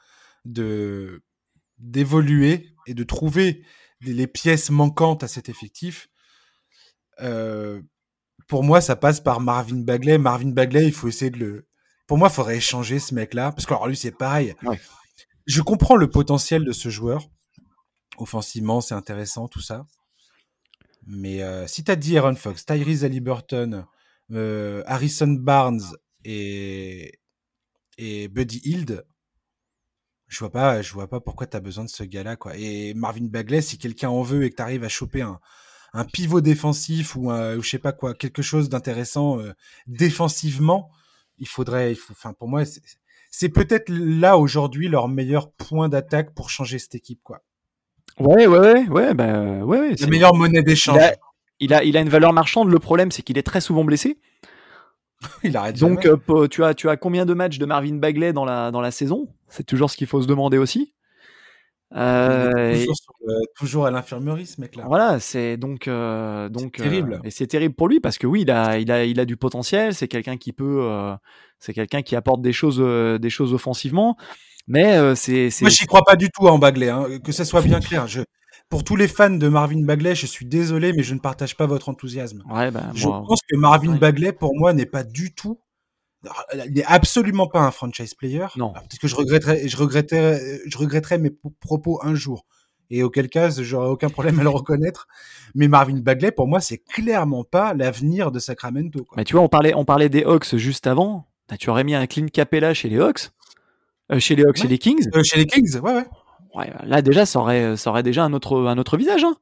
[0.46, 1.22] de
[1.78, 3.64] d'évoluer et de trouver
[4.02, 6.08] les pièces manquantes à cet effectif.
[7.22, 7.82] Euh,
[8.48, 10.18] pour moi, ça passe par Marvin Bagley.
[10.18, 11.69] Marvin Bagley, il faut essayer de le,
[12.10, 13.52] pour moi, il faudrait échanger ce mec-là.
[13.52, 14.56] Parce que alors, lui, c'est pareil.
[15.46, 17.30] Je comprends le potentiel de ce joueur.
[18.18, 19.86] Offensivement, c'est intéressant, tout ça.
[21.06, 23.86] Mais euh, si tu as dit Aaron Fox, Tyrese Halliburton,
[24.32, 25.84] euh, Harrison Barnes
[26.26, 27.20] et,
[28.00, 29.06] et Buddy Hield,
[30.28, 32.58] je vois pas, je vois pas pourquoi tu as besoin de ce gars-là, quoi.
[32.58, 35.40] Et Marvin Bagley, si quelqu'un en veut et que tu arrives à choper un,
[35.94, 39.54] un pivot défensif ou, un, ou je sais pas quoi, quelque chose d'intéressant euh,
[39.86, 40.90] défensivement,
[41.40, 42.64] il faudrait, il faut, enfin, pour moi,
[43.32, 47.42] c'est peut-être là aujourd'hui leur meilleur point d'attaque pour changer cette équipe, quoi.
[48.20, 49.96] Ouais, ouais, ouais, ouais, bah, ouais.
[49.96, 51.00] La meilleure monnaie d'échange.
[51.62, 52.70] Il a, il a, une valeur marchande.
[52.70, 54.20] Le problème, c'est qu'il est très souvent blessé.
[55.44, 58.46] il arrête Donc, euh, tu as, tu as combien de matchs de Marvin Bagley dans
[58.46, 59.28] la, dans la saison?
[59.48, 60.94] C'est toujours ce qu'il faut se demander aussi.
[61.96, 62.86] Euh,
[63.58, 64.84] toujours, à l'infirmerie, ce mec-là.
[64.88, 67.20] Voilà, c'est donc euh, donc terrible.
[67.24, 69.38] et c'est terrible pour lui parce que oui, il a il a il a du
[69.38, 69.94] potentiel.
[69.94, 70.88] C'est quelqu'un qui peut,
[71.60, 72.80] c'est quelqu'un qui apporte des choses
[73.20, 74.18] des choses offensivement.
[74.68, 76.90] Mais c'est moi j'y crois pas du tout en Bagley.
[76.90, 78.08] Hein, que ça soit bien clair.
[78.08, 78.22] Je
[78.70, 81.66] pour tous les fans de Marvin Bagley, je suis désolé, mais je ne partage pas
[81.66, 82.44] votre enthousiasme.
[82.48, 85.60] Ouais, bah, je pense que Marvin Bagley, pour moi, n'est pas du tout
[86.54, 88.48] il n'est absolument pas un franchise player.
[88.58, 88.74] Non.
[88.74, 92.46] Parce que je regretterais, je regretterais, je regretterais mes propos un jour.
[92.92, 95.08] Et auquel cas, j'aurais aucun problème à le reconnaître.
[95.54, 99.06] Mais Marvin Bagley, pour moi, c'est clairement pas l'avenir de Sacramento.
[99.16, 101.28] Mais tu vois, on parlait, on parlait des Hawks juste avant.
[101.48, 103.30] Bah, tu aurais mis un Clint Capella chez les Hawks,
[104.12, 105.08] euh, chez les Hawks, chez les Kings.
[105.16, 106.06] Euh, chez les Kings, ouais, ouais.
[106.56, 109.24] Ouais, là déjà, ça aurait, ça aurait déjà un autre, un autre visage.
[109.24, 109.36] Hein.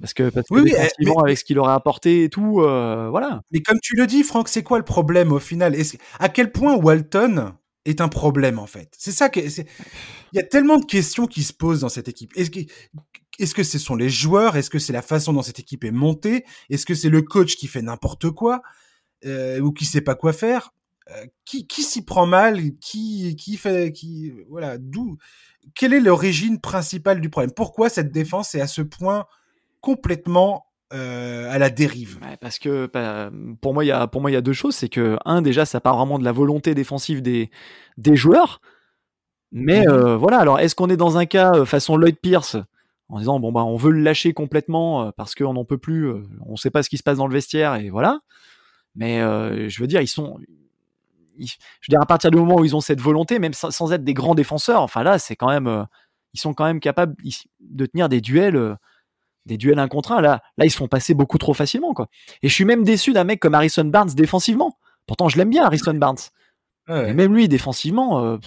[0.00, 3.40] Parce que, parce que oui, avec ce qu'il aurait apporté et tout, euh, voilà.
[3.50, 5.76] Mais comme tu le dis, Franck, c'est quoi le problème au final?
[6.18, 8.92] À quel point Walton est un problème en fait?
[8.98, 9.66] C'est ça que il
[10.34, 12.32] y a tellement de questions qui se posent dans cette équipe.
[12.36, 12.60] Est-ce que
[13.38, 14.56] est-ce que ce sont les joueurs?
[14.56, 16.44] Est-ce que c'est la façon dont cette équipe est montée?
[16.70, 18.62] Est-ce que c'est le coach qui fait n'importe quoi
[19.24, 20.72] euh, ou qui sait pas quoi faire?
[21.10, 22.60] Euh, Qui, qui s'y prend mal?
[22.80, 25.16] Qui qui fait qui voilà d'où
[25.74, 27.52] Quelle est l'origine principale du problème?
[27.52, 29.26] Pourquoi cette défense est à ce point
[29.80, 32.20] complètement euh, à la dérive.
[32.40, 33.28] parce que bah,
[33.60, 35.42] pour moi, il y a pour moi il y a deux choses, c'est que un
[35.42, 37.50] déjà ça part vraiment de la volonté défensive des
[37.98, 38.60] des joueurs,
[39.50, 40.38] mais mmh euh, voilà.
[40.38, 42.56] Alors est-ce qu'on est dans un cas euh, façon Lloyd Pierce
[43.08, 46.08] en disant bon bah on veut le lâcher complètement parce qu'on n'en peut plus,
[46.46, 48.20] on sait pas ce qui se passe dans le vestiaire et voilà.
[48.94, 50.38] Mais je veux dire, ils sont,
[51.36, 54.04] je veux dire à partir du moment où ils ont cette volonté, même sans, être
[54.04, 55.86] des grands défenseurs, enfin là c'est quand même,
[56.32, 57.16] ils sont quand même capables
[57.60, 58.76] de tenir des duels
[59.46, 60.20] des duels un contre un.
[60.20, 62.08] Là, là, ils se font passer beaucoup trop facilement, quoi.
[62.42, 64.78] Et je suis même déçu d'un mec comme Harrison Barnes défensivement.
[65.06, 66.18] Pourtant, je l'aime bien, Harrison Barnes.
[66.88, 68.24] Mais même lui, défensivement.
[68.24, 68.38] Euh,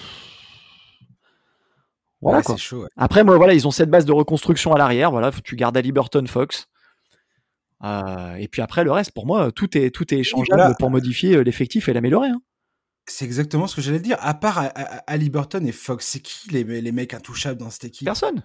[2.22, 2.56] voilà, quoi.
[2.96, 5.12] Après, moi, voilà, ils ont cette base de reconstruction à l'arrière.
[5.12, 6.68] Voilà, tu gardes Ali Burton Fox.
[7.84, 11.36] Euh, et puis après, le reste, pour moi, tout est, tout est échangeable pour modifier
[11.36, 12.30] euh, l'effectif et l'améliorer.
[12.30, 12.42] Hein.
[13.06, 14.18] C'est exactement ce que j'allais dire.
[14.20, 14.70] À part
[15.08, 18.06] Ali Burton et Fox, c'est qui les, les mecs intouchables dans cette équipe?
[18.06, 18.44] Personne.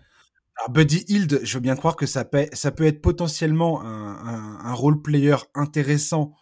[0.56, 4.60] Alors Buddy Hield, je veux bien croire que ça, peut, ça peut être potentiellement un,
[4.64, 6.32] un, role player intéressant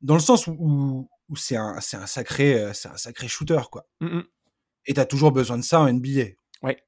[0.00, 3.86] dans le sens où, où c'est un, un, sacré, euh, c'est un sacré shooter quoi.
[4.00, 4.24] Mm, mm.
[4.86, 6.26] Et t'as toujours besoin de ça en NBA.
[6.62, 6.78] Ouais.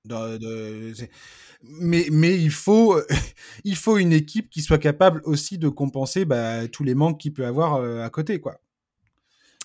[1.63, 2.99] mais, mais il faut,
[3.65, 7.33] il faut une équipe qui soit capable aussi de compenser bah, tous les manques qu'il
[7.33, 8.61] peut avoir euh, à côté quoi.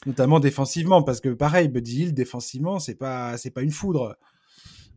[0.05, 4.17] Notamment défensivement parce que pareil, Buddy Hield défensivement c'est pas, c'est pas une foudre.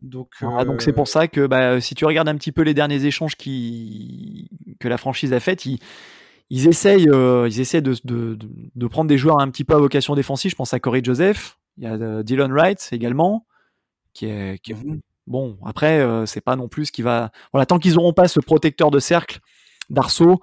[0.02, 2.74] Donc, donc c'est pour euh, ça que bah, si tu regardes un petit peu les
[2.74, 4.48] derniers échanges qui...
[4.78, 5.78] que la franchise a fait, ils,
[6.50, 8.38] ils essayent, euh, ils essaient de, de,
[8.74, 10.50] de, prendre des joueurs un petit peu à vocation défensive.
[10.50, 13.46] Je pense à Corey Joseph, il y a euh, Dylan Wright également,
[14.12, 15.58] qui est, qui mmh bon.
[15.64, 17.32] Après, c'est pas non plus ce qui va.
[17.52, 19.40] Voilà, tant qu'ils n'auront pas ce protecteur de cercle
[19.90, 20.40] d'Arceau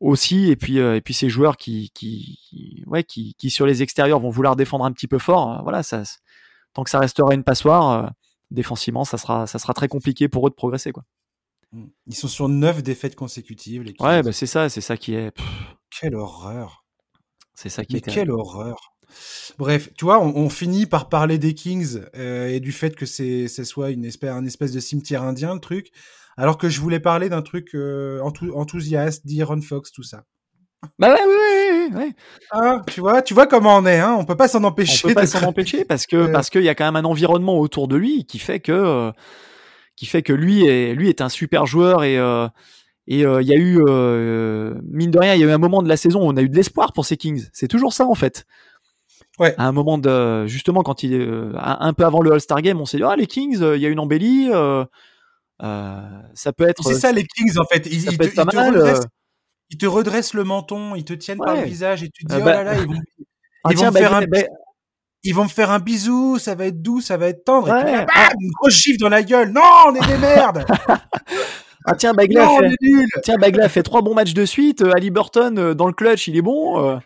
[0.00, 4.20] aussi, et puis et puis ces joueurs qui, qui, ouais, qui, qui sur les extérieurs
[4.20, 5.62] vont vouloir défendre un petit peu fort.
[5.62, 6.02] Voilà, ça,
[6.74, 8.12] tant que ça restera une passoire
[8.52, 10.92] défensivement, ça sera, ça sera très compliqué pour eux de progresser.
[10.92, 11.04] Quoi.
[11.72, 11.86] Mmh.
[12.06, 13.82] Ils sont sur neuf défaites consécutives.
[13.82, 15.36] Les ouais, bah c'est ça, c'est ça qui est.
[15.90, 16.84] Quelle horreur.
[17.54, 18.92] C'est ça qui Mais quelle horreur.
[19.58, 23.46] Bref, tu vois, on, finit par parler des Kings euh, et du fait que c'est,
[23.46, 25.92] ce soit une espèce, un espèce de cimetière indien, le truc,
[26.38, 30.24] alors que je voulais parler d'un truc euh, enthousiaste, d'Iron Fox, tout ça.
[30.98, 32.14] Bah ouais, oui, oui, oui.
[32.50, 34.16] Ah, tu vois, tu vois comment on est, hein.
[34.18, 35.02] On peut pas s'en empêcher.
[35.04, 37.58] On peut pas s'en empêcher parce que parce qu'il y a quand même un environnement
[37.58, 39.12] autour de lui qui fait que euh,
[39.96, 42.48] qui fait que lui est lui est un super joueur et euh,
[43.06, 43.78] et euh, il y a eu
[44.84, 46.42] mine de rien, il y a eu un moment de la saison où on a
[46.42, 47.46] eu de l'espoir pour ces Kings.
[47.52, 48.44] C'est toujours ça en fait.
[49.38, 49.54] Ouais.
[49.58, 52.86] À un moment de justement quand il est un peu avant le All-Star Game, on
[52.86, 54.50] s'est dit ah les Kings, il y a une embellie.
[55.60, 56.82] ça peut être.
[56.82, 57.86] C'est ça les Kings en fait.
[57.86, 59.00] Ils, ça peut être pas mal
[59.72, 62.38] ils te redressent le menton, ils te tiennent par le visage et tu te dis,
[62.38, 63.00] ah oh là bah là, ils vont,
[63.64, 64.22] ah, ils vont me faire un,
[65.24, 67.74] ils vont me faire un bisou, ça va être doux, ça va être tendre.
[67.74, 68.30] Et puis, ah.
[68.38, 69.50] une grosse gifle dans la gueule.
[69.50, 70.64] Non, on est des merdes.
[71.84, 72.76] Ah tiens, Bagla fait...
[73.24, 74.82] tiens, Bagla fait trois bons matchs de suite.
[74.82, 76.78] Ali Burton euh, dans le clutch, il est bon.
[76.78, 76.98] Euh.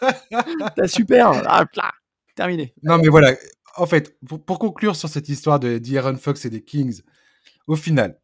[0.76, 1.32] T'as super.
[1.46, 1.66] Ah,
[2.34, 2.72] terminé.
[2.82, 3.34] Non mais voilà.
[3.76, 7.02] En fait, pour, conclure sur cette histoire de D'Aaron Fox et des Kings,
[7.66, 8.18] au final,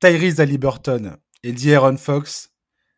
[0.00, 2.53] Tyrese Ali Burton et D'Aaron Fox,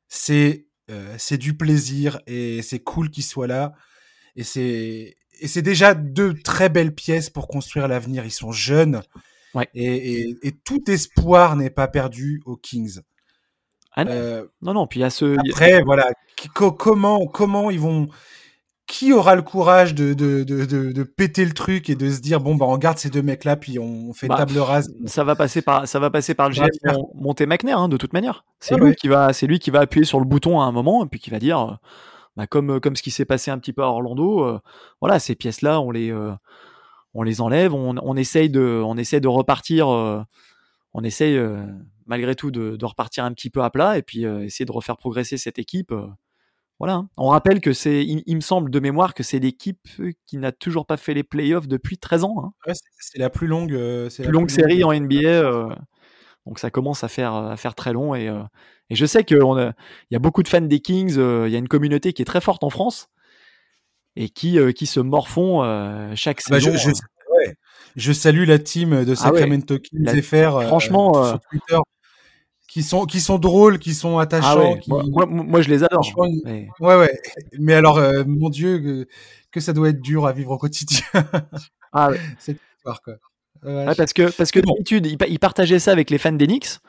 [0.09, 3.75] c'est euh, c'est du plaisir et c'est cool qu'il soit là.
[4.37, 8.25] Et c'est et c'est déjà deux très belles pièces pour construire l'avenir.
[8.25, 9.03] Ils sont jeunes.
[9.55, 9.69] Ouais.
[9.75, 13.01] Et, et, tout espoir n'est pas perdu aux Kings.
[13.93, 14.11] Ah non.
[14.13, 15.37] Euh, non, non, puis il y a ce.
[15.51, 16.11] Après, voilà,
[16.53, 18.09] comment, comment ils vont
[18.87, 22.41] qui aura le courage de, de, de, de, péter le truc et de se dire
[22.41, 24.95] bon bah on garde ces deux mecs là puis on fait bah, table rase.
[25.07, 26.69] ça va passer par ça va passer par le GM
[27.15, 28.45] Monté McNair hein, de toute manière.
[28.61, 31.05] C'est lui qui va c'est lui qui va appuyer sur le bouton à un moment
[31.05, 31.79] et puis qui va dire
[32.37, 34.61] bah, comme comme ce qui s'est passé un petit peu à Orlando euh,
[35.01, 36.33] voilà ces pièces là on les euh,
[37.13, 40.23] on les enlève on, on essaye de on essaye de repartir euh,
[40.93, 41.39] on essaye
[42.07, 44.97] malgré tout de, de, repartir un petit peu à plat et puis essayer de refaire
[44.97, 45.93] progresser cette équipe
[46.79, 46.95] voilà.
[46.95, 47.09] Hein.
[47.17, 49.89] On rappelle que c'est, il, me semble de mémoire que c'est l'équipe
[50.27, 52.53] qui n'a toujours pas fait les playoffs depuis 13 ans.
[52.67, 52.73] Hein.
[52.99, 55.27] c'est la plus longue, euh, plus longue série en NBA.
[55.27, 55.75] Euh,
[56.45, 58.15] donc ça commence à faire, à faire très long.
[58.15, 58.43] Et, euh,
[58.91, 61.17] et je sais qu'il y a beaucoup de fans des Kings.
[61.17, 63.09] Il y a une communauté qui est très forte en France
[64.15, 65.63] et qui, qui se morfont
[66.15, 66.77] chaque bah, saison.
[66.77, 66.91] Je,
[67.97, 70.63] je, salue la team de ah Sacramento Kings FR.
[70.65, 71.79] Franchement, sur Twitter
[72.77, 74.77] qui sont qui sont drôles, qui sont attachants.
[74.77, 76.05] Ah moi, moi, je les adore.
[76.45, 76.69] Mais...
[76.79, 77.23] Ouais ouais.
[77.59, 79.07] Mais alors euh, mon Dieu
[79.51, 81.01] que, ça doit être dur à vivre au quotidien.
[81.95, 82.21] ah ouais.
[82.39, 83.15] Cette histoire quoi.
[83.97, 86.81] parce que parce que d'habitude ils, partageaient ça avec les fans d'Enix.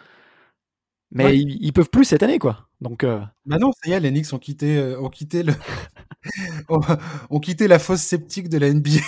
[1.12, 2.68] Mais ils, peuvent plus cette année quoi.
[2.82, 3.22] Donc euh...
[3.46, 5.54] Bah non, ça y est, les Knicks ont quitté euh, ont quitté le
[7.30, 9.00] ont, quitté la fosse sceptique de la NBA.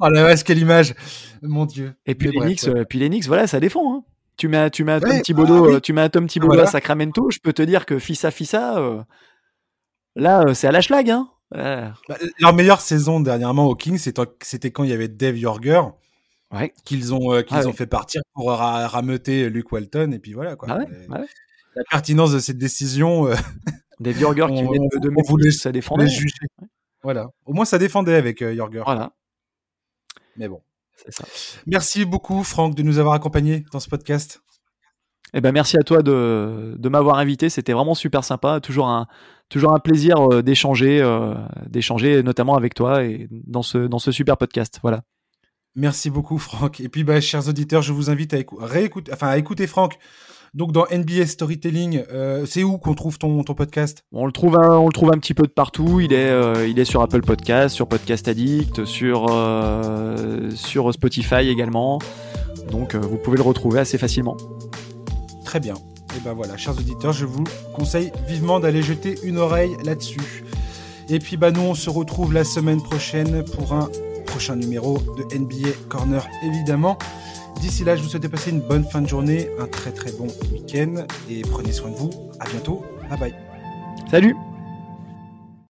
[0.00, 0.94] oh la vache, quelle image.
[1.42, 1.92] Mon dieu.
[2.06, 4.04] Et puis les Knicks, euh, puis les Knicks, voilà, ça défend hein.
[4.42, 7.30] Tu mets, tu mets un Tom Thibodeau, bah euh, tu mets Tom Thibodeau à Sacramento,
[7.30, 9.00] je peux te dire que Fissa Fissa, euh,
[10.16, 11.08] là, euh, c'est à la schlag.
[11.10, 15.82] Hein bah, leur meilleure saison dernièrement au Kings, c'était quand il y avait Dave Yorger.
[16.84, 20.10] qu'ils ont, euh, qu'ils ah ont fait partir pour rameuter Luke Walton.
[20.10, 20.56] Et puis voilà.
[20.56, 20.70] Quoi.
[20.72, 21.20] Ah
[21.76, 23.28] la pertinence de cette décision.
[23.28, 23.36] Euh,
[24.00, 26.08] Des Jorger qui viennent de voulait, ça défendait.
[26.08, 26.34] Juger.
[27.04, 27.28] Voilà.
[27.46, 29.12] Au moins, ça défendait avec euh, Voilà.
[30.36, 30.60] Mais bon.
[31.08, 31.24] Ça.
[31.66, 34.42] Merci beaucoup, Franck, de nous avoir accompagnés dans ce podcast.
[35.34, 37.48] Eh ben, merci à toi de, de m'avoir invité.
[37.48, 38.60] C'était vraiment super sympa.
[38.60, 39.06] Toujours un,
[39.48, 41.34] toujours un plaisir euh, d'échanger, euh,
[41.66, 44.78] d'échanger notamment avec toi et dans ce, dans ce super podcast.
[44.82, 45.02] Voilà.
[45.74, 46.80] Merci beaucoup, Franck.
[46.80, 49.98] Et puis, bah, chers auditeurs, je vous invite à, réécouter, enfin, à écouter Franck.
[50.54, 54.04] Donc, dans NBA Storytelling, euh, c'est où qu'on trouve ton, ton podcast?
[54.12, 56.00] On le, trouve un, on le trouve un petit peu de partout.
[56.00, 56.30] Il est,
[56.68, 59.26] il est sur Apple Podcast, sur Podcast Addict, sur,
[60.54, 61.98] sur Spotify également.
[62.70, 64.36] Donc, vous pouvez le retrouver assez facilement.
[65.44, 65.74] Très bien.
[66.16, 70.44] Et ben voilà, chers auditeurs, je vous conseille vivement d'aller jeter une oreille là-dessus.
[71.08, 73.88] Et puis bah nous on se retrouve la semaine prochaine pour un
[74.26, 76.98] prochain numéro de NBA Corner évidemment.
[77.62, 80.26] D'ici là, je vous souhaite passer une bonne fin de journée, un très très bon
[80.52, 82.10] week-end et prenez soin de vous.
[82.40, 82.84] À bientôt.
[83.08, 83.34] Bye bye.
[84.10, 84.34] Salut